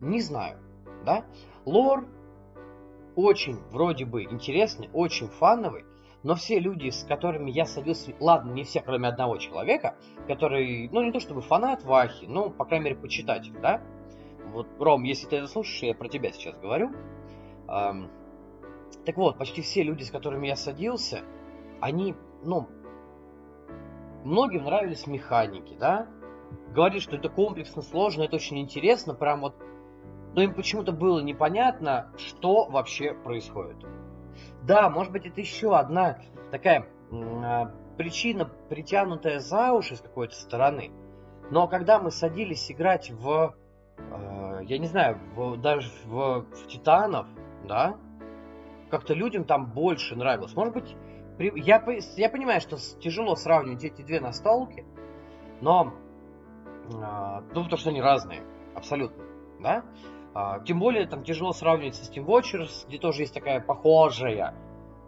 Не 0.00 0.20
знаю, 0.20 0.58
да? 1.04 1.24
Лор 1.64 2.06
очень 3.14 3.58
вроде 3.70 4.04
бы 4.04 4.24
интересный, 4.24 4.90
очень 4.92 5.28
фановый, 5.28 5.84
но 6.22 6.34
все 6.34 6.58
люди, 6.58 6.90
с 6.90 7.04
которыми 7.04 7.50
я 7.50 7.64
садился, 7.64 8.12
ладно, 8.20 8.52
не 8.52 8.64
все, 8.64 8.80
кроме 8.80 9.08
одного 9.08 9.38
человека, 9.38 9.96
который, 10.26 10.88
ну, 10.90 11.02
не 11.02 11.12
то 11.12 11.20
чтобы 11.20 11.40
фанат 11.40 11.84
Вахи, 11.84 12.26
но, 12.26 12.50
по 12.50 12.64
крайней 12.64 12.86
мере, 12.86 12.96
почитатель, 12.96 13.58
да? 13.60 13.80
Вот, 14.52 14.66
Ром, 14.78 15.02
если 15.04 15.26
ты 15.26 15.36
это 15.36 15.46
слушаешь, 15.46 15.82
я 15.82 15.94
про 15.94 16.08
тебя 16.08 16.32
сейчас 16.32 16.56
говорю. 16.58 16.90
Эм, 17.68 18.10
так 19.04 19.16
вот, 19.16 19.38
почти 19.38 19.62
все 19.62 19.82
люди, 19.82 20.02
с 20.02 20.10
которыми 20.10 20.46
я 20.46 20.56
садился, 20.56 21.20
они, 21.80 22.14
ну, 22.42 22.68
многим 24.24 24.64
нравились 24.64 25.06
механики, 25.06 25.76
да? 25.78 26.06
Говорили, 26.70 27.00
что 27.00 27.16
это 27.16 27.28
комплексно, 27.28 27.82
сложно, 27.82 28.22
это 28.22 28.36
очень 28.36 28.58
интересно, 28.58 29.14
прям 29.14 29.40
вот... 29.40 29.54
Но 30.36 30.42
им 30.42 30.54
почему-то 30.54 30.92
было 30.92 31.18
непонятно, 31.20 32.12
что 32.16 32.66
вообще 32.66 33.12
происходит. 33.12 33.76
Да, 34.62 34.88
может 34.88 35.12
быть, 35.12 35.26
это 35.26 35.40
еще 35.40 35.76
одна 35.76 36.18
такая 36.52 36.86
э, 37.10 37.64
причина, 37.96 38.44
притянутая 38.68 39.40
за 39.40 39.72
уши 39.72 39.96
с 39.96 40.00
какой-то 40.00 40.36
стороны. 40.36 40.92
Но 41.50 41.66
когда 41.66 41.98
мы 41.98 42.12
садились 42.12 42.70
играть 42.70 43.10
в 43.10 43.56
Э, 43.98 44.60
я 44.64 44.78
не 44.78 44.86
знаю, 44.86 45.18
в, 45.34 45.56
даже 45.56 45.90
в, 46.04 46.42
в 46.42 46.66
Титанов, 46.66 47.26
да, 47.64 47.96
как-то 48.90 49.14
людям 49.14 49.44
там 49.44 49.66
больше 49.66 50.16
нравилось. 50.16 50.54
Может 50.54 50.74
быть, 50.74 50.96
при, 51.38 51.52
я, 51.58 51.82
я 52.16 52.28
понимаю, 52.28 52.60
что 52.60 52.76
тяжело 53.00 53.36
сравнивать 53.36 53.84
эти 53.84 54.02
две 54.02 54.20
настолки, 54.20 54.84
но, 55.60 55.94
э, 56.90 57.42
ну, 57.54 57.64
потому 57.64 57.76
что 57.76 57.90
они 57.90 58.00
разные, 58.00 58.42
абсолютно, 58.74 59.24
да. 59.60 59.84
Э, 60.36 60.60
тем 60.64 60.78
более, 60.78 61.06
там 61.06 61.24
тяжело 61.24 61.52
сравнивать 61.52 61.94
со 61.94 62.10
Steam 62.10 62.26
Watchers, 62.26 62.86
где 62.86 62.98
тоже 62.98 63.22
есть 63.22 63.34
такая 63.34 63.60
похожая 63.60 64.54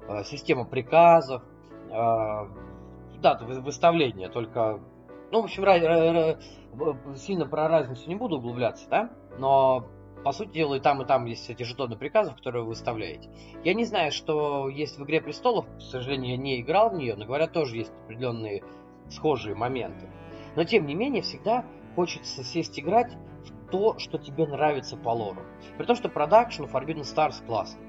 э, 0.09 0.25
система 0.25 0.65
приказов, 0.65 1.43
э, 1.91 1.91
да, 1.91 3.39
выставления, 3.43 4.29
только 4.29 4.81
ну, 5.31 5.43
в 5.43 5.45
общем, 5.45 6.37
сильно 7.17 7.47
про 7.47 7.69
разницу 7.69 8.09
не 8.09 8.15
буду 8.15 8.39
углубляться, 8.39 8.89
да? 8.89 9.11
Но, 9.39 9.85
по 10.25 10.33
сути 10.33 10.53
дела, 10.53 10.77
и 10.77 10.81
там, 10.81 11.03
и 11.03 11.05
там 11.05 11.27
есть 11.27 11.51
эти 11.51 11.65
жетоны 11.65 11.97
приказов, 11.97 12.37
которые 12.37 12.63
вы 12.63 12.71
выставляете. 12.71 13.29
Я 13.63 13.75
не 13.75 13.85
знаю, 13.85 14.11
что 14.11 14.71
есть 14.71 14.99
в 14.99 15.05
«Игре 15.05 15.21
престолов», 15.21 15.67
к 15.77 15.83
сожалению, 15.83 16.31
я 16.31 16.37
не 16.39 16.61
играл 16.63 16.89
в 16.89 16.95
нее, 16.95 17.15
но, 17.15 17.27
говорят, 17.27 17.53
тоже 17.53 17.77
есть 17.77 17.93
определенные 18.05 18.63
схожие 19.11 19.55
моменты. 19.55 20.09
Но, 20.57 20.65
тем 20.65 20.87
не 20.87 20.95
менее, 20.95 21.21
всегда 21.21 21.67
хочется 21.95 22.43
сесть 22.43 22.81
играть 22.81 23.15
то, 23.71 23.99
что 23.99 24.19
тебе 24.19 24.47
нравится 24.47 24.97
по 24.97 25.11
лору. 25.11 25.43
При 25.77 25.85
том, 25.85 25.97
что 25.97 26.09
продакшн 26.09 26.65
Forbidden 26.65 27.03
Stars 27.03 27.45
классный. 27.47 27.87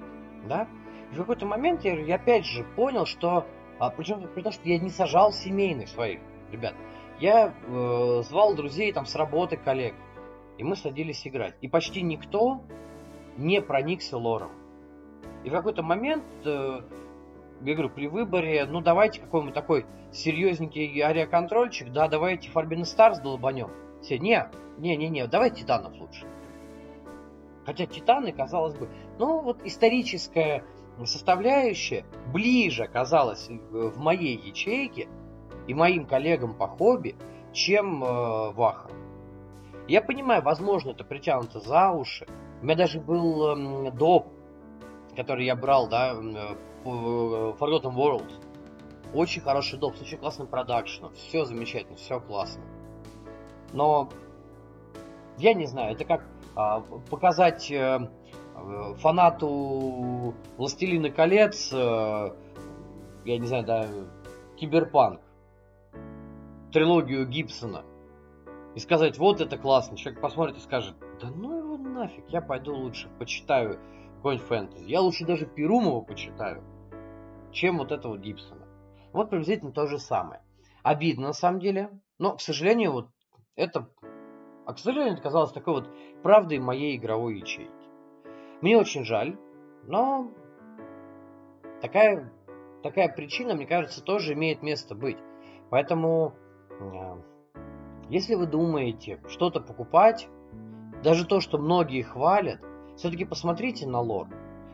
Да? 0.47 0.67
И 1.11 1.15
в 1.15 1.17
какой-то 1.17 1.45
момент 1.45 1.83
я, 1.83 1.99
я 1.99 2.15
опять 2.15 2.45
же 2.45 2.63
понял, 2.75 3.05
что... 3.05 3.45
А, 3.79 3.89
причем 3.89 4.27
при 4.33 4.41
том, 4.41 4.51
что 4.51 4.67
я 4.67 4.77
не 4.77 4.89
сажал 4.89 5.31
семейных 5.31 5.87
своих 5.87 6.19
ребят. 6.51 6.75
Я 7.19 7.53
э, 7.65 8.23
звал 8.23 8.55
друзей 8.55 8.91
там 8.93 9.05
с 9.05 9.15
работы, 9.15 9.57
коллег. 9.57 9.93
И 10.57 10.63
мы 10.63 10.75
садились 10.75 11.25
играть. 11.25 11.55
И 11.61 11.67
почти 11.67 12.01
никто 12.01 12.61
не 13.37 13.61
проникся 13.61 14.17
лором. 14.17 14.51
И 15.43 15.49
в 15.49 15.53
какой-то 15.53 15.83
момент, 15.83 16.25
э, 16.45 16.81
я 17.61 17.73
говорю, 17.73 17.89
при 17.89 18.07
выборе, 18.07 18.65
ну 18.65 18.81
давайте 18.81 19.21
какой-нибудь 19.21 19.53
такой 19.53 19.85
серьезненький 20.11 21.01
ариаконтрольчик, 21.01 21.91
да, 21.91 22.07
давайте 22.07 22.49
Forbidden 22.49 22.83
Stars 22.83 23.21
долбанем. 23.21 23.69
Все, 24.01 24.17
не, 24.19 24.49
не, 24.77 24.95
не, 24.95 25.09
не, 25.09 25.27
давай 25.27 25.51
Титанов 25.51 25.93
лучше. 25.99 26.25
Хотя 27.65 27.85
Титаны, 27.85 28.31
казалось 28.31 28.75
бы, 28.75 28.89
ну 29.17 29.41
вот 29.41 29.61
историческая 29.63 30.63
составляющая 31.05 32.05
ближе 32.33 32.83
оказалась 32.83 33.47
в 33.49 33.97
моей 33.99 34.37
ячейке 34.37 35.07
и 35.67 35.73
моим 35.73 36.05
коллегам 36.05 36.55
по 36.55 36.67
хобби, 36.67 37.15
чем 37.53 38.03
э, 38.03 38.51
Ваха. 38.51 38.89
Я 39.87 40.01
понимаю, 40.01 40.41
возможно, 40.41 40.91
это 40.91 41.03
притянуто 41.03 41.59
за 41.59 41.91
уши. 41.91 42.27
У 42.61 42.65
меня 42.65 42.75
даже 42.75 42.99
был 42.99 43.87
э, 43.87 43.91
доп, 43.91 44.27
который 45.15 45.45
я 45.45 45.55
брал, 45.55 45.87
да, 45.87 46.13
э, 46.13 46.55
Forgotten 46.83 47.95
World. 47.95 48.31
Очень 49.13 49.41
хороший 49.41 49.79
доп, 49.79 49.95
с 49.95 50.01
очень 50.01 50.17
классным 50.17 50.47
продакшеном. 50.47 51.13
Все 51.13 51.45
замечательно, 51.45 51.97
все 51.97 52.19
классно. 52.19 52.63
Но 53.73 54.09
я 55.37 55.53
не 55.53 55.65
знаю, 55.65 55.93
это 55.93 56.05
как 56.05 56.23
а, 56.55 56.81
показать 57.09 57.71
э, 57.71 58.09
фанату 58.97 60.33
Властелина 60.57 61.09
колец, 61.09 61.71
э, 61.71 62.31
я 63.25 63.37
не 63.37 63.47
знаю, 63.47 63.65
да, 63.65 63.87
киберпанк, 64.57 65.21
трилогию 66.71 67.27
Гибсона, 67.27 67.83
и 68.75 68.79
сказать, 68.79 69.17
вот 69.17 69.41
это 69.41 69.57
классно. 69.57 69.97
Человек 69.97 70.21
посмотрит 70.21 70.57
и 70.57 70.61
скажет, 70.61 70.95
да 71.21 71.29
ну 71.29 71.57
его 71.57 71.77
нафиг, 71.77 72.25
я 72.29 72.41
пойду 72.41 72.75
лучше 72.75 73.09
почитаю 73.17 73.79
какой-нибудь 74.17 74.47
фэнтези. 74.47 74.85
Я 74.85 75.01
лучше 75.01 75.25
даже 75.25 75.45
Перумова 75.45 76.01
почитаю, 76.01 76.63
чем 77.51 77.77
вот 77.77 77.91
этого 77.91 78.17
Гибсона. 78.17 78.67
Вот 79.13 79.29
приблизительно 79.29 79.71
то 79.71 79.87
же 79.87 79.97
самое. 79.97 80.41
Обидно 80.83 81.27
на 81.27 81.33
самом 81.33 81.59
деле, 81.59 81.89
но, 82.19 82.35
к 82.35 82.41
сожалению, 82.41 82.91
вот 82.91 83.09
это, 83.59 83.89
а, 84.65 84.73
это 84.73 85.21
казалось 85.21 85.51
такой 85.51 85.73
вот 85.75 85.89
правдой 86.23 86.59
моей 86.59 86.95
игровой 86.97 87.39
ячейки. 87.39 87.71
Мне 88.61 88.77
очень 88.77 89.03
жаль, 89.03 89.37
но 89.85 90.31
такая, 91.81 92.31
такая 92.83 93.09
причина, 93.09 93.55
мне 93.55 93.65
кажется, 93.65 94.03
тоже 94.03 94.33
имеет 94.33 94.63
место 94.63 94.95
быть. 94.95 95.17
Поэтому, 95.69 96.33
э, 96.69 97.21
если 98.09 98.35
вы 98.35 98.47
думаете 98.47 99.21
что-то 99.27 99.59
покупать, 99.59 100.27
даже 101.03 101.25
то, 101.25 101.39
что 101.39 101.57
многие 101.57 102.01
хвалят, 102.01 102.59
все-таки 102.97 103.25
посмотрите 103.25 103.87
на 103.87 103.99
лор. 103.99 104.27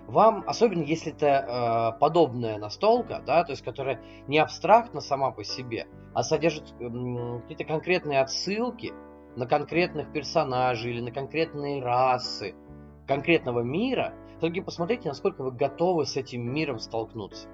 Вам, 0.08 0.44
особенно 0.46 0.84
если 0.84 1.14
это 1.14 1.96
э, 1.96 2.00
подобная 2.00 2.58
настолка, 2.60 3.24
да, 3.26 3.44
то 3.44 3.52
есть 3.52 3.64
которая 3.64 4.02
не 4.28 4.38
абстрактна 4.38 5.02
сама 5.02 5.32
по 5.32 5.44
себе, 5.44 5.88
а 6.14 6.22
содержит 6.22 6.74
э, 6.80 7.40
какие-то 7.42 7.64
конкретные 7.64 8.22
отсылки 8.22 8.94
на 9.36 9.48
конкретных 9.48 10.12
персонажей 10.12 10.92
или 10.92 11.02
на 11.02 11.12
конкретные 11.12 11.82
расы 11.82 12.56
конкретного 13.08 13.62
мира, 13.62 14.14
все-таки 14.38 14.62
посмотрите, 14.62 15.10
насколько 15.10 15.44
вы 15.44 15.52
готовы 15.52 16.06
с 16.06 16.16
этим 16.18 16.54
миром 16.54 16.80
столкнуться. 16.80 17.48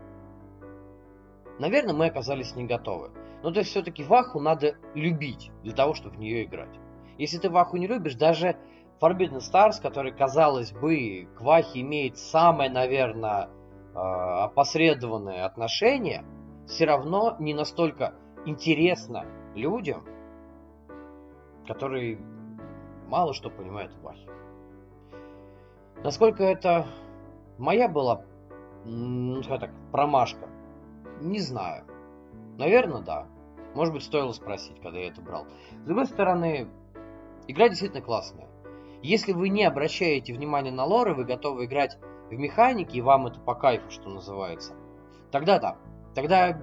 Наверное, 1.58 1.94
мы 1.94 2.08
оказались 2.08 2.56
не 2.56 2.66
готовы. 2.66 3.12
Но 3.44 3.52
то 3.52 3.60
есть 3.60 3.72
все-таки 3.72 4.04
Ваху 4.04 4.40
надо 4.40 4.76
любить 4.94 5.52
для 5.64 5.74
того, 5.74 5.94
чтобы 5.94 6.16
в 6.16 6.20
нее 6.20 6.44
играть. 6.44 6.80
Если 7.18 7.38
ты 7.38 7.50
Ваху 7.50 7.78
не 7.78 7.88
любишь, 7.88 8.16
даже 8.16 8.58
Forbidden 9.02 9.40
Stars, 9.40 9.82
который, 9.82 10.12
казалось 10.12 10.72
бы, 10.72 11.28
к 11.36 11.42
Вахе 11.42 11.82
имеет 11.82 12.18
самое, 12.18 12.70
наверное, 12.70 13.50
а, 13.96 14.46
опосредованное 14.46 15.44
отношение, 15.46 16.24
все 16.68 16.86
равно 16.86 17.36
не 17.40 17.56
настолько 17.56 18.14
интересно 18.46 19.26
людям, 19.56 20.06
которые 21.66 22.20
мало 23.08 23.34
что 23.34 23.50
понимают 23.50 23.92
в 23.94 24.02
Вахе. 24.04 24.30
Насколько 26.04 26.44
это 26.44 26.86
моя 27.58 27.90
была, 27.90 28.24
ну, 28.86 29.42
скажем 29.42 29.62
так, 29.62 29.72
промашка, 29.92 30.48
не 31.20 31.40
знаю. 31.40 31.86
Наверное, 32.58 33.02
да. 33.02 33.28
Может 33.74 33.94
быть, 33.94 34.04
стоило 34.04 34.32
спросить, 34.32 34.80
когда 34.82 35.00
я 35.00 35.08
это 35.08 35.22
брал. 35.22 35.48
С 35.84 35.86
другой 35.86 36.06
стороны, 36.06 36.68
игра 37.48 37.68
действительно 37.70 38.02
классная. 38.02 38.51
Если 39.04 39.34
вы 39.34 39.50
не 39.50 39.64
обращаете 39.64 40.34
внимания 40.34 40.72
на 40.72 40.86
лоры, 40.86 41.14
вы 41.14 41.24
готовы 41.24 41.66
играть 41.66 41.98
в 42.30 42.34
механике, 42.34 43.00
и 43.00 43.02
вам 43.02 43.28
это 43.28 43.40
по 43.40 43.56
кайфу, 43.56 43.90
что 43.90 44.10
называется, 44.10 44.74
тогда 45.32 45.60
да. 45.60 45.78
Тогда, 46.14 46.62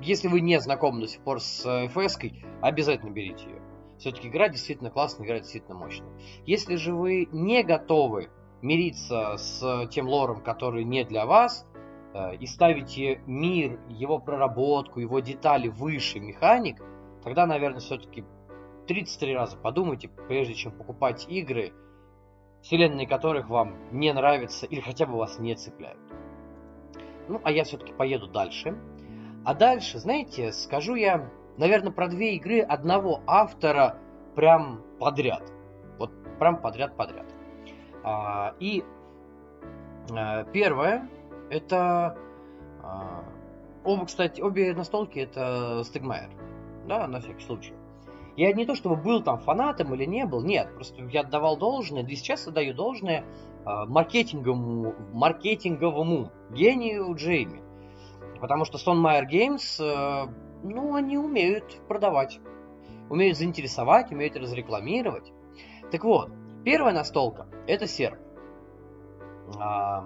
если 0.00 0.28
вы 0.28 0.40
не 0.40 0.60
знакомы 0.60 1.00
до 1.00 1.08
сих 1.08 1.22
пор 1.22 1.40
с 1.40 1.66
fs 1.66 2.44
обязательно 2.60 3.10
берите 3.10 3.46
ее. 3.46 3.62
Все-таки 3.98 4.28
игра 4.28 4.48
действительно 4.48 4.90
классная, 4.90 5.26
игра 5.26 5.38
действительно 5.38 5.76
мощная. 5.76 6.10
Если 6.44 6.76
же 6.76 6.92
вы 6.92 7.28
не 7.30 7.62
готовы 7.62 8.30
мириться 8.60 9.36
с 9.36 9.86
тем 9.88 10.08
лором, 10.08 10.40
который 10.40 10.84
не 10.84 11.04
для 11.04 11.26
вас, 11.26 11.66
э, 12.14 12.36
и 12.36 12.46
ставите 12.46 13.20
мир, 13.26 13.78
его 13.88 14.18
проработку, 14.18 15.00
его 15.00 15.20
детали 15.20 15.68
выше 15.68 16.20
механик, 16.20 16.82
тогда, 17.22 17.46
наверное, 17.46 17.80
все-таки 17.80 18.24
33 18.86 19.34
раза 19.34 19.56
подумайте, 19.56 20.08
прежде 20.28 20.54
чем 20.54 20.72
покупать 20.72 21.26
игры, 21.28 21.72
вселенные 22.62 23.06
которых 23.06 23.48
вам 23.48 23.74
не 23.90 24.12
нравятся 24.12 24.66
или 24.66 24.80
хотя 24.80 25.06
бы 25.06 25.16
вас 25.16 25.38
не 25.38 25.54
цепляют. 25.54 26.00
Ну, 27.28 27.40
а 27.44 27.50
я 27.50 27.64
все-таки 27.64 27.92
поеду 27.92 28.26
дальше. 28.26 28.76
А 29.44 29.54
дальше, 29.54 29.98
знаете, 29.98 30.52
скажу 30.52 30.94
я, 30.94 31.30
наверное, 31.56 31.92
про 31.92 32.08
две 32.08 32.36
игры 32.36 32.60
одного 32.60 33.20
автора 33.26 33.96
прям 34.34 34.82
подряд. 34.98 35.42
Вот 35.98 36.10
прям 36.38 36.60
подряд-подряд. 36.60 37.26
А, 38.04 38.54
и 38.60 38.84
а, 40.10 40.44
первое, 40.44 41.08
это... 41.50 42.16
А, 42.82 43.24
оба, 43.84 44.06
кстати, 44.06 44.40
обе 44.40 44.74
настолки 44.74 45.18
это 45.18 45.82
Стигмайер. 45.84 46.30
Да, 46.86 47.06
на 47.06 47.20
всякий 47.20 47.44
случай. 47.44 47.74
Я 48.36 48.52
не 48.52 48.64
то 48.64 48.74
чтобы 48.74 48.96
был 48.96 49.22
там 49.22 49.38
фанатом 49.38 49.94
или 49.94 50.04
не 50.04 50.24
был, 50.24 50.42
нет, 50.42 50.72
просто 50.74 51.02
я 51.04 51.20
отдавал 51.20 51.56
должное, 51.56 52.02
да 52.02 52.10
и 52.10 52.16
сейчас 52.16 52.46
отдаю 52.46 52.74
должное 52.74 53.24
маркетинговому, 53.64 54.94
маркетинговому 55.12 56.32
гению 56.50 57.14
Джейми. 57.14 57.62
Потому 58.40 58.64
что 58.64 58.78
Stone 58.78 59.02
Meyer 59.02 59.24
Games, 59.30 59.80
э, 59.80 60.28
ну, 60.64 60.96
они 60.96 61.16
умеют 61.16 61.80
продавать, 61.86 62.40
умеют 63.08 63.38
заинтересовать, 63.38 64.10
умеют 64.10 64.36
разрекламировать. 64.36 65.30
Так 65.92 66.02
вот, 66.02 66.30
Первая 66.64 66.94
настолка– 66.94 67.46
это 67.66 67.88
серп. 67.88 68.18
А, 69.58 70.04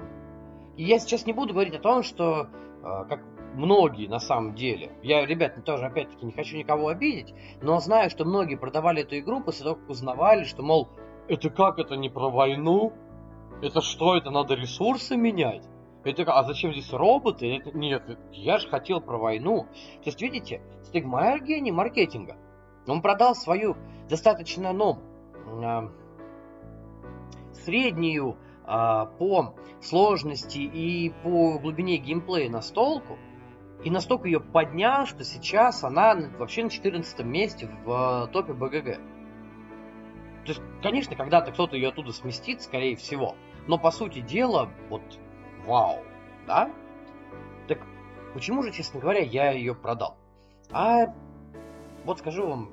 и 0.77 0.85
я 0.85 0.99
сейчас 0.99 1.27
не 1.27 1.35
буду 1.35 1.53
говорить 1.53 1.75
о 1.75 1.81
том, 1.81 2.03
что, 2.03 2.49
а, 2.83 3.05
как 3.05 3.21
многие 3.57 4.07
на 4.07 4.21
самом 4.21 4.55
деле, 4.55 4.93
я, 5.03 5.27
ребят, 5.27 5.65
тоже 5.65 5.87
опять-таки 5.87 6.25
не 6.25 6.33
хочу 6.33 6.57
никого 6.57 6.89
обидеть, 6.89 7.35
но 7.63 7.81
знаю, 7.81 8.11
что 8.11 8.25
многие 8.25 8.57
продавали 8.57 9.03
эту 9.03 9.19
игру 9.19 9.41
после 9.41 9.65
того, 9.65 9.77
как 9.77 9.91
узнавали, 9.91 10.45
что, 10.45 10.63
мол, 10.63 10.89
это 11.29 11.51
как, 11.51 11.79
это 11.79 11.97
не 11.97 12.09
про 12.09 12.31
войну? 12.31 12.93
Это 13.63 13.81
что, 13.81 14.17
это 14.17 14.31
надо 14.31 14.55
ресурсы 14.55 15.17
менять? 15.17 15.65
Это, 16.05 16.23
а 16.33 16.45
зачем 16.45 16.73
здесь 16.73 16.93
роботы? 16.93 17.57
Это, 17.57 17.77
нет, 17.77 18.03
я 18.31 18.59
же 18.59 18.69
хотел 18.69 19.01
про 19.01 19.19
войну. 19.19 19.67
То 20.05 20.11
есть, 20.11 20.23
видите, 20.23 20.61
Стигмайер 20.85 21.43
гений 21.43 21.73
маркетинга. 21.73 22.37
Он 22.87 23.03
продал 23.03 23.35
свою 23.35 23.77
достаточно, 24.09 24.73
ну, 24.73 25.01
среднюю 27.65 28.37
а, 28.65 29.07
по 29.07 29.55
сложности 29.81 30.59
и 30.59 31.11
по 31.23 31.59
глубине 31.59 31.97
геймплея 31.97 32.51
настолку, 32.51 33.19
и 33.87 33.91
настолько 33.91 34.27
ее 34.27 34.41
поднял, 34.41 35.07
что 35.07 35.23
сейчас 35.23 35.85
она 35.85 36.17
вообще 36.39 36.65
на 36.65 36.71
14 36.71 37.21
месте 37.21 37.71
в 37.85 37.93
а, 37.93 38.27
топе 38.27 38.53
БГГ. 38.53 38.97
То 40.45 40.49
есть, 40.49 40.61
конечно, 40.83 41.15
когда-то 41.15 41.53
кто-то 41.53 41.77
ее 41.77 41.91
оттуда 41.91 42.11
сместит, 42.13 42.63
скорее 42.63 42.97
всего. 42.97 43.37
Но 43.69 43.79
по 43.79 43.93
сути 43.93 44.19
дела, 44.19 44.69
вот 44.89 45.03
вау, 45.67 46.01
да? 46.49 46.69
Так 47.69 47.79
почему 48.35 48.65
же, 48.65 48.73
честно 48.73 48.99
говоря, 48.99 49.21
я 49.21 49.53
ее 49.53 49.73
продал? 49.73 50.17
А 50.73 51.15
вот 52.05 52.19
скажу 52.19 52.45
вам 52.45 52.73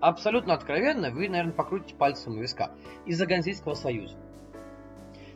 абсолютно 0.00 0.54
откровенно, 0.54 1.12
вы, 1.12 1.28
наверное, 1.28 1.52
покрутите 1.52 1.94
пальцем 1.94 2.32
у 2.32 2.40
виска. 2.40 2.72
Из-за 3.06 3.26
Ганзейского 3.26 3.74
союза. 3.74 4.16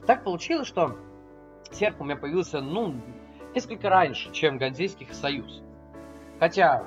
Так 0.05 0.25
получилось, 0.25 0.67
что 0.67 0.97
серп 1.71 2.01
у 2.01 2.05
меня 2.05 2.17
появился, 2.17 2.61
ну, 2.61 3.01
несколько 3.55 3.89
раньше, 3.89 4.33
чем 4.33 4.59
Ганзейский 4.59 5.07
союз. 5.13 5.63
Хотя 6.39 6.85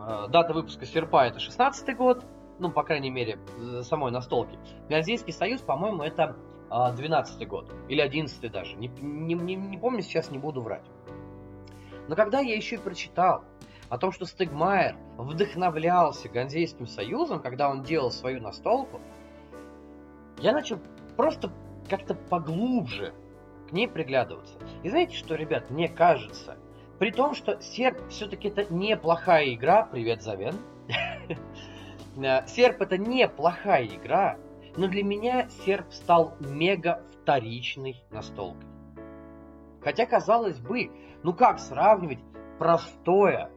э, 0.00 0.26
дата 0.28 0.52
выпуска 0.52 0.86
серпа 0.86 1.26
это 1.26 1.38
16 1.38 1.96
год, 1.96 2.24
ну, 2.58 2.70
по 2.70 2.82
крайней 2.82 3.10
мере, 3.10 3.38
самой 3.82 4.10
настолки. 4.10 4.58
Ганзейский 4.88 5.32
союз, 5.32 5.60
по-моему, 5.60 6.02
это 6.02 6.36
э, 6.70 6.96
12 6.96 7.48
год. 7.48 7.72
Или 7.88 8.00
11 8.00 8.50
даже. 8.50 8.76
Не, 8.76 8.88
не, 8.88 9.34
не, 9.34 9.54
не 9.54 9.78
помню, 9.78 10.02
сейчас 10.02 10.30
не 10.30 10.38
буду 10.38 10.62
врать. 10.62 10.84
Но 12.08 12.16
когда 12.16 12.40
я 12.40 12.56
еще 12.56 12.76
и 12.76 12.78
прочитал 12.78 13.44
о 13.88 13.98
том, 13.98 14.12
что 14.12 14.24
Стегмайер 14.24 14.96
вдохновлялся 15.16 16.28
Ганзейским 16.28 16.86
союзом, 16.86 17.40
когда 17.40 17.68
он 17.70 17.82
делал 17.82 18.10
свою 18.10 18.40
настолку, 18.40 19.00
я 20.38 20.52
начал 20.52 20.78
просто 21.16 21.52
как-то 21.88 22.14
поглубже 22.14 23.12
к 23.70 23.72
ней 23.72 23.88
приглядываться. 23.88 24.58
И 24.82 24.90
знаете 24.90 25.16
что, 25.16 25.34
ребят, 25.34 25.70
мне 25.70 25.88
кажется, 25.88 26.58
при 26.98 27.10
том, 27.10 27.34
что 27.34 27.60
Серп 27.60 28.08
все-таки 28.08 28.48
это 28.48 28.72
неплохая 28.72 29.54
игра, 29.54 29.84
привет, 29.84 30.22
Завен, 30.22 30.56
Серп 32.46 32.82
это 32.82 32.98
неплохая 32.98 33.86
игра, 33.86 34.36
но 34.76 34.88
для 34.88 35.02
меня 35.02 35.48
Серп 35.64 35.92
стал 35.92 36.34
мега 36.40 37.02
вторичной 37.22 38.02
настолкой. 38.10 38.68
Хотя, 39.82 40.04
казалось 40.04 40.58
бы, 40.58 40.90
ну 41.22 41.32
как 41.32 41.58
сравнивать 41.58 42.18
простое 42.58 43.50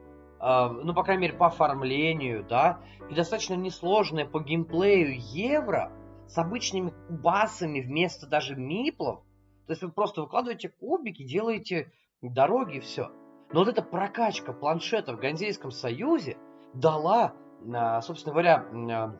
а, 0.46 0.68
ну, 0.68 0.94
по 0.94 1.04
крайней 1.04 1.22
мере, 1.22 1.34
по 1.38 1.48
оформлению, 1.48 2.44
да, 2.44 2.80
и 3.10 3.16
достаточно 3.16 3.54
несложное 3.54 4.26
по 4.26 4.42
геймплею 4.42 5.16
евро 5.18 5.90
с 6.28 6.38
обычными 6.38 6.92
кубасами 7.08 7.80
вместо 7.80 8.28
даже 8.28 8.58
миплов. 8.58 9.22
То 9.68 9.72
есть 9.72 9.82
вы 9.82 9.92
просто 9.92 10.22
выкладываете 10.22 10.70
кубики, 10.70 11.24
делаете 11.24 11.92
дороги 12.22 12.78
и 12.78 12.80
все. 12.80 13.12
Но 13.52 13.60
вот 13.60 13.68
эта 13.68 13.82
прокачка 13.82 14.52
планшета 14.54 15.14
в 15.14 15.20
Ганзейском 15.20 15.72
союзе 15.72 16.38
дала, 16.74 17.34
а, 17.74 18.02
собственно 18.02 18.34
говоря, 18.34 18.66
а, 18.92 19.16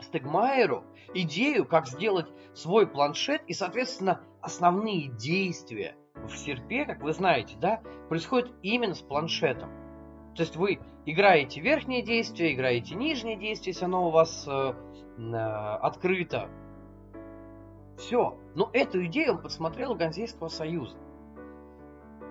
Стегмайеру 0.00 0.84
идею, 1.14 1.64
как 1.64 1.86
сделать 1.86 2.26
свой 2.54 2.86
планшет 2.86 3.42
и, 3.46 3.52
соответственно, 3.52 4.20
основные 4.40 5.08
действия 5.08 5.96
в 6.14 6.36
серпе, 6.36 6.84
как 6.84 7.02
вы 7.02 7.12
знаете, 7.12 7.56
да, 7.60 7.82
происходят 8.08 8.52
именно 8.62 8.94
с 8.94 9.00
планшетом. 9.00 9.70
То 10.34 10.42
есть 10.42 10.56
вы 10.56 10.80
играете 11.04 11.60
верхнее 11.60 12.02
действие, 12.02 12.54
играете 12.54 12.94
нижнее 12.94 13.36
действие, 13.36 13.72
если 13.72 13.84
оно 13.84 14.08
у 14.08 14.10
вас 14.10 14.46
э, 14.48 14.72
э, 15.18 15.36
открыто. 15.36 16.48
Все. 18.02 18.36
Но 18.56 18.68
эту 18.72 19.04
идею 19.06 19.34
он 19.34 19.42
подсмотрел 19.42 19.92
у 19.92 19.94
Ганзейского 19.94 20.48
союза. 20.48 20.96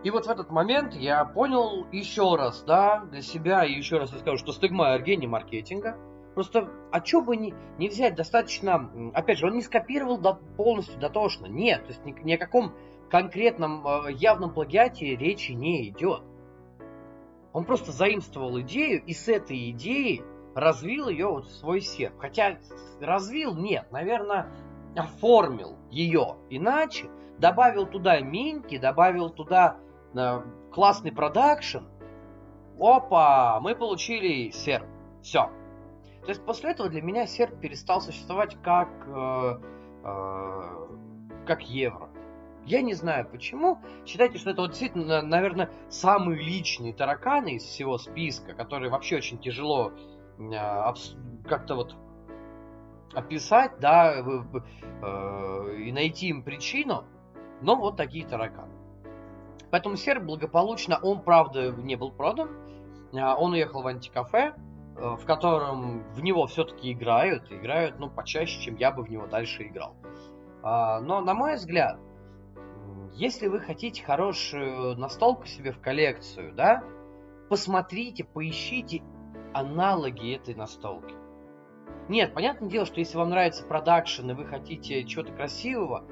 И 0.03 0.09
вот 0.09 0.25
в 0.25 0.29
этот 0.29 0.49
момент 0.49 0.95
я 0.95 1.23
понял 1.23 1.85
еще 1.91 2.35
раз, 2.35 2.63
да, 2.63 3.05
для 3.05 3.21
себя, 3.21 3.63
и 3.63 3.71
еще 3.71 3.97
раз 3.97 4.11
расскажу, 4.11 4.37
что 4.37 4.51
Стегмайер 4.51 5.01
гений 5.01 5.27
маркетинга. 5.27 5.97
Просто, 6.33 6.69
а 6.91 7.03
что 7.05 7.21
бы 7.21 7.37
не, 7.37 7.53
не 7.77 7.87
взять 7.87 8.15
достаточно... 8.15 8.91
Опять 9.13 9.37
же, 9.37 9.47
он 9.47 9.53
не 9.53 9.61
скопировал 9.61 10.17
до, 10.17 10.33
полностью 10.57 10.99
дотошно. 10.99 11.45
Нет, 11.45 11.83
то 11.83 11.89
есть 11.89 12.03
ни, 12.03 12.11
ни 12.21 12.33
о 12.33 12.37
каком 12.37 12.73
конкретном 13.09 13.85
э, 13.87 14.13
явном 14.13 14.53
плагиате 14.53 15.15
речи 15.15 15.53
не 15.53 15.87
идет. 15.89 16.23
Он 17.53 17.63
просто 17.63 17.91
заимствовал 17.91 18.59
идею 18.61 19.03
и 19.05 19.13
с 19.13 19.27
этой 19.29 19.71
идеей 19.71 20.23
развил 20.53 21.07
ее 21.07 21.27
вот 21.27 21.45
в 21.45 21.51
свой 21.51 21.79
серп. 21.79 22.15
Хотя 22.17 22.57
развил 22.99 23.55
нет, 23.55 23.91
наверное, 23.91 24.47
оформил 24.95 25.77
ее 25.89 26.37
иначе, 26.49 27.09
добавил 27.37 27.85
туда 27.85 28.19
минки, 28.19 28.77
добавил 28.77 29.29
туда 29.29 29.77
э, 30.13 30.41
классный 30.71 31.11
продакшн. 31.11 31.85
Опа, 32.79 33.59
мы 33.61 33.75
получили 33.75 34.49
серп. 34.51 34.87
Все. 35.21 35.49
То 36.21 36.29
есть 36.29 36.43
после 36.45 36.71
этого 36.71 36.89
для 36.89 37.01
меня 37.01 37.25
серп 37.25 37.59
перестал 37.59 38.01
существовать 38.01 38.57
как, 38.63 38.89
э, 39.07 39.59
э, 40.03 40.87
как 41.45 41.61
евро. 41.63 42.09
Я 42.65 42.81
не 42.81 42.93
знаю 42.93 43.27
почему. 43.27 43.79
Считайте, 44.05 44.37
что 44.37 44.51
это 44.51 44.61
вот 44.61 44.69
действительно, 44.71 45.21
наверное, 45.21 45.71
самые 45.89 46.41
личные 46.41 46.93
тараканы 46.93 47.55
из 47.55 47.63
всего 47.63 47.97
списка, 47.97 48.53
которые 48.53 48.91
вообще 48.91 49.17
очень 49.17 49.39
тяжело 49.39 49.91
э, 50.37 50.93
как-то 51.47 51.75
вот 51.75 51.95
описать, 53.13 53.79
да, 53.79 54.15
э, 54.15 55.75
и 55.77 55.91
найти 55.91 56.27
им 56.27 56.43
причину, 56.43 57.05
но 57.61 57.75
вот 57.75 57.97
такие 57.97 58.25
тараканы. 58.25 58.73
Поэтому 59.69 59.95
серп 59.95 60.23
благополучно, 60.23 60.99
он, 61.01 61.21
правда, 61.21 61.71
не 61.71 61.95
был 61.95 62.11
продан, 62.11 62.49
а 63.13 63.35
он 63.35 63.53
уехал 63.53 63.81
в 63.81 63.87
антикафе, 63.87 64.53
э, 64.97 65.15
в 65.15 65.25
котором 65.25 66.03
в 66.13 66.21
него 66.21 66.45
все-таки 66.47 66.91
играют, 66.91 67.51
играют, 67.51 67.97
ну, 67.99 68.09
почаще, 68.09 68.61
чем 68.61 68.75
я 68.75 68.91
бы 68.91 69.03
в 69.03 69.09
него 69.09 69.27
дальше 69.27 69.63
играл. 69.63 69.95
А, 70.63 70.99
но, 70.99 71.21
на 71.21 71.33
мой 71.33 71.55
взгляд, 71.55 71.97
если 73.13 73.47
вы 73.47 73.59
хотите 73.59 74.03
хорошую 74.03 74.97
настолку 74.97 75.45
себе 75.45 75.71
в 75.71 75.79
коллекцию, 75.79 76.53
да, 76.53 76.83
посмотрите, 77.49 78.23
поищите 78.23 79.01
аналоги 79.53 80.35
этой 80.35 80.55
настолки. 80.55 81.20
Нет, 82.11 82.33
понятное 82.33 82.67
дело, 82.67 82.85
что 82.85 82.99
если 82.99 83.15
вам 83.15 83.29
нравится 83.29 83.63
продакшн 83.65 84.31
и 84.31 84.33
вы 84.33 84.43
хотите 84.43 85.05
чего-то 85.05 85.31
красивого, 85.31 86.03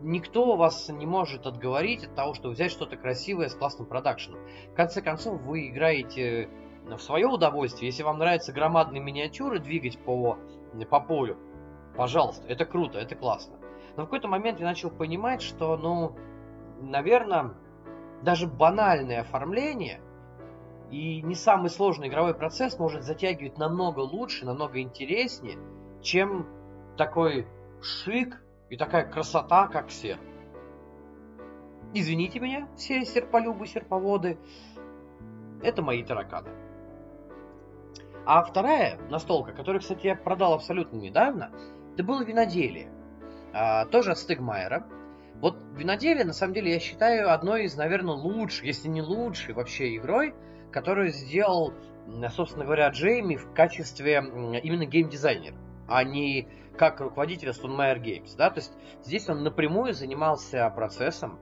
никто 0.00 0.56
вас 0.56 0.88
не 0.88 1.04
может 1.04 1.46
отговорить 1.46 2.02
от 2.04 2.14
того, 2.14 2.32
чтобы 2.32 2.54
взять 2.54 2.70
что-то 2.70 2.96
красивое 2.96 3.50
с 3.50 3.54
классным 3.54 3.86
продакшеном. 3.86 4.40
В 4.72 4.74
конце 4.74 5.02
концов, 5.02 5.42
вы 5.42 5.68
играете 5.68 6.48
в 6.86 6.96
свое 6.96 7.26
удовольствие. 7.26 7.90
Если 7.90 8.02
вам 8.02 8.16
нравятся 8.16 8.54
громадные 8.54 9.02
миниатюры 9.02 9.58
двигать 9.58 9.98
по, 9.98 10.38
по 10.88 11.00
полю, 11.00 11.36
пожалуйста, 11.94 12.48
это 12.48 12.64
круто, 12.64 12.98
это 12.98 13.14
классно. 13.14 13.58
Но 13.98 14.04
в 14.04 14.06
какой-то 14.06 14.28
момент 14.28 14.60
я 14.60 14.64
начал 14.64 14.88
понимать, 14.88 15.42
что, 15.42 15.76
ну, 15.76 16.16
наверное, 16.80 17.52
даже 18.22 18.46
банальное 18.46 19.20
оформление 19.20 20.00
и 20.90 21.20
не 21.22 21.34
самый 21.34 21.70
сложный 21.70 22.08
игровой 22.08 22.34
процесс 22.34 22.78
может 22.78 23.04
затягивать 23.04 23.58
намного 23.58 24.00
лучше, 24.00 24.46
намного 24.46 24.80
интереснее, 24.80 25.58
чем 26.02 26.46
такой 26.96 27.46
шик 27.82 28.42
и 28.70 28.76
такая 28.76 29.10
красота, 29.10 29.68
как 29.68 29.90
серп. 29.90 30.20
Извините 31.94 32.40
меня, 32.40 32.68
все 32.76 33.04
серполюбы, 33.04 33.66
серповоды. 33.66 34.38
Это 35.62 35.82
мои 35.82 36.02
тараканы. 36.02 36.50
А 38.26 38.42
вторая 38.42 38.98
настолка, 39.08 39.52
которую, 39.52 39.80
кстати, 39.80 40.06
я 40.06 40.14
продал 40.14 40.52
абсолютно 40.52 40.96
недавно, 40.96 41.50
это 41.94 42.04
было 42.04 42.22
виноделие 42.22 42.90
а, 43.54 43.86
тоже 43.86 44.12
от 44.12 44.18
Стегмайера. 44.18 44.86
Вот 45.40 45.56
виноделие, 45.74 46.24
на 46.24 46.34
самом 46.34 46.52
деле, 46.52 46.72
я 46.72 46.78
считаю 46.78 47.32
одной 47.32 47.64
из, 47.64 47.76
наверное, 47.76 48.14
лучших, 48.14 48.64
если 48.64 48.88
не 48.88 49.00
лучшей 49.00 49.54
вообще 49.54 49.96
игрой, 49.96 50.34
которую 50.70 51.10
сделал, 51.10 51.72
собственно 52.30 52.64
говоря, 52.64 52.88
Джейми 52.88 53.36
в 53.36 53.52
качестве 53.52 54.16
именно 54.16 54.86
геймдизайнера, 54.86 55.56
а 55.88 56.04
не 56.04 56.48
как 56.76 57.00
руководителя 57.00 57.52
Stonemeyer 57.52 58.00
Games. 58.00 58.36
Да? 58.36 58.50
То 58.50 58.60
есть 58.60 58.72
здесь 59.04 59.28
он 59.28 59.42
напрямую 59.42 59.94
занимался 59.94 60.70
процессом, 60.70 61.38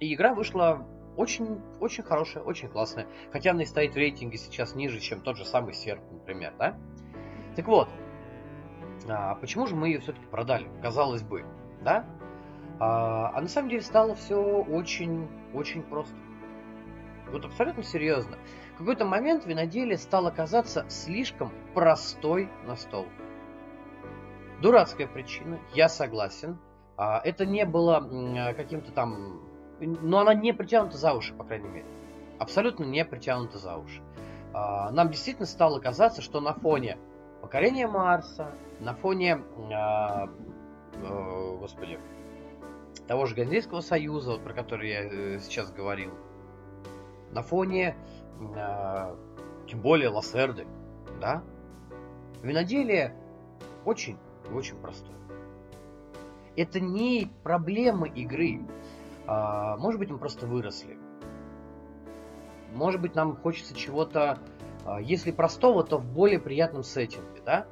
и 0.00 0.12
игра 0.14 0.34
вышла 0.34 0.86
очень, 1.16 1.60
очень 1.80 2.02
хорошая, 2.02 2.42
очень 2.42 2.68
классная. 2.68 3.06
Хотя 3.32 3.50
она 3.50 3.62
и 3.62 3.66
стоит 3.66 3.94
в 3.94 3.96
рейтинге 3.96 4.38
сейчас 4.38 4.74
ниже, 4.74 5.00
чем 5.00 5.20
тот 5.20 5.36
же 5.36 5.44
самый 5.44 5.74
серп, 5.74 6.02
например, 6.10 6.54
да? 6.58 6.76
Так 7.56 7.66
вот, 7.66 7.88
а 9.08 9.34
почему 9.34 9.66
же 9.66 9.76
мы 9.76 9.88
ее 9.88 10.00
все-таки 10.00 10.26
продали? 10.26 10.68
Казалось 10.82 11.22
бы, 11.22 11.44
да? 11.82 12.06
А, 12.78 13.32
а 13.34 13.40
на 13.40 13.48
самом 13.48 13.68
деле 13.68 13.82
стало 13.82 14.14
все 14.14 14.36
очень-очень 14.40 15.82
просто. 15.82 16.14
Вот 17.32 17.44
абсолютно 17.44 17.82
серьезно. 17.82 18.38
В 18.74 18.78
какой-то 18.78 19.04
момент 19.04 19.46
виноделие 19.46 19.98
стало 19.98 20.30
казаться 20.30 20.84
слишком 20.88 21.52
простой 21.74 22.48
на 22.66 22.76
стол. 22.76 23.06
Дурацкая 24.60 25.06
причина, 25.06 25.58
я 25.74 25.88
согласен. 25.88 26.58
А, 26.96 27.20
это 27.24 27.46
не 27.46 27.64
было 27.64 28.54
каким-то 28.56 28.92
там... 28.92 29.42
Но 29.80 30.20
она 30.20 30.34
не 30.34 30.52
притянута 30.52 30.98
за 30.98 31.14
уши, 31.14 31.34
по 31.34 31.44
крайней 31.44 31.68
мере. 31.68 31.86
Абсолютно 32.38 32.84
не 32.84 33.04
притянута 33.04 33.58
за 33.58 33.76
уши. 33.76 34.02
А, 34.52 34.90
нам 34.90 35.08
действительно 35.08 35.46
стало 35.46 35.78
казаться, 35.78 36.20
что 36.20 36.40
на 36.40 36.52
фоне 36.52 36.98
покорения 37.40 37.86
Марса, 37.86 38.52
на 38.80 38.94
фоне, 38.94 39.42
э, 39.70 40.26
э, 41.02 41.56
господи, 41.58 41.98
того 43.06 43.26
же 43.26 43.34
Ганзейского 43.34 43.80
союза, 43.80 44.32
вот, 44.32 44.42
про 44.42 44.52
который 44.52 44.90
я 44.90 45.04
э, 45.04 45.38
сейчас 45.40 45.72
говорил, 45.72 46.12
на 47.32 47.42
фоне, 47.42 47.96
э, 48.56 49.16
тем 49.68 49.80
более 49.80 50.08
Лассерды, 50.08 50.66
да, 51.20 51.42
Виноделие 52.42 53.14
очень 53.84 54.16
очень 54.52 54.76
простое. 54.76 55.16
Это 56.56 56.80
не 56.80 57.30
проблема 57.42 58.06
игры. 58.08 58.60
А, 59.26 59.76
может 59.76 60.00
быть, 60.00 60.10
мы 60.10 60.18
просто 60.18 60.46
выросли. 60.46 60.98
Может 62.72 63.00
быть, 63.00 63.14
нам 63.14 63.36
хочется 63.36 63.74
чего-то, 63.74 64.38
а, 64.84 65.00
если 65.00 65.30
простого, 65.30 65.84
то 65.84 65.98
в 65.98 66.04
более 66.04 66.40
приятном 66.40 66.82
сеттинге, 66.82 67.40
да? 67.44 67.66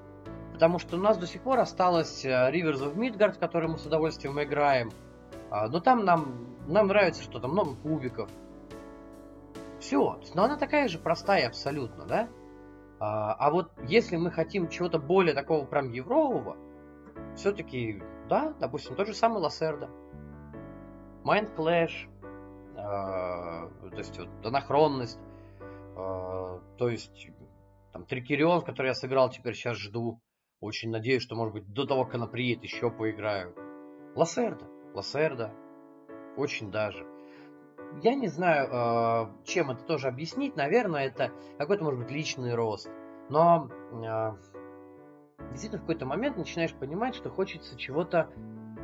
Потому 0.52 0.78
что 0.78 0.96
у 0.96 1.00
нас 1.00 1.18
до 1.18 1.26
сих 1.26 1.42
пор 1.42 1.58
осталось 1.58 2.24
э, 2.24 2.28
Rivers 2.28 2.82
of 2.82 2.94
Midgard, 2.96 3.34
в 3.34 3.38
который 3.38 3.68
мы 3.68 3.78
с 3.78 3.86
удовольствием 3.86 4.40
играем. 4.40 4.90
Но 5.50 5.80
там 5.80 6.04
нам, 6.04 6.46
нам 6.66 6.88
нравится, 6.88 7.22
что 7.22 7.40
там 7.40 7.52
много 7.52 7.74
кубиков. 7.76 8.28
Все. 9.80 10.20
Но 10.34 10.44
она 10.44 10.56
такая 10.56 10.88
же 10.88 10.98
простая 10.98 11.46
абсолютно, 11.46 12.04
да? 12.06 12.28
А, 13.00 13.34
а 13.34 13.50
вот 13.50 13.70
если 13.86 14.16
мы 14.16 14.30
хотим 14.30 14.68
чего-то 14.68 14.98
более 14.98 15.34
такого 15.34 15.64
прям 15.64 15.90
еврового, 15.90 16.56
все-таки, 17.36 18.02
да, 18.28 18.54
допустим, 18.58 18.96
тот 18.96 19.06
же 19.06 19.14
самый 19.14 19.40
Лассерда. 19.40 19.88
Mind 21.24 21.54
Clash, 21.56 22.08
э, 22.74 22.76
то 22.76 23.98
есть 23.98 24.18
вот, 24.18 24.28
анахронность, 24.44 25.20
э, 25.60 26.60
то 26.78 26.88
есть 26.88 27.28
там 27.92 28.06
Трикерион, 28.06 28.62
который 28.62 28.88
я 28.88 28.94
сыграл, 28.94 29.30
теперь 29.30 29.54
сейчас 29.54 29.76
жду. 29.76 30.20
Очень 30.60 30.90
надеюсь, 30.90 31.22
что, 31.22 31.36
может 31.36 31.54
быть, 31.54 31.72
до 31.72 31.86
того, 31.86 32.04
как 32.04 32.16
она 32.16 32.26
приедет, 32.26 32.64
еще 32.64 32.90
поиграю. 32.90 33.54
Лассерда, 34.16 34.66
Лассерда, 34.94 35.52
очень 36.36 36.70
даже. 36.72 37.06
Я 38.02 38.14
не 38.14 38.28
знаю, 38.28 38.68
э, 38.70 39.44
чем 39.44 39.70
это 39.70 39.82
тоже 39.84 40.08
объяснить. 40.08 40.56
Наверное, 40.56 41.06
это 41.06 41.32
какой-то, 41.58 41.84
может 41.84 42.00
быть, 42.00 42.10
личный 42.10 42.54
рост. 42.54 42.88
Но 43.28 43.68
э, 43.92 44.32
действительно 45.50 45.78
в 45.78 45.82
какой-то 45.82 46.06
момент 46.06 46.36
начинаешь 46.36 46.74
понимать, 46.74 47.14
что 47.14 47.30
хочется 47.30 47.76
чего-то 47.76 48.30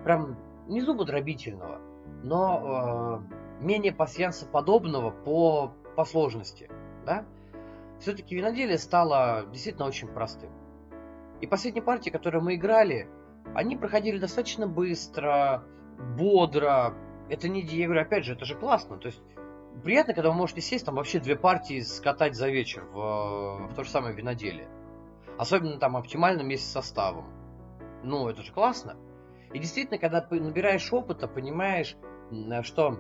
прям 0.05 0.37
не 0.69 0.81
зубодробительного, 0.81 1.81
но 2.23 3.23
э, 3.61 3.63
менее 3.65 3.93
пассиансоподобного 3.93 5.11
по, 5.11 5.73
по 5.97 6.05
сложности. 6.05 6.71
Да? 7.07 7.25
Все-таки 8.01 8.35
виноделие 8.35 8.79
стало 8.79 9.47
действительно 9.53 9.87
очень 9.87 10.09
простым. 10.09 10.51
И 11.41 11.47
последние 11.47 11.83
партии, 11.83 12.11
которые 12.11 12.43
мы 12.43 12.55
играли, 12.55 13.09
они 13.55 13.77
проходили 13.77 14.19
достаточно 14.19 14.67
быстро, 14.67 15.65
бодро. 16.17 16.95
Это 17.29 17.49
не, 17.49 17.63
я 17.63 17.87
говорю, 17.87 18.03
опять 18.03 18.25
же, 18.25 18.35
это 18.35 18.45
же 18.45 18.55
классно. 18.55 18.99
То 18.99 19.07
есть 19.07 19.23
приятно, 19.83 20.15
когда 20.15 20.31
вы 20.31 20.37
можете 20.37 20.61
сесть, 20.61 20.85
там 20.85 20.97
вообще 20.97 21.21
две 21.21 21.37
партии 21.37 21.81
скатать 21.81 22.35
за 22.35 22.49
вечер 22.49 22.85
в, 22.85 23.69
в 23.69 23.75
то 23.75 23.85
же 23.85 23.91
самое 23.91 24.15
виноделие. 24.15 24.69
Особенно 25.39 25.79
там 25.79 25.97
оптимально 25.97 26.43
вместе 26.43 26.67
с 26.67 26.73
составом. 26.73 27.27
Ну, 28.03 28.29
это 28.29 28.43
же 28.43 28.53
классно. 28.53 28.97
И 29.53 29.59
действительно, 29.59 29.99
когда 29.99 30.27
набираешь 30.31 30.93
опыта, 30.93 31.27
понимаешь, 31.27 31.97
что 32.63 32.99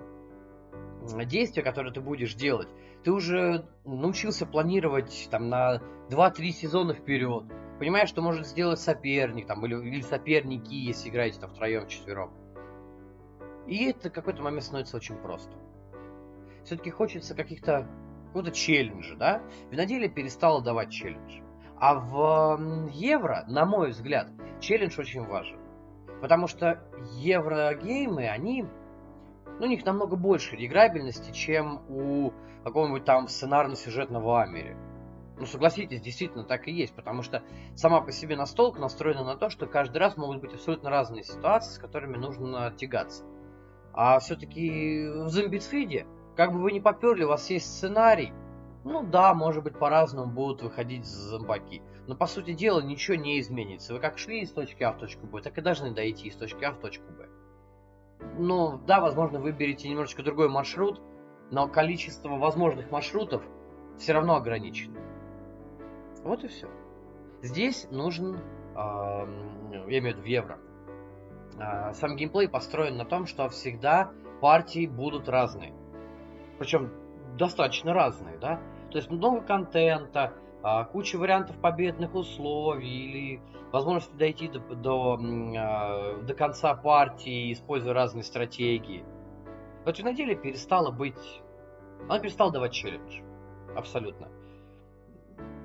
действия, 1.27 1.63
которые 1.63 1.93
ты 1.93 2.01
будешь 2.01 2.35
делать, 2.35 2.69
ты 3.03 3.13
уже 3.13 3.69
научился 3.85 4.47
планировать 4.47 5.29
там 5.31 5.49
на 5.49 5.83
2-3 6.09 6.51
сезона 6.51 6.95
вперед. 6.95 7.45
Понимаешь, 7.79 8.09
что 8.09 8.23
может 8.23 8.47
сделать 8.47 8.81
соперник, 8.81 9.47
там, 9.47 9.65
или, 9.67 9.75
или 9.75 10.01
соперники, 10.01 10.73
если 10.75 11.11
играете 11.11 11.41
там 11.41 11.51
втроем, 11.51 11.87
четвером. 11.89 12.33
И 13.67 13.87
это 13.87 14.11
какой-то 14.11 14.43
момент 14.43 14.65
становится 14.65 14.97
очень 14.97 15.17
просто. 15.17 15.57
Все-таки 16.65 16.91
хочется 16.91 17.35
каких-то 17.35 17.89
какого-то 18.27 18.51
челленджа, 18.51 19.15
да? 19.17 19.43
Виноделие 19.71 20.09
перестало 20.09 20.61
давать 20.61 20.91
челлендж. 20.91 21.41
А 21.79 21.95
в 21.95 22.89
евро, 22.91 23.45
на 23.47 23.65
мой 23.65 23.91
взгляд, 23.91 24.29
челлендж 24.61 24.99
очень 24.99 25.25
важен. 25.25 25.59
Потому 26.21 26.47
что 26.47 26.83
еврогеймы, 27.17 28.29
они, 28.29 28.65
ну, 29.61 29.67
у 29.67 29.69
них 29.69 29.85
намного 29.85 30.17
больше 30.17 30.57
играбельности, 30.57 31.33
чем 31.33 31.83
у 31.89 32.33
какого-нибудь 32.65 33.05
там 33.05 33.29
сценарно-сюжетного 33.29 34.43
Амери. 34.43 34.77
Ну, 35.37 35.47
согласитесь, 35.47 36.01
действительно 36.01 36.45
так 36.45 36.67
и 36.69 36.73
есть, 36.73 36.95
потому 36.95 37.23
что 37.23 37.43
сама 37.75 38.01
по 38.01 38.13
себе 38.13 38.37
настолка 38.37 38.81
настроена 38.81 39.25
на 39.25 39.37
то, 39.37 39.51
что 39.51 39.67
каждый 39.67 39.99
раз 39.99 40.17
могут 40.17 40.41
быть 40.41 40.55
абсолютно 40.55 40.91
разные 40.91 41.25
ситуации, 41.25 41.75
с 41.75 41.79
которыми 41.79 42.17
нужно 42.17 42.73
тягаться. 42.77 43.25
А 43.95 44.19
все-таки 44.19 45.07
в 45.09 45.29
зомбицфиде, 45.29 46.07
как 46.37 46.53
бы 46.53 46.61
вы 46.61 46.73
ни 46.73 46.81
поперли, 46.81 47.25
у 47.25 47.29
вас 47.29 47.49
есть 47.49 47.67
сценарий, 47.67 48.33
ну 48.85 49.03
да, 49.03 49.33
может 49.35 49.65
быть, 49.65 49.79
по-разному 49.79 50.31
будут 50.31 50.63
выходить 50.63 51.07
зомбаки. 51.07 51.81
Но 52.07 52.15
по 52.15 52.27
сути 52.27 52.53
дела 52.53 52.81
ничего 52.81 53.17
не 53.17 53.41
изменится. 53.41 53.95
Вы 53.95 54.01
как 54.01 54.19
шли 54.19 54.41
из 54.41 54.53
точки 54.53 54.83
А 54.83 54.93
в 54.93 54.99
точку 54.99 55.27
Б, 55.27 55.41
так 55.41 55.57
и 55.57 55.63
должны 55.63 55.93
дойти 55.93 56.29
из 56.29 56.37
точки 56.37 56.65
А 56.65 56.73
в 56.73 56.79
точку 56.79 57.07
Б. 57.13 57.29
Ну 58.37 58.79
да, 58.87 59.01
возможно, 59.01 59.41
выберете 59.41 59.89
немножечко 59.89 60.23
другой 60.23 60.51
маршрут, 60.51 61.01
но 61.51 61.67
количество 61.67 62.29
возможных 62.37 62.91
маршрутов 62.91 63.43
все 63.97 64.13
равно 64.13 64.35
ограничено. 64.35 65.01
Вот 66.23 66.45
и 66.45 66.49
все. 66.49 66.69
Здесь 67.43 67.87
нужен, 67.91 68.37
э, 68.37 68.39
я 68.77 69.99
имею 69.99 70.03
в 70.03 70.19
виду 70.19 70.23
в 70.23 70.27
евро, 70.27 70.59
сам 71.95 72.17
геймплей 72.17 72.49
построен 72.49 72.97
на 72.97 73.05
том, 73.05 73.27
что 73.27 73.49
всегда 73.49 74.11
партии 74.41 74.87
будут 74.87 75.29
разные. 75.29 75.73
Причем 76.59 76.91
достаточно 77.37 77.93
разные, 77.93 78.39
да? 78.39 78.61
То 78.91 78.99
есть 78.99 79.11
много 79.11 79.41
контента, 79.41 80.35
а, 80.63 80.85
куча 80.85 81.17
вариантов 81.17 81.57
победных 81.59 82.15
условий 82.15 82.89
или 82.89 83.41
возможности 83.73 84.15
дойти 84.17 84.49
до, 84.49 84.61
до, 84.61 85.19
а, 85.59 86.23
до 86.23 86.35
конца 86.35 86.75
партии, 86.75 87.53
используя 87.53 87.93
разные 87.93 88.23
стратегии. 88.23 89.05
Вот 89.85 89.99
виноделие 89.99 90.37
перестало 90.37 90.91
быть... 90.91 91.43
Она 92.09 92.19
перестала 92.19 92.51
давать 92.51 92.73
челлендж. 92.73 93.21
Абсолютно. 93.77 94.29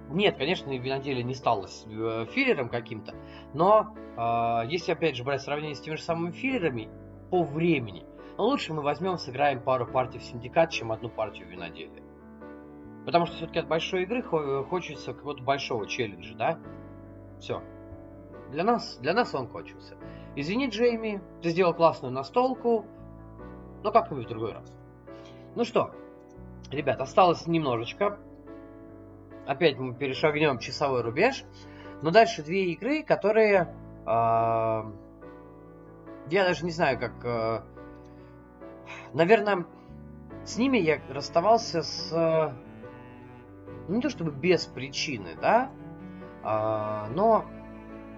Нет, 0.10 0.38
конечно, 0.38 0.72
виноделие 0.72 1.24
не 1.24 1.36
стало 1.36 1.68
э, 1.68 2.26
филлером 2.32 2.70
каким-то, 2.70 3.14
но 3.54 3.96
э, 4.18 4.68
если 4.68 4.92
опять 4.92 5.16
же 5.16 5.24
брать 5.24 5.42
сравнение 5.42 5.76
с 5.76 5.82
теми 5.82 5.96
же 5.96 6.02
самыми 6.02 6.32
филлерами 6.32 6.90
по 7.30 7.44
времени, 7.44 8.06
но 8.38 8.46
лучше 8.46 8.74
мы 8.74 8.82
возьмем, 8.82 9.18
сыграем 9.18 9.62
пару 9.62 9.86
партий 9.86 10.18
в 10.18 10.24
синдикат, 10.24 10.72
чем 10.72 10.92
одну 10.92 11.10
партию 11.10 11.48
в 11.48 11.52
виноделие. 11.52 12.04
Потому 13.06 13.26
что 13.26 13.36
все-таки 13.36 13.60
от 13.60 13.68
большой 13.68 14.04
игры 14.04 14.24
хочется 14.24 15.14
какого-то 15.14 15.44
большого 15.44 15.88
челленджа, 15.88 16.36
да? 16.36 16.60
Все. 17.40 17.62
Для 18.52 18.64
нас, 18.64 18.98
для 18.98 19.14
нас 19.14 19.34
он 19.36 19.48
кончился. 19.48 19.96
Извини, 20.36 20.70
Джейми, 20.70 21.22
ты 21.42 21.50
сделал 21.50 21.74
классную 21.74 22.14
настолку, 22.14 22.86
но 23.84 23.92
как-нибудь 23.92 24.26
в 24.26 24.30
другой 24.30 24.54
раз. 24.54 24.74
Ну 25.56 25.66
что, 25.66 25.92
ребят, 26.72 27.00
осталось 27.02 27.46
немножечко. 27.46 28.20
Опять 29.50 29.80
мы 29.80 29.96
перешагнем 29.96 30.60
часовой 30.60 31.02
рубеж. 31.02 31.44
Но 32.04 32.12
дальше 32.12 32.44
две 32.44 32.66
игры, 32.72 33.04
которые... 33.04 33.74
Э, 34.06 34.84
я 36.30 36.44
даже 36.46 36.64
не 36.66 36.72
знаю, 36.72 37.00
как... 37.00 37.14
Э, 37.26 37.62
наверное, 39.14 39.66
с 40.46 40.58
ними 40.58 40.78
я 40.78 41.02
расставался 41.10 41.82
с 41.82 42.54
ну, 43.90 43.96
не 43.96 44.02
то 44.02 44.10
чтобы 44.12 44.30
без 44.30 44.68
причины, 44.68 45.36
да, 45.42 45.72
а, 46.44 47.08
но 47.10 47.46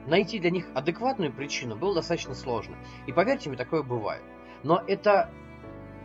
найти 0.06 0.38
для 0.38 0.52
них 0.52 0.68
адекватную 0.76 1.32
причину 1.32 1.78
было 1.78 1.96
достаточно 1.96 2.36
сложно. 2.36 2.76
И 3.08 3.14
поверьте 3.14 3.48
мне, 3.48 3.58
такое 3.58 3.82
бывает. 3.82 4.22
Но 4.64 4.84
это 4.86 5.30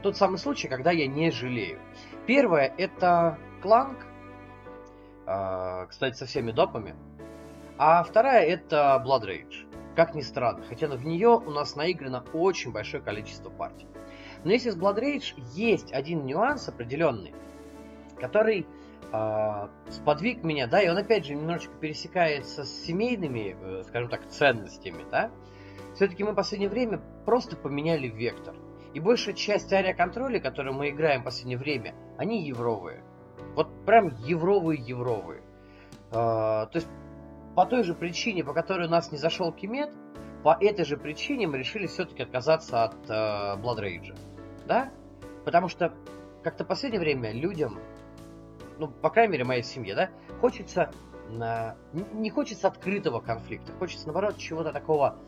тот 0.05 0.17
самый 0.17 0.39
случай, 0.39 0.69
когда 0.69 0.93
я 0.93 1.09
не 1.09 1.33
жалею. 1.33 1.81
Первое 2.27 2.73
это 2.79 3.39
Кланк, 3.61 4.06
кстати, 5.89 6.15
со 6.15 6.27
всеми 6.27 6.53
допами. 6.53 6.95
А 7.79 8.03
вторая 8.03 8.47
это 8.47 9.03
Blood 9.05 9.27
Rage. 9.27 9.67
Как 9.95 10.15
ни 10.15 10.21
странно, 10.21 10.65
хотя 10.69 10.89
в 10.89 11.05
нее 11.05 11.29
у 11.29 11.51
нас 11.51 11.75
наиграно 11.75 12.25
очень 12.33 12.73
большое 12.73 13.03
количество 13.03 13.51
партий. 13.51 13.87
Но 14.45 14.53
если 14.53 14.71
с 14.71 14.77
Blood 14.77 15.01
Rage 15.01 15.35
есть 15.55 15.93
один 15.93 16.25
нюанс 16.27 16.69
определенный, 16.69 17.35
который 18.21 18.67
э, 19.13 19.69
сподвиг 19.91 20.45
меня, 20.45 20.67
да, 20.67 20.83
и 20.83 20.89
он 20.89 20.97
опять 20.97 21.27
же 21.27 21.35
немножечко 21.35 21.75
пересекается 21.81 22.65
с 22.65 22.85
семейными, 22.85 23.57
э, 23.61 23.83
скажем 23.89 24.09
так, 24.09 24.29
ценностями, 24.29 25.05
да, 25.11 25.31
все-таки 25.95 26.25
мы 26.25 26.33
в 26.33 26.37
последнее 26.37 26.69
время 26.69 27.01
просто 27.25 27.57
поменяли 27.57 28.09
вектор. 28.09 28.55
И 28.95 29.01
большая 29.01 29.35
часть 29.35 29.73
авиаконтроля, 29.73 30.41
которые 30.41 30.75
мы 30.75 30.91
играем 30.91 31.23
в 31.23 31.25
последнее 31.25 31.59
время, 31.59 31.95
они 32.19 32.47
евровые. 32.47 33.03
Вот 33.57 33.69
прям 33.85 34.15
евровые-евровые. 34.23 35.43
Э, 36.11 36.13
то 36.13 36.71
есть 36.75 36.89
по 37.57 37.67
той 37.67 37.83
же 37.83 37.95
причине, 37.95 38.45
по 38.45 38.53
которой 38.53 38.87
у 38.87 38.91
нас 38.91 39.11
не 39.11 39.19
зашел 39.19 39.51
Кимет, 39.51 39.93
по 40.45 40.57
этой 40.61 40.85
же 40.85 40.97
причине 40.97 41.49
мы 41.49 41.59
решили 41.59 41.87
все-таки 41.89 42.23
отказаться 42.23 42.85
от 42.85 42.95
э, 43.11 43.57
Blood 43.61 43.81
Rage. 43.81 44.17
Да? 44.69 44.91
Потому 45.45 45.69
что 45.69 45.93
как-то 46.45 46.65
в 46.65 46.69
последнее 46.69 47.01
время 47.01 47.33
людям 47.33 47.81
ну, 48.79 48.89
по 48.89 49.11
крайней 49.11 49.33
мере, 49.33 49.45
моей 49.45 49.63
семье, 49.63 49.95
да, 49.95 50.11
хочется 50.41 50.91
на... 51.31 51.77
не 51.93 52.31
хочется 52.31 52.69
открытого 52.69 53.21
конфликта, 53.21 53.73
хочется, 53.73 54.07
наоборот, 54.07 54.37
чего-то 54.39 54.73
такого, 54.73 55.19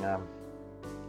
э, 0.00 0.18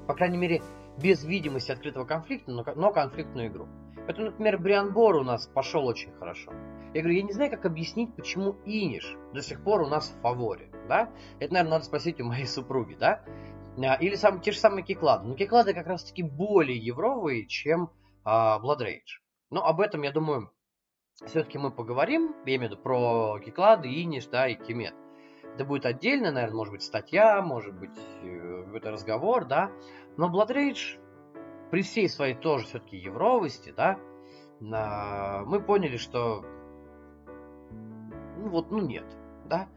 по 0.07 0.13
крайней 0.13 0.38
мере, 0.38 0.61
без 0.97 1.23
видимости 1.23 1.71
открытого 1.71 2.05
конфликта, 2.05 2.51
но 2.51 2.91
конфликтную 2.91 3.47
игру. 3.47 3.67
Поэтому, 4.06 4.28
например, 4.28 4.60
Брианбор 4.60 5.16
у 5.16 5.24
нас 5.24 5.47
пошел 5.47 5.86
очень 5.86 6.14
хорошо. 6.14 6.51
Я 6.93 7.01
говорю, 7.01 7.18
я 7.18 7.24
не 7.24 7.34
знаю, 7.34 7.51
как 7.51 7.66
объяснить, 7.66 8.16
почему 8.16 8.56
Иниш 8.66 9.16
до 9.34 9.41
сих 9.41 9.64
пор 9.64 9.82
у 9.82 9.88
нас 9.88 10.10
в 10.10 10.22
фаворе, 10.22 10.70
да? 10.88 11.12
Это, 11.39 11.53
наверное, 11.53 11.72
надо 11.74 11.86
спросить 11.86 12.22
у 12.22 12.26
моей 12.26 12.45
супруги, 12.45 12.95
да? 12.95 13.24
А, 13.78 13.95
или 13.95 14.16
сам, 14.16 14.41
те 14.41 14.51
же 14.51 14.60
самые 14.60 14.84
киклады. 14.84 15.28
Но 15.28 15.36
киклады 15.36 15.74
как 15.74 15.88
раз-таки 15.88 16.24
более 16.24 16.78
евровые, 16.78 17.47
чем 17.47 17.89
а, 18.24 18.60
Blood 18.60 18.82
Rage. 18.82 19.22
Но 19.49 19.66
об 19.66 19.82
этом, 19.82 20.03
я 20.03 20.12
думаю, 20.12 20.51
все-таки 21.26 21.58
мы 21.58 21.72
поговорим, 21.72 22.36
я 22.45 22.56
имею 22.56 22.70
в 22.70 22.74
виду 22.74 22.82
про 22.82 23.39
киклады, 23.39 23.88
Иниш, 23.88 24.28
да, 24.28 24.47
и 24.47 24.56
Кимет. 24.56 24.93
Это 25.56 25.64
будет 25.64 25.86
отдельно, 25.86 26.32
наверное, 26.32 26.58
может 26.58 26.74
быть, 26.74 26.84
статья, 26.84 27.41
может 27.41 27.74
быть, 27.74 27.97
э, 28.24 28.64
какой-то 28.66 28.91
разговор, 28.91 29.45
да. 29.45 29.72
Но 30.18 30.30
Blood 30.30 30.49
Rage 30.49 30.99
при 31.72 31.82
всей 31.82 32.09
своей 32.09 32.36
тоже 32.36 32.66
все-таки 32.66 32.97
евровости, 32.97 33.74
да, 33.76 33.97
мы 34.59 35.59
поняли, 35.59 35.97
что 35.97 36.45
ну 38.38 38.49
вот, 38.49 38.72
ну 38.72 38.80
нет, 38.80 39.05
да, 39.45 39.68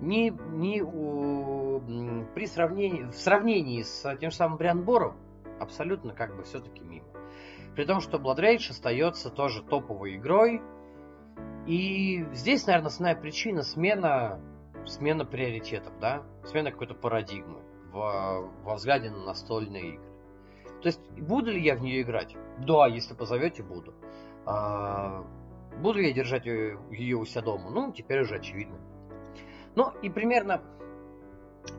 не, 0.00 0.30
не 0.30 0.82
у, 0.82 1.80
при 2.34 2.46
сравнении, 2.46 3.04
в 3.04 3.14
сравнении 3.14 3.82
с 3.82 4.16
тем 4.16 4.30
же 4.30 4.36
самым 4.36 4.58
Брианбором 4.58 5.16
абсолютно 5.60 6.12
как 6.12 6.36
бы 6.36 6.42
все-таки 6.44 6.82
мимо. 6.82 7.06
При 7.74 7.84
том, 7.84 8.00
что 8.00 8.18
Blood 8.18 8.38
Rage 8.38 8.70
остается 8.70 9.30
тоже 9.30 9.62
топовой 9.62 10.16
игрой. 10.16 10.60
И 11.66 12.24
здесь, 12.32 12.66
наверное, 12.66 12.88
основная 12.88 13.14
причина 13.14 13.62
смена, 13.62 14.40
смена 14.86 15.24
приоритетов, 15.24 15.92
да, 16.00 16.22
смена 16.44 16.72
какой-то 16.72 16.94
парадигмы 16.94 17.60
в, 17.92 18.50
во 18.64 18.74
взгляде 18.74 19.10
на 19.10 19.24
настольные 19.24 19.94
игры. 19.94 20.07
То 20.82 20.88
есть, 20.88 21.00
буду 21.10 21.50
ли 21.50 21.60
я 21.60 21.74
в 21.74 21.82
нее 21.82 22.02
играть? 22.02 22.36
Да, 22.58 22.86
если 22.86 23.14
позовете, 23.14 23.62
буду. 23.62 23.94
А, 24.46 25.24
буду 25.80 25.98
ли 25.98 26.08
я 26.08 26.14
держать 26.14 26.46
ее 26.46 27.16
у 27.16 27.24
себя 27.24 27.42
дома? 27.42 27.70
Ну, 27.70 27.92
теперь 27.92 28.22
уже 28.22 28.36
очевидно. 28.36 28.78
Ну, 29.74 29.92
и 30.02 30.08
примерно 30.08 30.62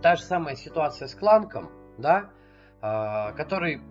та 0.01 0.15
же 0.15 0.23
самая 0.23 0.55
ситуация 0.55 1.07
с 1.07 1.15
Кланком, 1.15 1.69
да, 1.97 2.29
а, 2.81 3.31
который 3.33 3.81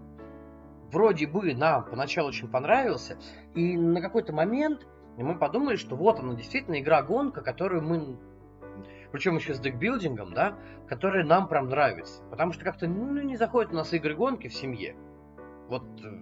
вроде 0.92 1.26
бы 1.26 1.54
нам 1.54 1.84
поначалу 1.84 2.28
очень 2.28 2.48
понравился, 2.48 3.18
и 3.54 3.76
на 3.76 4.00
какой-то 4.00 4.32
момент 4.32 4.86
мы 5.16 5.36
подумали, 5.36 5.76
что 5.76 5.96
вот 5.96 6.20
она 6.20 6.34
действительно 6.34 6.80
игра-гонка, 6.80 7.40
которую 7.40 7.82
мы 7.82 8.18
причем 9.12 9.36
еще 9.36 9.54
с 9.54 9.60
декбилдингом, 9.60 10.34
да, 10.34 10.56
которые 10.86 11.24
нам 11.24 11.48
прям 11.48 11.68
нравятся. 11.68 12.22
Потому 12.30 12.52
что 12.52 12.64
как-то 12.64 12.86
ну, 12.86 13.20
не 13.22 13.36
заходят 13.36 13.72
у 13.72 13.76
нас 13.76 13.92
игры-гонки 13.92 14.48
в 14.48 14.54
семье. 14.54 14.96
Вот 15.68 15.84
э, 16.04 16.20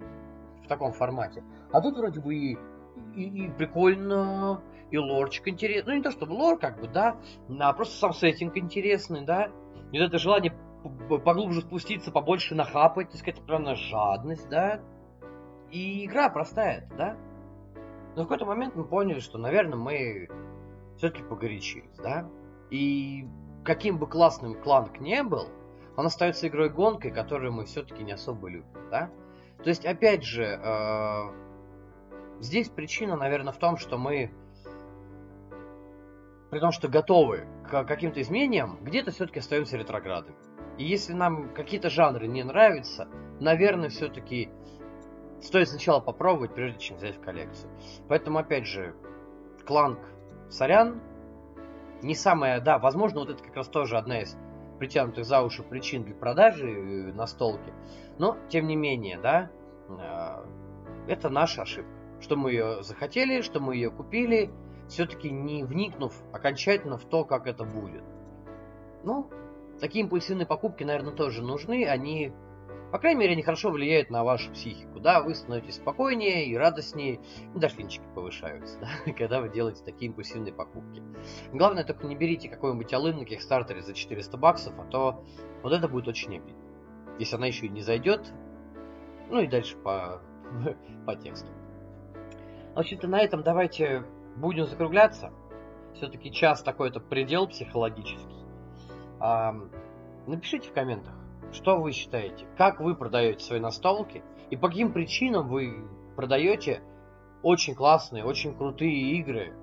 в 0.63 0.67
таком 0.67 0.93
формате. 0.93 1.43
А 1.71 1.81
тут 1.81 1.97
вроде 1.97 2.19
бы 2.19 2.35
и, 2.35 2.57
и, 3.15 3.45
и 3.45 3.49
прикольно, 3.49 4.61
и 4.91 4.97
лорчик 4.97 5.47
интересный. 5.47 5.93
Ну, 5.93 5.97
не 5.97 6.03
то 6.03 6.11
чтобы 6.11 6.33
лор, 6.33 6.59
как 6.59 6.79
бы, 6.79 6.87
да, 6.87 7.17
а 7.59 7.73
просто 7.73 7.97
сам 7.97 8.13
сеттинг 8.13 8.57
интересный, 8.57 9.25
да. 9.25 9.49
И 9.91 9.99
вот 9.99 10.07
это 10.07 10.17
желание 10.17 10.53
поглубже 11.09 11.61
спуститься, 11.61 12.11
побольше 12.11 12.55
нахапать, 12.55 13.09
так 13.09 13.19
сказать, 13.19 13.41
прям 13.45 13.63
на 13.63 13.75
жадность, 13.75 14.47
да. 14.49 14.79
И 15.71 16.05
игра 16.05 16.29
простая, 16.29 16.89
да. 16.97 17.17
Но 18.15 18.23
в 18.23 18.27
какой-то 18.27 18.45
момент 18.45 18.75
мы 18.75 18.85
поняли, 18.85 19.19
что, 19.19 19.37
наверное, 19.37 19.77
мы 19.77 20.29
все-таки 20.97 21.23
погорячились, 21.23 21.97
да. 21.97 22.29
И 22.69 23.27
каким 23.63 23.97
бы 23.97 24.07
классным 24.07 24.55
Кланк 24.55 24.99
не 24.99 25.23
был, 25.23 25.47
он 25.95 26.05
остается 26.05 26.47
игрой 26.47 26.69
гонкой, 26.69 27.11
которую 27.11 27.53
мы 27.53 27.65
все-таки 27.65 28.03
не 28.03 28.11
особо 28.11 28.49
любим, 28.49 28.89
да? 28.91 29.09
То 29.63 29.69
есть, 29.69 29.85
опять 29.85 30.23
же, 30.23 30.43
э, 30.43 31.21
здесь 32.39 32.69
причина, 32.69 33.15
наверное, 33.15 33.51
в 33.51 33.57
том, 33.57 33.77
что 33.77 33.97
мы, 33.97 34.31
при 36.51 36.59
том, 36.59 36.71
что 36.71 36.87
готовы 36.87 37.47
к 37.67 37.83
каким-то 37.83 38.21
изменениям, 38.21 38.77
где-то 38.81 39.11
все-таки 39.11 39.39
остаемся 39.39 39.77
ретроградами. 39.77 40.35
И 40.77 40.85
если 40.85 41.13
нам 41.13 41.53
какие-то 41.53 41.89
жанры 41.89 42.27
не 42.27 42.43
нравятся, 42.43 43.07
наверное, 43.39 43.89
все-таки 43.89 44.49
стоит 45.41 45.69
сначала 45.69 45.99
попробовать, 45.99 46.53
прежде 46.53 46.79
чем 46.79 46.97
взять 46.97 47.17
в 47.17 47.21
коллекцию. 47.21 47.71
Поэтому, 48.07 48.37
опять 48.37 48.67
же, 48.67 48.95
Кланк, 49.65 49.99
сорян, 50.49 51.01
не 52.01 52.15
самая, 52.15 52.61
да, 52.61 52.79
возможно, 52.79 53.21
вот 53.21 53.29
это 53.29 53.43
как 53.43 53.55
раз 53.55 53.67
тоже 53.67 53.97
одна 53.97 54.21
из 54.21 54.37
притянутых 54.79 55.25
за 55.25 55.41
уши 55.41 55.63
причин 55.63 56.03
для 56.03 56.15
продажи 56.15 56.69
э, 56.69 57.13
настолки. 57.13 57.73
Но, 58.19 58.37
тем 58.49 58.67
не 58.67 58.75
менее, 58.75 59.19
да, 59.19 59.49
э, 59.89 61.11
это 61.11 61.29
наша 61.29 61.63
ошибка. 61.63 61.91
Что 62.19 62.35
мы 62.35 62.51
ее 62.51 62.83
захотели, 62.83 63.41
что 63.41 63.59
мы 63.59 63.75
ее 63.75 63.91
купили, 63.91 64.51
все-таки 64.87 65.29
не 65.29 65.63
вникнув 65.63 66.13
окончательно 66.33 66.97
в 66.97 67.05
то, 67.05 67.25
как 67.25 67.47
это 67.47 67.63
будет. 67.63 68.03
Ну, 69.03 69.29
такие 69.79 70.03
импульсивные 70.03 70.47
покупки, 70.47 70.83
наверное, 70.83 71.13
тоже 71.13 71.43
нужны. 71.43 71.85
Они 71.85 72.33
по 72.91 72.99
крайней 72.99 73.19
мере, 73.19 73.33
они 73.33 73.43
хорошо 73.43 73.69
влияют 73.69 74.09
на 74.09 74.23
вашу 74.23 74.51
психику. 74.51 74.99
Да, 74.99 75.21
вы 75.21 75.35
становитесь 75.35 75.75
спокойнее 75.75 76.45
и 76.45 76.55
радостнее, 76.55 77.19
и 77.53 77.59
дошлинчики 77.59 78.03
повышаются, 78.15 78.79
да, 79.05 79.13
когда 79.13 79.41
вы 79.41 79.49
делаете 79.49 79.83
такие 79.83 80.07
импульсивные 80.07 80.53
покупки. 80.53 81.03
Главное, 81.51 81.83
только 81.83 82.07
не 82.07 82.15
берите 82.15 82.47
какой-нибудь 82.49 82.93
алын 82.93 83.17
на 83.17 83.25
Кикстартере 83.25 83.81
за 83.81 83.93
400 83.93 84.37
баксов, 84.37 84.73
а 84.79 84.85
то 84.85 85.23
вот 85.63 85.73
это 85.73 85.87
будет 85.87 86.07
очень 86.07 86.37
обидно. 86.37 86.63
Если 87.19 87.35
она 87.35 87.47
еще 87.47 87.65
и 87.65 87.69
не 87.69 87.81
зайдет, 87.81 88.31
ну 89.29 89.41
и 89.41 89.47
дальше 89.47 89.75
по, 89.77 90.21
по 91.05 91.15
тексту. 91.15 91.51
В 92.73 92.79
общем-то, 92.79 93.07
на 93.07 93.19
этом 93.19 93.43
давайте 93.43 94.05
будем 94.37 94.65
закругляться. 94.65 95.31
Все-таки 95.95 96.31
час 96.31 96.61
такой-то 96.61 96.99
предел 96.99 97.47
психологический. 97.47 98.45
Напишите 100.27 100.69
в 100.69 100.73
комментах, 100.73 101.16
что 101.51 101.79
вы 101.79 101.91
считаете? 101.91 102.45
Как 102.57 102.79
вы 102.79 102.95
продаете 102.95 103.43
свои 103.43 103.59
настолки? 103.59 104.23
И 104.49 104.55
по 104.55 104.69
каким 104.69 104.91
причинам 104.91 105.47
вы 105.47 105.87
продаете 106.15 106.81
очень 107.43 107.75
классные, 107.75 108.23
очень 108.23 108.55
крутые 108.55 109.17
игры, 109.17 109.53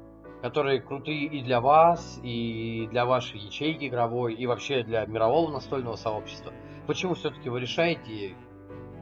которые 0.43 0.81
крутые 0.81 1.25
и 1.27 1.43
для 1.43 1.61
вас, 1.61 2.21
и 2.23 2.87
для 2.91 3.07
вашей 3.07 3.41
ячейки 3.41 3.87
игровой, 3.87 4.35
и 4.35 4.47
вообще 4.47 4.83
для 4.83 5.07
мирового 5.07 5.51
настольного 5.51 5.97
сообщества. 5.97 6.53
Почему 6.87 7.15
все-таки 7.15 7.49
вы 7.49 7.61
решаете 7.61 8.35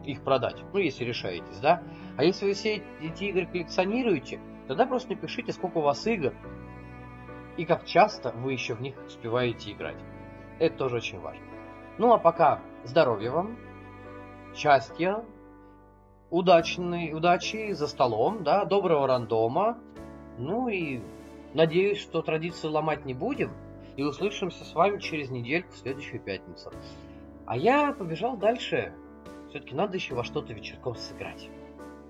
их 0.05 0.23
продать? 0.23 0.63
Ну, 0.73 0.79
если 0.79 1.05
решаетесь, 1.05 1.59
да? 1.59 1.83
А 2.17 2.25
если 2.25 2.47
вы 2.47 2.55
все 2.55 2.83
эти 3.01 3.25
игры 3.25 3.47
коллекционируете, 3.47 4.41
тогда 4.69 4.87
просто 4.87 5.11
напишите, 5.11 5.53
сколько 5.53 5.79
у 5.79 5.83
вас 5.83 6.07
игр, 6.07 6.33
и 7.57 7.65
как 7.65 7.85
часто 7.85 8.33
вы 8.33 8.53
еще 8.53 8.75
в 8.75 8.81
них 8.81 8.95
успеваете 9.05 9.73
играть. 9.73 9.99
Это 10.59 10.77
тоже 10.77 10.97
очень 10.97 11.21
важно. 11.21 11.45
Ну 11.99 12.13
а 12.13 12.19
пока 12.19 12.61
здоровья 12.85 13.31
вам, 13.31 13.57
счастья, 14.55 15.25
удачной, 16.31 17.13
удачи 17.13 17.73
за 17.73 17.87
столом, 17.87 18.43
да, 18.43 18.65
доброго 18.65 19.07
рандома. 19.07 19.79
Ну 20.39 20.69
и 20.69 21.01
надеюсь, 21.55 21.99
что 21.99 22.23
традицию 22.23 22.73
ломать 22.73 23.05
не 23.05 23.15
будем. 23.15 23.53
И 23.97 24.03
услышимся 24.03 24.65
с 24.65 24.75
вами 24.75 24.99
через 24.99 25.29
недельку 25.29 25.73
в 25.73 25.77
следующую 25.77 26.21
пятницу. 26.21 26.73
А 27.45 27.57
я 27.57 27.93
побежал 27.93 28.39
дальше. 28.39 28.95
Все-таки 29.51 29.75
надо 29.75 29.97
еще 29.97 30.15
во 30.15 30.25
что-то 30.25 30.55
вечерком 30.55 30.95
сыграть. 30.95 31.51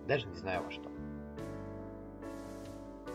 Даже 0.07 0.29
не 0.29 0.37
знаю 0.37 0.63
во 0.65 0.71
что. 0.71 0.92